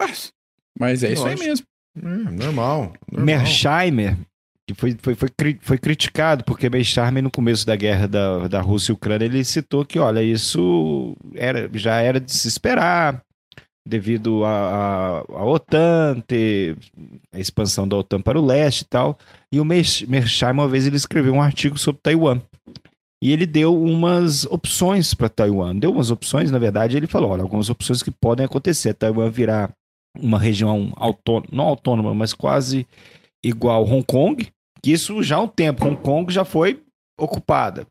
[0.00, 0.32] Mas,
[0.78, 1.66] mas é isso aí mesmo.
[1.96, 3.26] É, normal, normal.
[3.26, 4.16] Mersheimer
[4.68, 5.30] que foi, foi, foi,
[5.62, 9.82] foi criticado, porque Mencharme, no começo da guerra da, da Rússia e Ucrânia, ele citou
[9.82, 13.22] que, olha, isso era, já era de se esperar,
[13.86, 16.76] devido à OTAN, ter
[17.32, 19.18] a expansão da OTAN para o leste e tal.
[19.50, 22.42] E o Mersheim, uma vez, ele escreveu um artigo sobre Taiwan.
[23.22, 25.74] E ele deu umas opções para Taiwan.
[25.74, 28.92] Deu umas opções, na verdade, ele falou: olha, algumas opções que podem acontecer.
[28.92, 29.72] Taiwan virar
[30.16, 32.86] uma região autônoma, não autônoma, mas quase
[33.42, 34.48] igual Hong Kong,
[34.92, 35.86] isso já há um tempo.
[35.86, 36.82] Hong Kong já foi
[37.18, 37.86] ocupada.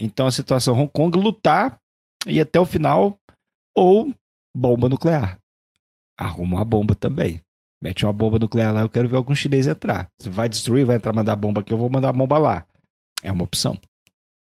[0.00, 1.78] Então a situação Hong Kong lutar
[2.26, 3.18] e até o final
[3.76, 4.12] ou
[4.56, 5.38] bomba nuclear.
[6.18, 7.40] Arruma uma bomba também.
[7.82, 10.08] Mete uma bomba nuclear lá, eu quero ver algum chinês entrar.
[10.20, 12.66] Se vai destruir, vai entrar, mandar bomba aqui, eu vou mandar bomba lá.
[13.22, 13.78] É uma opção.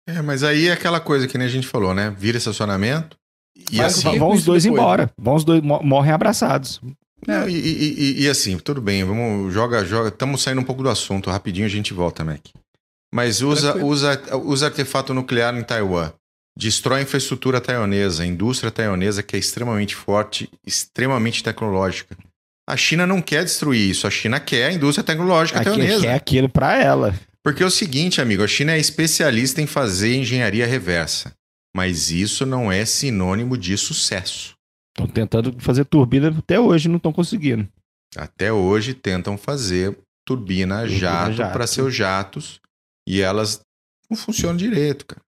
[0.07, 2.09] É, mas aí é aquela coisa que nem a gente falou, né?
[2.11, 3.17] Vira estacionamento
[3.71, 4.19] e mas assim...
[4.19, 5.05] Vão os dois depois, embora.
[5.05, 5.11] Né?
[5.17, 6.81] Vão os dois, morrem abraçados.
[7.27, 10.09] Não, e, e, e, assim, tudo bem, vamos, joga, joga.
[10.09, 12.41] Estamos saindo um pouco do assunto, rapidinho a gente volta, Mac.
[13.13, 16.11] Mas usa, usa, usa artefato nuclear em Taiwan.
[16.57, 22.17] Destrói a infraestrutura taiwanesa, a indústria taiwanesa que é extremamente forte, extremamente tecnológica.
[22.67, 26.01] A China não quer destruir isso, a China quer a indústria tecnológica Aqui, taiwanesa.
[26.01, 27.15] quer aquilo para ela.
[27.43, 31.33] Porque é o seguinte, amigo, a China é especialista em fazer engenharia reversa.
[31.75, 34.53] Mas isso não é sinônimo de sucesso.
[34.91, 37.67] Estão tentando fazer turbina até hoje, não estão conseguindo.
[38.15, 41.53] Até hoje tentam fazer turbina, turbina jato, jato.
[41.53, 42.59] para seus jatos
[43.07, 43.61] e elas
[44.09, 45.21] não funcionam direito, cara.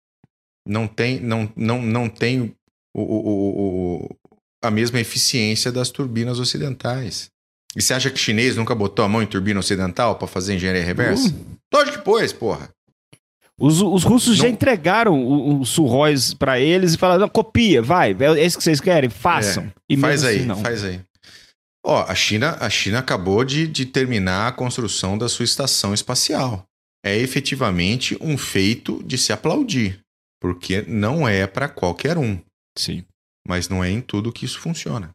[0.67, 2.55] Não tem, não, não, não tem
[2.93, 4.17] o, o, o,
[4.61, 7.29] a mesma eficiência das turbinas ocidentais.
[7.75, 10.83] E você acha que chinês nunca botou a mão em turbina ocidental para fazer engenharia
[10.83, 11.29] reversa?
[11.29, 11.57] Uh.
[11.73, 12.69] Lógico que pôs, porra.
[13.59, 14.43] Os, os russos não...
[14.45, 19.09] já entregaram os surróis para eles e falaram: copia, vai, é isso que vocês querem,
[19.09, 19.71] façam.
[19.89, 21.01] É, faz aí, assim, faz aí.
[21.85, 26.65] Ó, a China, a China acabou de, de terminar a construção da sua estação espacial.
[27.05, 29.99] É efetivamente um feito de se aplaudir,
[30.41, 32.39] porque não é para qualquer um.
[32.77, 33.03] Sim.
[33.45, 35.11] Mas não é em tudo que isso funciona.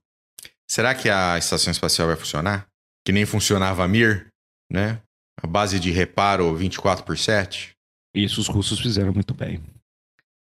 [0.71, 2.67] Será que a estação espacial vai funcionar?
[3.07, 4.27] Que nem funcionava a Mir,
[4.71, 5.01] né?
[5.43, 7.71] A base de reparo 24 por 7?
[8.15, 9.61] Isso os russos fizeram muito bem.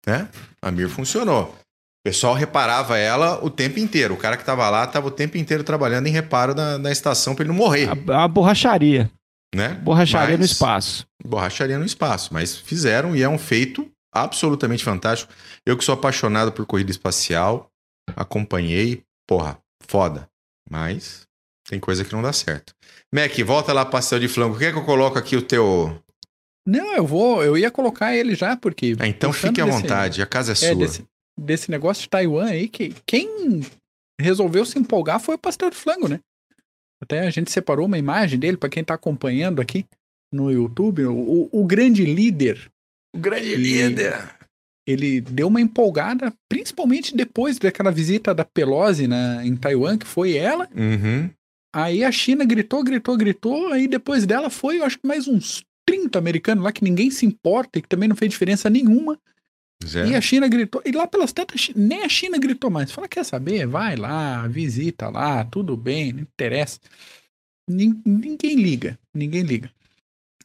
[0.06, 0.28] Né?
[0.62, 1.54] A Mir funcionou.
[2.00, 4.14] O pessoal reparava ela o tempo inteiro.
[4.14, 7.34] O cara que estava lá estava o tempo inteiro trabalhando em reparo na, na estação
[7.34, 7.90] para ele não morrer.
[8.08, 9.10] A, a borracharia.
[9.54, 9.74] Né?
[9.74, 11.06] Borracharia mas, no espaço.
[11.22, 12.32] Borracharia no espaço.
[12.32, 15.32] Mas fizeram e é um feito absolutamente fantástico.
[15.66, 17.68] Eu que sou apaixonado por corrida espacial,
[18.16, 19.02] acompanhei.
[19.28, 20.28] Porra, foda.
[20.70, 21.26] Mas
[21.68, 22.74] tem coisa que não dá certo.
[23.14, 24.58] Mac, volta lá pastel de flango.
[24.58, 26.00] Quer que eu coloco aqui o teu.
[26.70, 27.42] Não, eu vou.
[27.42, 28.94] Eu ia colocar ele já, porque.
[29.00, 30.76] É, então fique à desse, vontade, a casa é, é sua.
[30.76, 31.04] Desse,
[31.36, 33.60] desse negócio de Taiwan aí, que quem
[34.20, 36.20] resolveu se empolgar foi o pastel de flango, né?
[37.02, 39.84] Até a gente separou uma imagem dele para quem tá acompanhando aqui
[40.32, 41.06] no YouTube.
[41.06, 42.70] O, o grande líder.
[43.12, 44.36] O grande líder.
[44.86, 50.36] Ele deu uma empolgada, principalmente depois daquela visita da Pelosi na, em Taiwan, que foi
[50.36, 50.68] ela.
[50.74, 51.30] Uhum.
[51.74, 55.64] Aí a China gritou, gritou, gritou, aí depois dela foi, eu acho que mais uns
[55.90, 59.18] 30 americanos lá que ninguém se importa e que também não fez diferença nenhuma.
[59.84, 60.06] Zé.
[60.06, 62.92] E a China gritou, e lá pelas tantas, nem a China gritou mais.
[62.92, 63.66] Fala, quer saber?
[63.66, 66.78] Vai lá, visita lá, tudo bem, não interessa.
[67.68, 69.68] Ninguém liga, ninguém liga.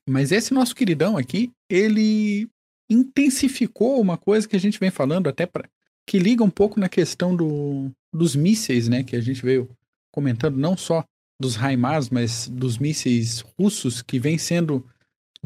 [0.09, 2.49] Mas esse nosso queridão aqui, ele
[2.89, 5.69] intensificou uma coisa que a gente vem falando até para
[6.07, 9.69] que liga um pouco na questão do, dos mísseis, né, que a gente veio
[10.11, 11.03] comentando não só
[11.39, 14.83] dos HIMARS, mas dos mísseis russos que vêm sendo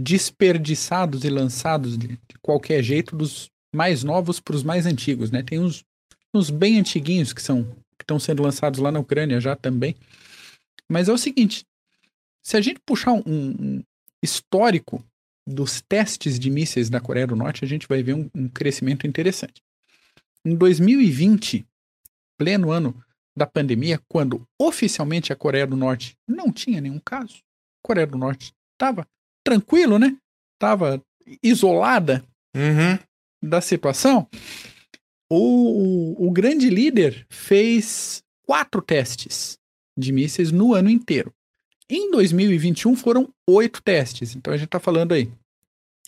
[0.01, 5.43] desperdiçados e lançados de, de qualquer jeito dos mais novos para os mais antigos, né?
[5.43, 5.83] Tem uns,
[6.33, 7.63] uns bem antiguinhos que são
[7.97, 9.93] que estão sendo lançados lá na Ucrânia já também.
[10.89, 11.65] Mas é o seguinte,
[12.41, 13.83] se a gente puxar um, um
[14.23, 15.03] histórico
[15.45, 19.05] dos testes de mísseis da Coreia do Norte, a gente vai ver um, um crescimento
[19.05, 19.61] interessante.
[20.45, 21.65] Em 2020,
[22.37, 23.03] pleno ano
[23.35, 27.39] da pandemia, quando oficialmente a Coreia do Norte não tinha nenhum caso.
[27.83, 29.05] A Coreia do Norte estava
[29.49, 30.15] tranquilo, né?
[30.55, 31.01] Estava
[31.41, 32.23] isolada
[32.55, 32.99] uhum.
[33.41, 34.27] da situação.
[35.31, 39.57] O, o, o grande líder fez quatro testes
[39.97, 41.33] de mísseis no ano inteiro.
[41.89, 44.35] Em 2021 foram oito testes.
[44.35, 45.31] Então a gente está falando aí.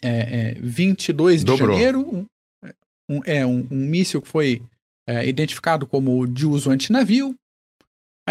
[0.03, 1.69] É, é, 22 Dobrou.
[1.69, 2.26] de janeiro, um,
[3.09, 4.61] um, é um, um míssil que foi
[5.07, 7.35] é, identificado como de uso antinavio.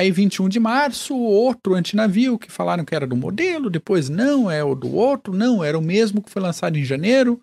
[0.00, 4.64] Aí, 21 de março, outro antinavio que falaram que era do modelo, depois não, é
[4.64, 7.38] o do outro, não, era o mesmo que foi lançado em janeiro.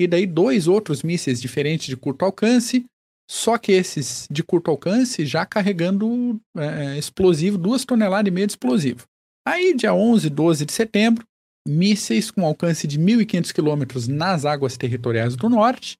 [0.00, 2.86] E daí, dois outros mísseis diferentes de curto alcance,
[3.30, 8.52] só que esses de curto alcance já carregando é, explosivo, duas toneladas e meia de
[8.52, 9.04] explosivo.
[9.46, 11.26] Aí, dia 11 e 12 de setembro,
[11.68, 15.98] mísseis com alcance de 1.500 quilômetros nas águas territoriais do norte,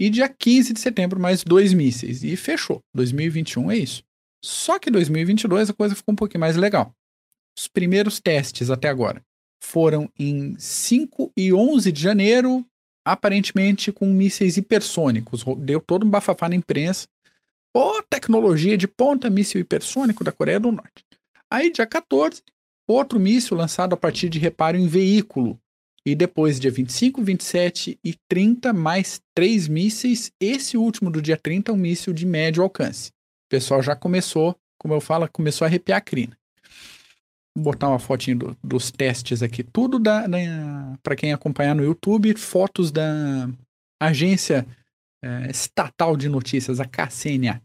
[0.00, 2.24] e dia 15 de setembro, mais dois mísseis.
[2.24, 2.80] E fechou.
[2.94, 4.02] 2021 é isso.
[4.44, 6.94] Só que 2022 a coisa ficou um pouquinho mais legal.
[7.58, 9.22] Os primeiros testes até agora
[9.62, 12.64] foram em 5 e 11 de janeiro,
[13.04, 15.44] aparentemente com mísseis hipersônicos.
[15.58, 17.06] Deu todo um bafafá na imprensa.
[17.72, 21.04] Pô, tecnologia de ponta, míssil hipersônico da Coreia do Norte.
[21.50, 22.42] Aí, dia 14,
[22.88, 25.60] outro míssil lançado a partir de reparo em veículo,
[26.04, 30.32] e depois, dia 25, 27 e 30, mais três mísseis.
[30.40, 33.12] Esse último do dia 30 é um míssil de médio alcance.
[33.50, 36.38] Pessoal já começou, como eu falo, começou a arrepiar a crina.
[37.54, 39.64] Vou botar uma fotinho do, dos testes aqui.
[39.64, 40.38] Tudo da, da
[41.02, 43.50] para quem acompanhar no YouTube, fotos da
[44.00, 44.64] agência
[45.22, 47.60] é, estatal de notícias, a KCNA.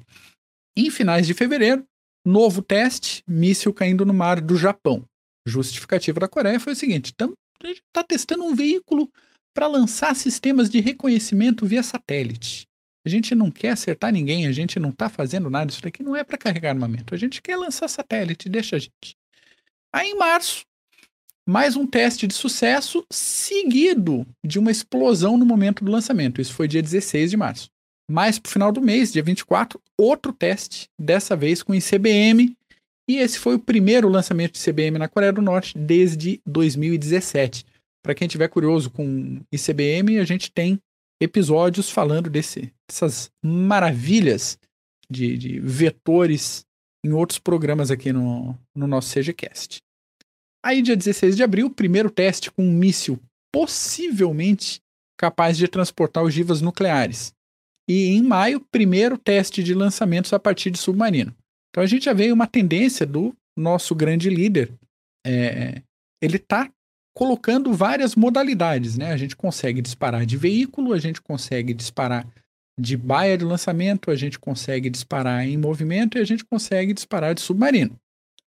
[0.76, 1.86] Em finais de fevereiro,
[2.26, 5.06] novo teste, míssil caindo no mar do Japão.
[5.48, 9.07] Justificativa da Coreia foi o seguinte: está testando um veículo
[9.53, 12.65] para lançar sistemas de reconhecimento via satélite.
[13.06, 15.72] A gente não quer acertar ninguém, a gente não está fazendo nada.
[15.72, 17.14] Isso daqui não é para carregar armamento.
[17.14, 19.15] A gente quer lançar satélite, deixa a gente.
[19.94, 20.65] Aí em março,
[21.48, 26.41] mais um teste de sucesso seguido de uma explosão no momento do lançamento.
[26.41, 27.69] Isso foi dia 16 de março.
[28.10, 32.56] Mais para o final do mês, dia 24, outro teste, dessa vez com ICBM
[33.07, 37.64] e esse foi o primeiro lançamento de CBM na Coreia do Norte desde 2017.
[38.03, 40.80] Para quem tiver curioso com ICBM, a gente tem
[41.22, 44.57] episódios falando desse, dessas maravilhas
[45.10, 46.66] de, de vetores
[47.03, 49.82] em outros programas aqui no, no nosso CGCast.
[50.64, 53.20] Aí, dia 16 de abril, primeiro teste com um míssil
[53.56, 54.82] possivelmente
[55.18, 57.34] capaz de transportar ogivas nucleares.
[57.88, 61.34] E em maio, primeiro teste de lançamentos a partir de submarino.
[61.70, 64.74] Então a gente já vê uma tendência do nosso grande líder.
[65.26, 65.82] É,
[66.22, 66.70] ele está
[67.16, 69.14] colocando várias modalidades, né?
[69.14, 72.28] A gente consegue disparar de veículo, a gente consegue disparar
[72.80, 77.34] de baia de lançamento, a gente consegue disparar em movimento e a gente consegue disparar
[77.34, 77.95] de submarino.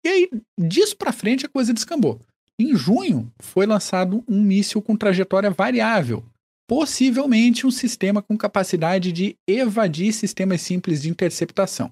[0.04, 2.20] E aí, disso para frente, a coisa descambou.
[2.58, 6.24] Em junho, foi lançado um míssil com trajetória variável,
[6.66, 11.90] possivelmente um sistema com capacidade de evadir sistemas simples de interceptação.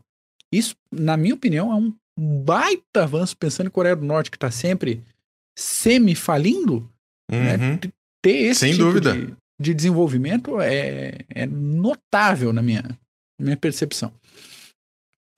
[0.50, 4.50] Isso, na minha opinião, é um baita avanço, pensando em Coreia do Norte, que está
[4.50, 5.02] sempre
[5.56, 6.88] semi-falindo,
[7.30, 7.56] né?
[7.56, 7.70] uhum.
[7.72, 7.78] né?
[8.22, 9.12] ter esse Sem tipo dúvida.
[9.12, 12.82] De, de desenvolvimento é, é notável na minha,
[13.40, 14.12] minha percepção.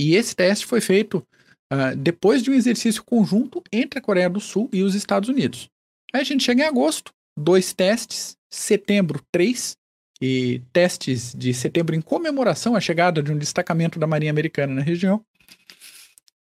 [0.01, 1.27] E esse teste foi feito
[1.73, 5.69] uh, depois de um exercício conjunto entre a Coreia do Sul e os Estados Unidos.
[6.13, 9.77] Aí a gente chega em agosto, dois testes, setembro, três,
[10.21, 14.83] e testes de setembro em comemoração à chegada de um destacamento da Marinha Americana na
[14.83, 15.25] região.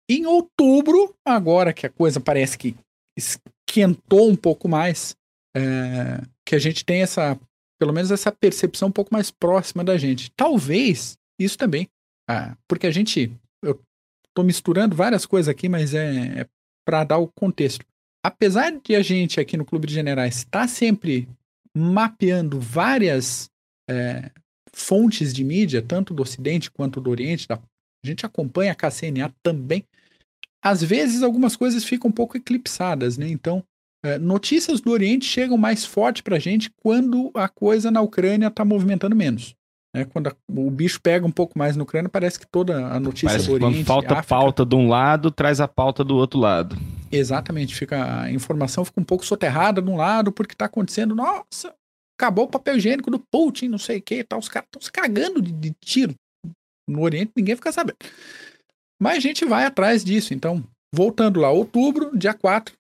[0.08, 2.74] Em outubro, agora que a coisa parece que
[3.16, 5.14] esquentou um pouco mais,
[5.54, 7.38] é, que a gente tem essa,
[7.78, 10.30] pelo menos essa percepção um pouco mais próxima da gente.
[10.36, 11.88] Talvez isso também,
[12.28, 13.32] ah, porque a gente,
[13.62, 13.80] eu
[14.34, 16.46] tô misturando várias coisas aqui, mas é, é
[16.84, 17.84] para dar o contexto.
[18.24, 21.28] Apesar de a gente aqui no Clube de Generais estar tá sempre
[21.76, 23.48] mapeando várias
[23.88, 24.30] é,
[24.72, 29.32] fontes de mídia, tanto do Ocidente quanto do Oriente, da, a gente acompanha a KCNA
[29.42, 29.84] também.
[30.62, 33.28] Às vezes algumas coisas ficam um pouco eclipsadas, né?
[33.28, 33.62] Então,
[34.04, 38.46] é, notícias do Oriente chegam mais forte para a gente quando a coisa na Ucrânia
[38.46, 39.54] está movimentando menos.
[39.94, 40.04] Né?
[40.04, 43.28] Quando a, o bicho pega um pouco mais na Ucrânia, parece que toda a notícia
[43.28, 43.74] parece do Oriente.
[43.74, 46.76] Quando falta África, pauta de um lado, traz a pauta do outro lado.
[47.10, 51.74] Exatamente, fica a informação fica um pouco soterrada de um lado, porque está acontecendo, nossa,
[52.18, 54.92] acabou o papel higiênico do Putin, não sei o que, tá, os caras estão se
[54.92, 56.14] cagando de, de tiro.
[56.88, 57.96] No Oriente ninguém fica sabendo.
[59.00, 60.34] Mas a gente vai atrás disso.
[60.34, 60.62] Então,
[60.92, 62.74] voltando lá, outubro, dia 4,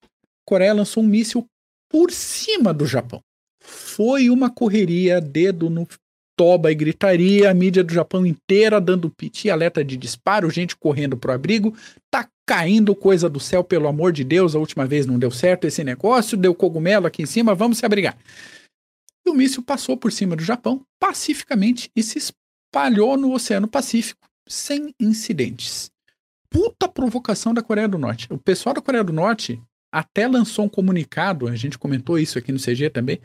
[0.48, 1.46] Coreia lançou um míssil
[1.90, 3.20] por cima do Japão.
[3.62, 5.86] Foi uma correria, dedo no
[6.34, 11.18] toba e gritaria, a mídia do Japão inteira dando piti, alerta de disparo, gente correndo
[11.18, 11.76] pro abrigo,
[12.10, 15.66] tá caindo coisa do céu, pelo amor de Deus, a última vez não deu certo
[15.66, 18.16] esse negócio, deu cogumelo aqui em cima, vamos se abrigar.
[19.26, 24.26] E o míssil passou por cima do Japão pacificamente e se espalhou no Oceano Pacífico
[24.48, 25.90] sem incidentes.
[26.48, 28.26] Puta provocação da Coreia do Norte.
[28.30, 29.60] O pessoal da Coreia do Norte
[29.92, 33.20] até lançou um comunicado, a gente comentou isso aqui no CG também,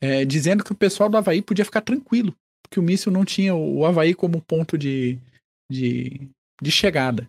[0.00, 3.54] é, dizendo que o pessoal do Havaí podia ficar tranquilo, porque o míssil não tinha
[3.54, 5.18] o Havaí como ponto de,
[5.70, 6.28] de,
[6.62, 7.28] de chegada.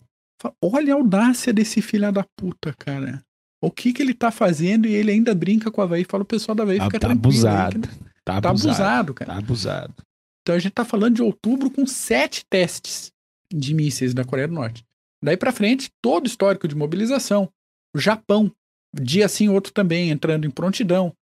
[0.61, 3.21] Olha a audácia desse filho da puta, cara.
[3.61, 6.05] O que que ele tá fazendo e ele ainda brinca com o Havaí.
[6.05, 7.27] Fala o pessoal do Havaí tá, fica tá tranquilo.
[7.27, 7.81] Abusado.
[8.23, 8.69] Tá, tá abusado.
[8.69, 9.33] abusado, cara.
[9.33, 9.95] Tá abusado.
[10.41, 13.11] Então a gente tá falando de outubro com sete testes
[13.53, 14.85] de mísseis da Coreia do Norte.
[15.23, 17.49] Daí para frente, todo o histórico de mobilização.
[17.95, 18.51] Japão,
[18.93, 21.13] dia sim, outro também, entrando em prontidão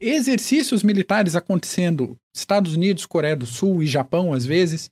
[0.00, 4.90] exercícios militares acontecendo, Estados Unidos, Coreia do Sul e Japão, às vezes.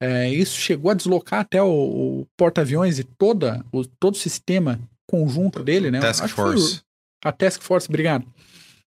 [0.00, 1.68] É, isso chegou a deslocar até o,
[2.20, 4.78] o porta-aviões e toda, o, todo o sistema
[5.08, 6.00] conjunto dele, né?
[6.00, 6.82] Task Force.
[7.24, 8.26] a Task Force, obrigado.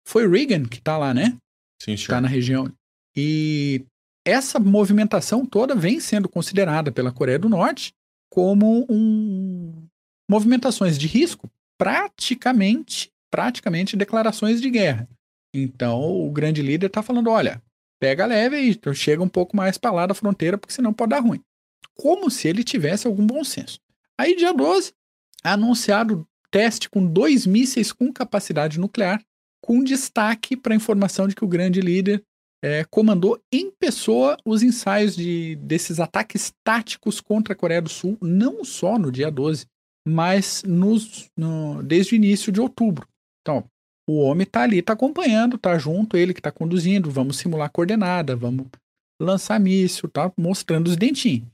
[0.08, 1.38] Foi Reagan que tá lá, né?
[1.82, 2.10] Sim, senhor.
[2.10, 2.72] Tá na região.
[3.16, 3.84] E
[4.26, 7.94] essa movimentação toda vem sendo considerada pela Coreia do Norte
[8.30, 9.88] como um
[10.30, 11.50] movimentações de risco,
[11.82, 15.10] praticamente, praticamente declarações de guerra.
[15.52, 17.60] Então o grande líder está falando: olha,
[18.00, 21.10] pega leve aí, então chega um pouco mais para lá da fronteira, porque senão pode
[21.10, 21.42] dar ruim.
[21.96, 23.80] Como se ele tivesse algum bom senso.
[24.16, 24.94] Aí, dia 12,
[25.44, 29.20] anunciado teste com dois mísseis com capacidade nuclear,
[29.60, 32.24] com destaque para a informação de que o grande líder
[32.64, 38.20] é, comandou em pessoa os ensaios de, desses ataques táticos contra a Coreia do Sul,
[38.22, 39.66] não só no dia 12,
[40.08, 43.08] mas nos, no, desde o início de outubro.
[43.42, 43.64] Então,
[44.08, 48.36] o homem tá ali, tá acompanhando, tá junto, ele que tá conduzindo, vamos simular coordenada,
[48.36, 48.68] vamos
[49.22, 51.48] lançar míssil, tá mostrando os dentinhos.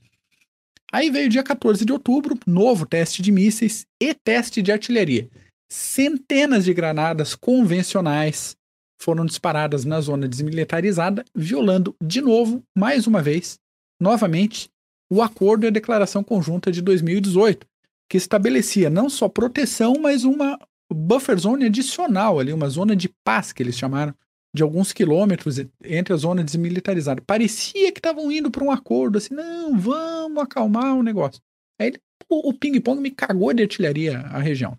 [0.90, 5.28] Aí veio dia 14 de outubro, novo teste de mísseis e teste de artilharia.
[5.70, 8.56] Centenas de granadas convencionais
[9.00, 13.58] foram disparadas na zona desmilitarizada, violando de novo, mais uma vez,
[14.00, 14.70] novamente,
[15.10, 17.66] o acordo e a declaração conjunta de 2018,
[18.08, 20.58] que estabelecia não só proteção, mas uma
[20.90, 24.14] buffer zone adicional ali, uma zona de paz que eles chamaram,
[24.54, 27.20] de alguns quilômetros entre a zona desmilitarizada.
[27.20, 31.40] Parecia que estavam indo para um acordo, assim, não, vamos acalmar o negócio.
[31.78, 31.92] Aí
[32.28, 34.76] o, o ping-pong me cagou de artilharia a região.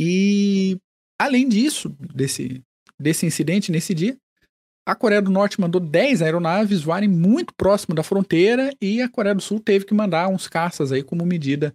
[0.00, 0.78] E
[1.18, 2.62] além disso, desse,
[3.00, 4.16] desse incidente nesse dia,
[4.86, 9.34] a Coreia do Norte mandou 10 aeronaves voarem muito próximo da fronteira e a Coreia
[9.34, 11.74] do Sul teve que mandar uns caças aí como medida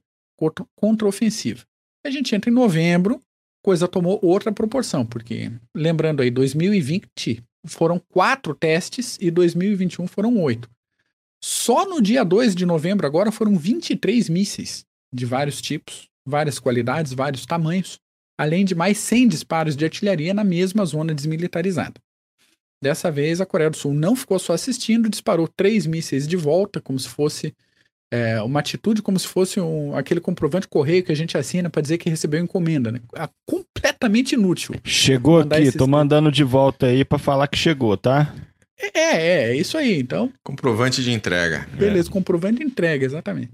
[0.75, 1.63] contra-ofensiva.
[2.05, 3.21] A gente entra em novembro,
[3.63, 10.69] coisa tomou outra proporção, porque lembrando aí, 2020 foram quatro testes e 2021 foram oito.
[11.41, 17.13] Só no dia 2 de novembro agora foram 23 mísseis de vários tipos, várias qualidades,
[17.13, 17.99] vários tamanhos,
[18.37, 22.01] além de mais 100 disparos de artilharia na mesma zona desmilitarizada.
[22.81, 26.81] Dessa vez, a Coreia do Sul não ficou só assistindo, disparou três mísseis de volta,
[26.81, 27.55] como se fosse
[28.13, 31.81] é, uma atitude, como se fosse um, aquele comprovante correio que a gente assina para
[31.81, 33.01] dizer que recebeu encomenda, né?
[33.15, 34.75] É completamente inútil.
[34.83, 38.31] Chegou aqui, tô mandando de volta aí para falar que chegou, tá?
[38.79, 40.31] É, é, é isso aí, então.
[40.43, 41.67] Comprovante de entrega.
[41.73, 42.11] Beleza, é.
[42.11, 43.51] comprovante de entrega, exatamente.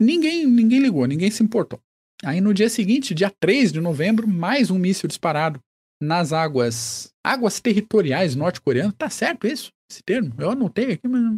[0.00, 1.80] Ninguém, ninguém ligou, ninguém se importou.
[2.24, 5.58] Aí no dia seguinte, dia 3 de novembro, mais um míssil disparado
[6.00, 8.94] nas águas águas territoriais norte-coreanas.
[8.96, 9.72] Tá certo isso?
[9.90, 10.32] Esse termo?
[10.38, 11.36] Eu anotei aqui, mas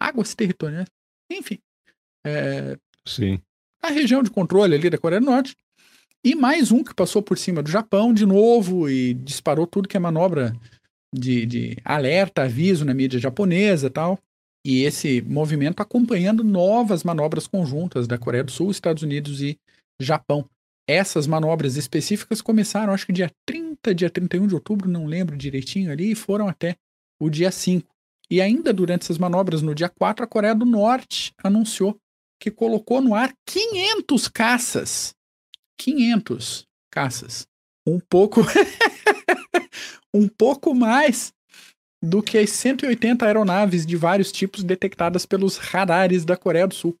[0.00, 0.88] águas territoriais.
[1.30, 1.58] Enfim.
[2.26, 2.76] É,
[3.06, 3.40] Sim.
[3.82, 5.56] A região de controle ali da Coreia do Norte.
[6.24, 9.96] E mais um que passou por cima do Japão de novo e disparou tudo que
[9.96, 10.56] é manobra
[11.14, 14.18] de, de alerta, aviso na mídia japonesa tal.
[14.64, 19.58] E esse movimento acompanhando novas manobras conjuntas da Coreia do Sul, Estados Unidos e
[20.00, 20.48] Japão.
[20.88, 25.90] Essas manobras específicas começaram, acho que dia 30, dia 31 de outubro, não lembro direitinho
[25.92, 26.76] ali, e foram até
[27.20, 27.86] o dia 5.
[28.34, 31.96] E ainda durante essas manobras, no dia 4, a Coreia do Norte anunciou
[32.40, 35.14] que colocou no ar 500 caças.
[35.78, 37.46] 500 caças.
[37.86, 38.40] Um pouco.
[40.12, 41.32] um pouco mais
[42.02, 46.96] do que as 180 aeronaves de vários tipos detectadas pelos radares da Coreia do Sul.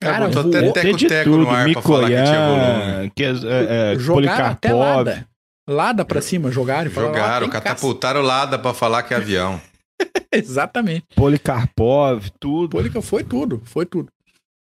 [0.00, 3.10] Cara, botou até teco-teco no ar pra falar que tinha volume.
[3.10, 5.28] Que é, é, é jogaram até Lada.
[5.68, 6.92] Lada pra cima, jogaram.
[6.92, 9.60] Jogaram, catapultaram Lada pra falar que é avião.
[10.32, 11.06] Exatamente.
[11.14, 12.70] Polikarpov, tudo.
[12.70, 14.10] Polica foi tudo, foi tudo.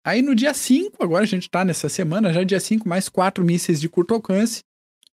[0.04, 3.44] Aí no dia 5, agora a gente tá nessa semana, já dia 5, mais quatro
[3.44, 4.62] mísseis de curto alcance.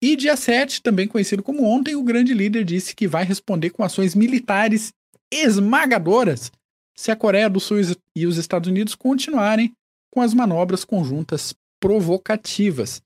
[0.01, 3.83] E dia 7, também conhecido como ontem, o grande líder disse que vai responder com
[3.83, 4.93] ações militares
[5.31, 6.51] esmagadoras
[6.95, 7.77] se a Coreia do Sul
[8.15, 9.73] e os Estados Unidos continuarem
[10.11, 13.01] com as manobras conjuntas provocativas.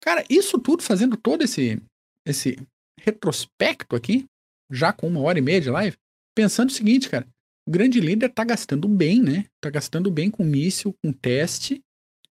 [0.00, 1.82] Cara, isso tudo fazendo todo esse,
[2.26, 2.56] esse
[2.98, 4.24] retrospecto aqui,
[4.70, 5.96] já com uma hora e meia de live,
[6.34, 7.26] pensando o seguinte, cara,
[7.66, 9.44] o grande líder tá gastando bem, né?
[9.60, 11.80] Tá gastando bem com míssil, com teste,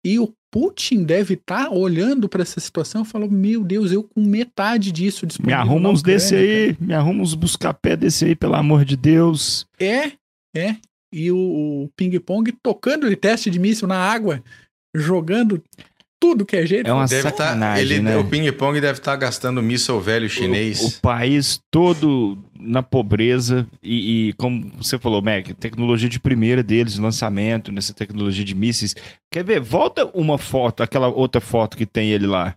[0.05, 4.03] e o Putin deve estar tá olhando para essa situação e falando: Meu Deus, eu
[4.03, 5.57] com metade disso disponível.
[5.57, 9.65] Me arruma uns desse aí, me arruma uns buscar-pé desse aí, pelo amor de Deus.
[9.79, 10.11] É,
[10.55, 10.75] é
[11.13, 11.37] e o,
[11.83, 14.43] o ping-pong tocando de teste de míssil na água,
[14.95, 15.63] jogando
[16.21, 16.87] tudo que é jeito.
[16.87, 18.15] É uma deve tá- sacanagem, tá, ele, né?
[18.15, 20.79] O ping-pong deve estar tá gastando míssil velho chinês.
[20.79, 26.61] O, o, país todo na pobreza e, e, como você falou, Mac, tecnologia de primeira
[26.61, 28.95] deles, lançamento nessa tecnologia de mísseis.
[29.31, 29.59] Quer ver?
[29.59, 32.55] Volta uma foto, aquela outra foto que tem ele lá.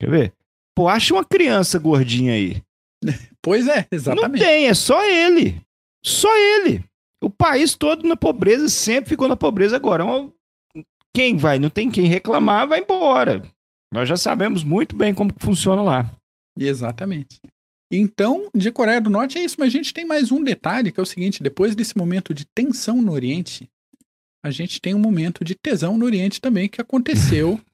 [0.00, 0.32] Quer ver?
[0.74, 2.62] Pô, acha uma criança gordinha aí.
[3.40, 4.40] Pois é, exatamente.
[4.40, 5.58] Não tem, é só ele.
[6.04, 6.84] Só ele.
[7.22, 10.04] O país todo na pobreza, sempre ficou na pobreza agora.
[11.14, 11.58] Quem vai?
[11.58, 13.42] Não tem quem reclamar, vai embora.
[13.92, 16.10] Nós já sabemos muito bem como funciona lá.
[16.58, 17.40] Exatamente.
[17.90, 21.00] Então, de Coreia do Norte é isso, mas a gente tem mais um detalhe, que
[21.00, 23.68] é o seguinte: depois desse momento de tensão no Oriente,
[24.44, 27.60] a gente tem um momento de tesão no Oriente também que aconteceu.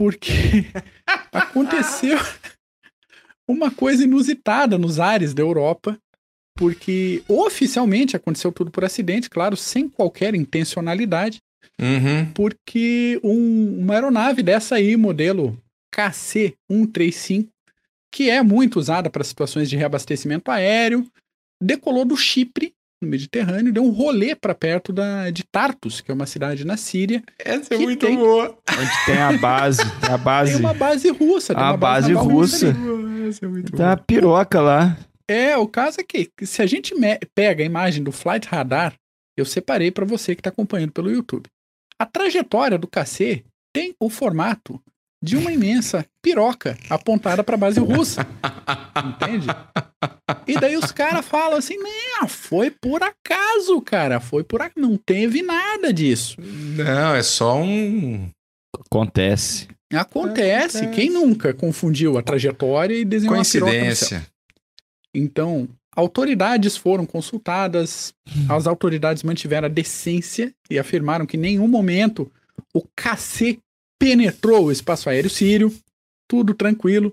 [0.00, 0.64] porque
[1.30, 2.18] aconteceu
[3.46, 6.00] uma coisa inusitada nos ares da Europa
[6.56, 11.38] porque oficialmente aconteceu tudo por acidente, claro, sem qualquer intencionalidade,
[11.80, 12.26] uhum.
[12.34, 15.58] porque um, uma aeronave dessa aí, modelo
[15.94, 17.48] KC-135,
[18.12, 21.06] que é muito usada para situações de reabastecimento aéreo,
[21.62, 26.14] decolou do Chipre, no Mediterrâneo, deu um rolê para perto da, de Tartus, que é
[26.14, 27.22] uma cidade na Síria.
[27.38, 28.58] Essa é muito tem, boa.
[28.70, 29.80] Onde tem a base.
[30.02, 31.54] A base tem uma base russa.
[31.54, 32.72] a base, base russa.
[32.72, 33.28] russa.
[33.28, 33.92] Essa é muito tem boa.
[33.92, 34.98] a piroca lá.
[35.26, 36.94] É, o caso é que se a gente
[37.34, 38.94] pega a imagem do Flight Radar,
[39.36, 41.48] eu separei para você que está acompanhando pelo YouTube.
[42.00, 43.44] A trajetória do KC
[43.74, 44.80] tem o formato
[45.22, 48.26] de uma imensa piroca apontada para a base russa.
[49.04, 49.46] Entende?
[50.46, 54.18] E daí os caras falam assim: não, foi por acaso, cara.
[54.18, 54.80] Foi por acaso.
[54.80, 56.36] Não teve nada disso.
[56.40, 58.30] Não, é só um.
[58.74, 59.68] Acontece.
[59.92, 60.78] Acontece.
[60.78, 60.88] Acontece.
[60.88, 64.26] Quem nunca confundiu a trajetória e desenhou Coincidência.
[65.14, 65.68] Então,
[66.00, 68.14] autoridades foram consultadas,
[68.48, 72.30] as autoridades mantiveram a decência e afirmaram que em nenhum momento
[72.74, 73.58] o KC
[73.98, 75.74] penetrou o espaço aéreo sírio,
[76.26, 77.12] tudo tranquilo,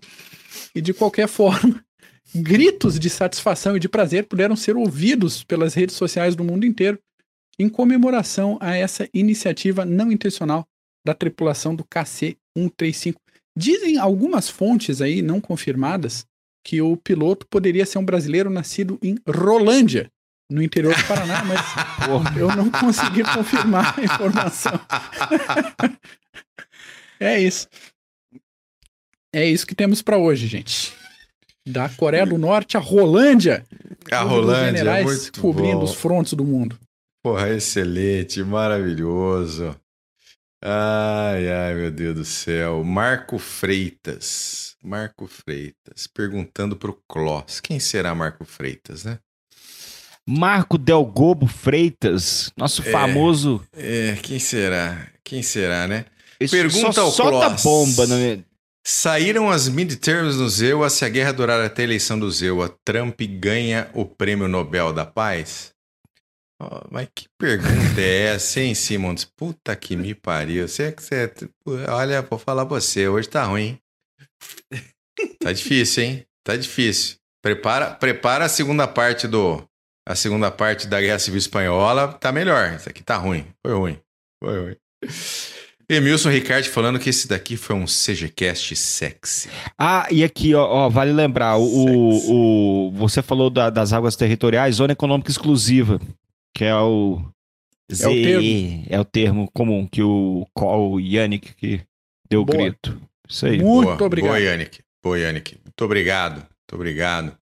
[0.74, 1.84] e de qualquer forma,
[2.34, 7.00] gritos de satisfação e de prazer puderam ser ouvidos pelas redes sociais do mundo inteiro
[7.60, 10.66] em comemoração a essa iniciativa não intencional
[11.06, 13.16] da tripulação do KC-135.
[13.56, 16.26] Dizem algumas fontes aí não confirmadas
[16.68, 20.11] que o piloto poderia ser um brasileiro nascido em Rolândia,
[20.52, 21.61] no interior do Paraná, mas
[22.35, 24.73] eu não consegui confirmar a informação.
[27.22, 27.69] é isso.
[29.34, 30.94] É isso que temos para hoje, gente.
[31.65, 33.65] Da Coreia do Norte, a Rolândia.
[34.11, 35.84] A Rolândia, é muito cobrindo bom.
[35.85, 36.77] os frontes do mundo.
[37.23, 39.73] Porra, excelente, maravilhoso.
[40.64, 42.84] Ai, ai, meu Deus do céu.
[42.84, 44.76] Marco Freitas.
[44.84, 46.08] Marco Freitas.
[46.08, 47.60] Perguntando pro Kloss.
[47.60, 49.20] Quem será Marco Freitas, né?
[50.30, 52.92] Marco Del Gobo Freitas, nosso É.
[52.92, 53.64] famoso.
[53.72, 55.08] É, quem será?
[55.24, 56.06] Quem será, né?
[56.40, 57.64] Esse Pergunta só ao solta Kloss.
[57.64, 58.44] bomba, né?
[58.86, 60.90] Saíram as midterms no ZEUA.
[60.90, 65.06] Se a guerra durar até a eleição do ZEUA, Trump ganha o prêmio Nobel da
[65.06, 65.72] Paz?
[66.62, 69.26] Ó, mas que pergunta é essa, hein, Simons?
[69.26, 70.68] Puta que me pariu.
[70.68, 71.32] Você, você,
[71.90, 73.78] olha, vou falar pra você, hoje tá ruim.
[75.40, 76.26] Tá difícil, hein?
[76.44, 77.18] Tá difícil.
[77.44, 79.64] Prepara, prepara a segunda parte do.
[80.08, 82.14] A segunda parte da Guerra Civil Espanhola.
[82.14, 82.74] Tá melhor.
[82.74, 83.46] Isso aqui tá ruim.
[83.66, 84.00] Foi ruim.
[84.44, 84.76] Foi ruim.
[85.90, 89.50] Emilson Ricardo falando que esse daqui foi um CGCast sexy.
[89.78, 94.16] Ah, e aqui, ó, ó, vale lembrar, o, o, o- você falou da- das águas
[94.18, 95.98] territoriais, zona econômica exclusiva,
[96.58, 97.22] que é o
[97.94, 98.86] ZE, É o termo.
[98.90, 101.82] é o termo comum que o, o Yannick que
[102.28, 103.00] deu o grito.
[103.30, 103.60] Isso aí.
[103.62, 104.32] Muito Boa, obrigado.
[104.32, 104.80] Boa, Yannick.
[105.04, 105.56] Boa, Yannick.
[105.64, 106.38] Muito obrigado.
[106.38, 107.38] Muito obrigado.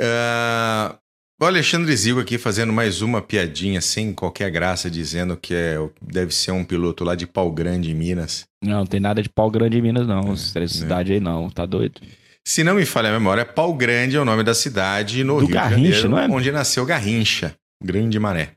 [0.00, 0.96] Ah,
[1.38, 6.32] o Alexandre Zigo aqui fazendo mais uma piadinha sem qualquer graça, dizendo que é, deve
[6.34, 8.46] ser um piloto lá de Pau Grande, em Minas.
[8.64, 10.30] Não, não tem nada de pau grande em Minas, não.
[10.30, 12.00] É, Essa cidade aí não, tá doido?
[12.46, 15.46] Se não me falha a memória, Pau Grande é o nome da cidade no Do
[15.46, 16.28] Rio Garrincha, de Janeiro, não é?
[16.28, 17.54] onde nasceu Garrincha.
[17.82, 18.52] Grande Mané.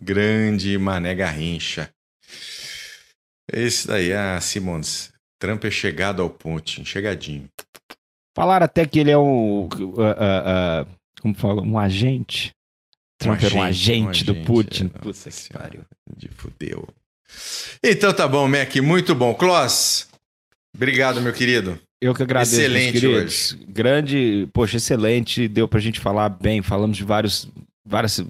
[0.00, 1.90] Grande Mané Garrincha.
[3.52, 5.12] Esse daí, ah, Simons.
[5.38, 7.48] Trump é chegado ao Putin, chegadinho.
[8.36, 9.68] Falaram até que ele é um.
[9.98, 10.86] ah, ah, ah,
[11.20, 11.62] como fala?
[11.62, 12.52] Um agente.
[13.18, 14.90] Trump era um agente, do agente, Putin.
[14.94, 15.84] é, Puta que pariu.
[16.16, 16.88] De fudeu.
[17.82, 19.34] Então tá bom, Mac, muito bom.
[19.34, 20.08] Kloss,
[20.74, 21.78] obrigado, meu querido.
[22.00, 23.56] Eu que agradeço, Excelente queridos.
[23.68, 25.46] Grande, poxa, excelente.
[25.46, 26.62] Deu pra gente falar bem.
[26.62, 27.46] Falamos de vários,
[27.86, 28.22] várias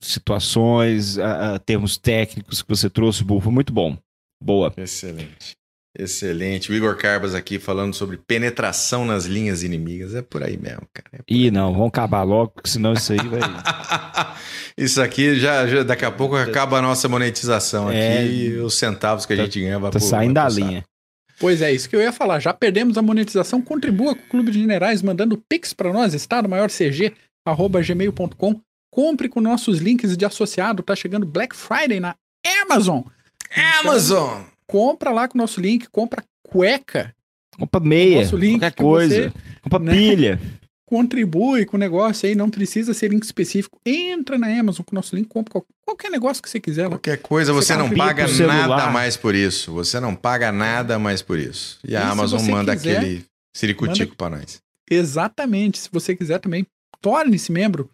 [0.00, 3.40] situações, ah, ah, termos técnicos que você trouxe, Bu.
[3.40, 3.96] Foi muito bom.
[4.42, 4.72] Boa.
[4.76, 5.52] Excelente.
[5.96, 6.72] Excelente.
[6.72, 10.14] O Igor Carbas aqui falando sobre penetração nas linhas inimigas.
[10.14, 11.08] É por aí mesmo, cara.
[11.12, 13.40] É por Ih, não, vamos acabar logo, porque senão isso aí vai.
[14.76, 18.18] Isso aqui já, já- daqui a pouco acaba a nossa monetização É.
[18.18, 20.50] aqui e os centavos que a Tá- gente ganha vai tá pro- saindo vai da
[20.50, 20.66] saco.
[20.66, 20.84] linha.
[21.38, 22.40] Pois é, isso que eu ia falar.
[22.40, 23.62] Já perdemos a monetização.
[23.62, 27.12] Contribua com o Clube de Minerais mandando pix para nós, estado maior CG,
[27.46, 28.60] arroba gmail.com.
[28.94, 30.80] Compre com nossos links de associado.
[30.80, 32.14] Tá chegando Black Friday na
[32.62, 33.02] Amazon.
[33.80, 34.42] Amazon!
[34.68, 37.12] Compra lá com o nosso link, compra cueca,
[37.58, 39.14] Compra meia, Nosso link qualquer que coisa.
[39.14, 39.92] você, Compra né?
[39.92, 40.40] pilha.
[40.86, 43.80] contribui com o negócio aí, não precisa ser link específico.
[43.84, 46.90] Entra na Amazon com o nosso link, compra qual- qualquer negócio que você quiser lá.
[46.90, 49.72] Qualquer coisa, você Você não paga nada mais por isso.
[49.72, 51.78] Você não paga nada mais por isso.
[51.84, 54.60] E E a Amazon manda quiser, aquele ciricutico pra nós.
[54.88, 55.78] Exatamente.
[55.78, 56.64] Se você quiser também,
[57.00, 57.90] torne-se membro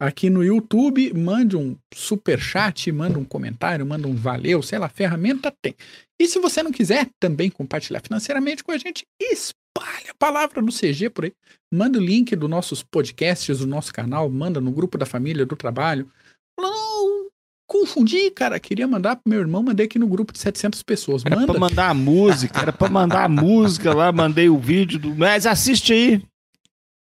[0.00, 4.88] aqui no YouTube, mande um super chat, manda um comentário, manda um valeu, sei lá,
[4.88, 5.74] ferramenta tem.
[6.20, 10.72] E se você não quiser também compartilhar financeiramente com a gente, espalhe a palavra do
[10.72, 11.32] CG por aí.
[11.72, 15.54] Manda o link dos nossos podcasts, do nosso canal, manda no grupo da família, do
[15.56, 16.10] trabalho.
[16.58, 17.28] Não,
[17.68, 21.24] confundi, cara, queria mandar pro meu irmão, mandei aqui no grupo de 700 pessoas.
[21.24, 21.52] Era Manda.
[21.52, 25.14] pra mandar a música, era pra mandar a música lá, mandei o vídeo do.
[25.14, 26.22] Mas assiste aí.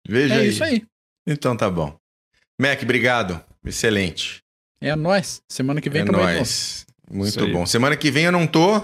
[0.07, 0.49] Veja É aí.
[0.49, 0.83] isso aí.
[1.27, 1.95] Então tá bom.
[2.59, 3.41] Mac, obrigado.
[3.65, 4.39] Excelente.
[4.81, 5.41] É nóis.
[5.51, 6.21] Semana que vem é também.
[6.21, 6.27] tô.
[6.33, 6.85] nóis.
[7.09, 7.65] Muito bom.
[7.65, 8.81] Semana que vem eu não tô,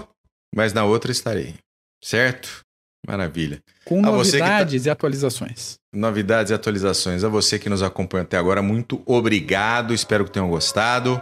[0.54, 1.54] mas na outra estarei.
[2.02, 2.60] Certo?
[3.06, 3.60] Maravilha.
[3.84, 5.74] Com A tá- novidades e atualizações.
[5.92, 7.24] Novidades e atualizações.
[7.24, 9.92] A você que nos acompanha até agora, muito obrigado.
[9.92, 11.20] Espero que tenham gostado.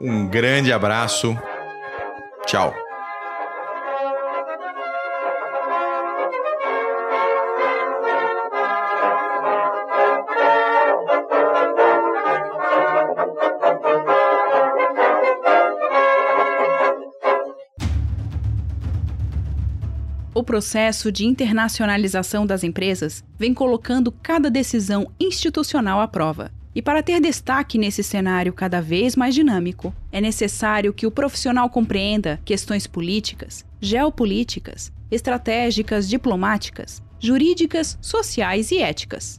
[0.00, 1.36] Um grande abraço.
[2.46, 2.74] Tchau.
[20.40, 26.50] O processo de internacionalização das empresas vem colocando cada decisão institucional à prova.
[26.74, 31.68] E para ter destaque nesse cenário cada vez mais dinâmico, é necessário que o profissional
[31.68, 39.38] compreenda questões políticas, geopolíticas, estratégicas, diplomáticas, jurídicas, sociais e éticas.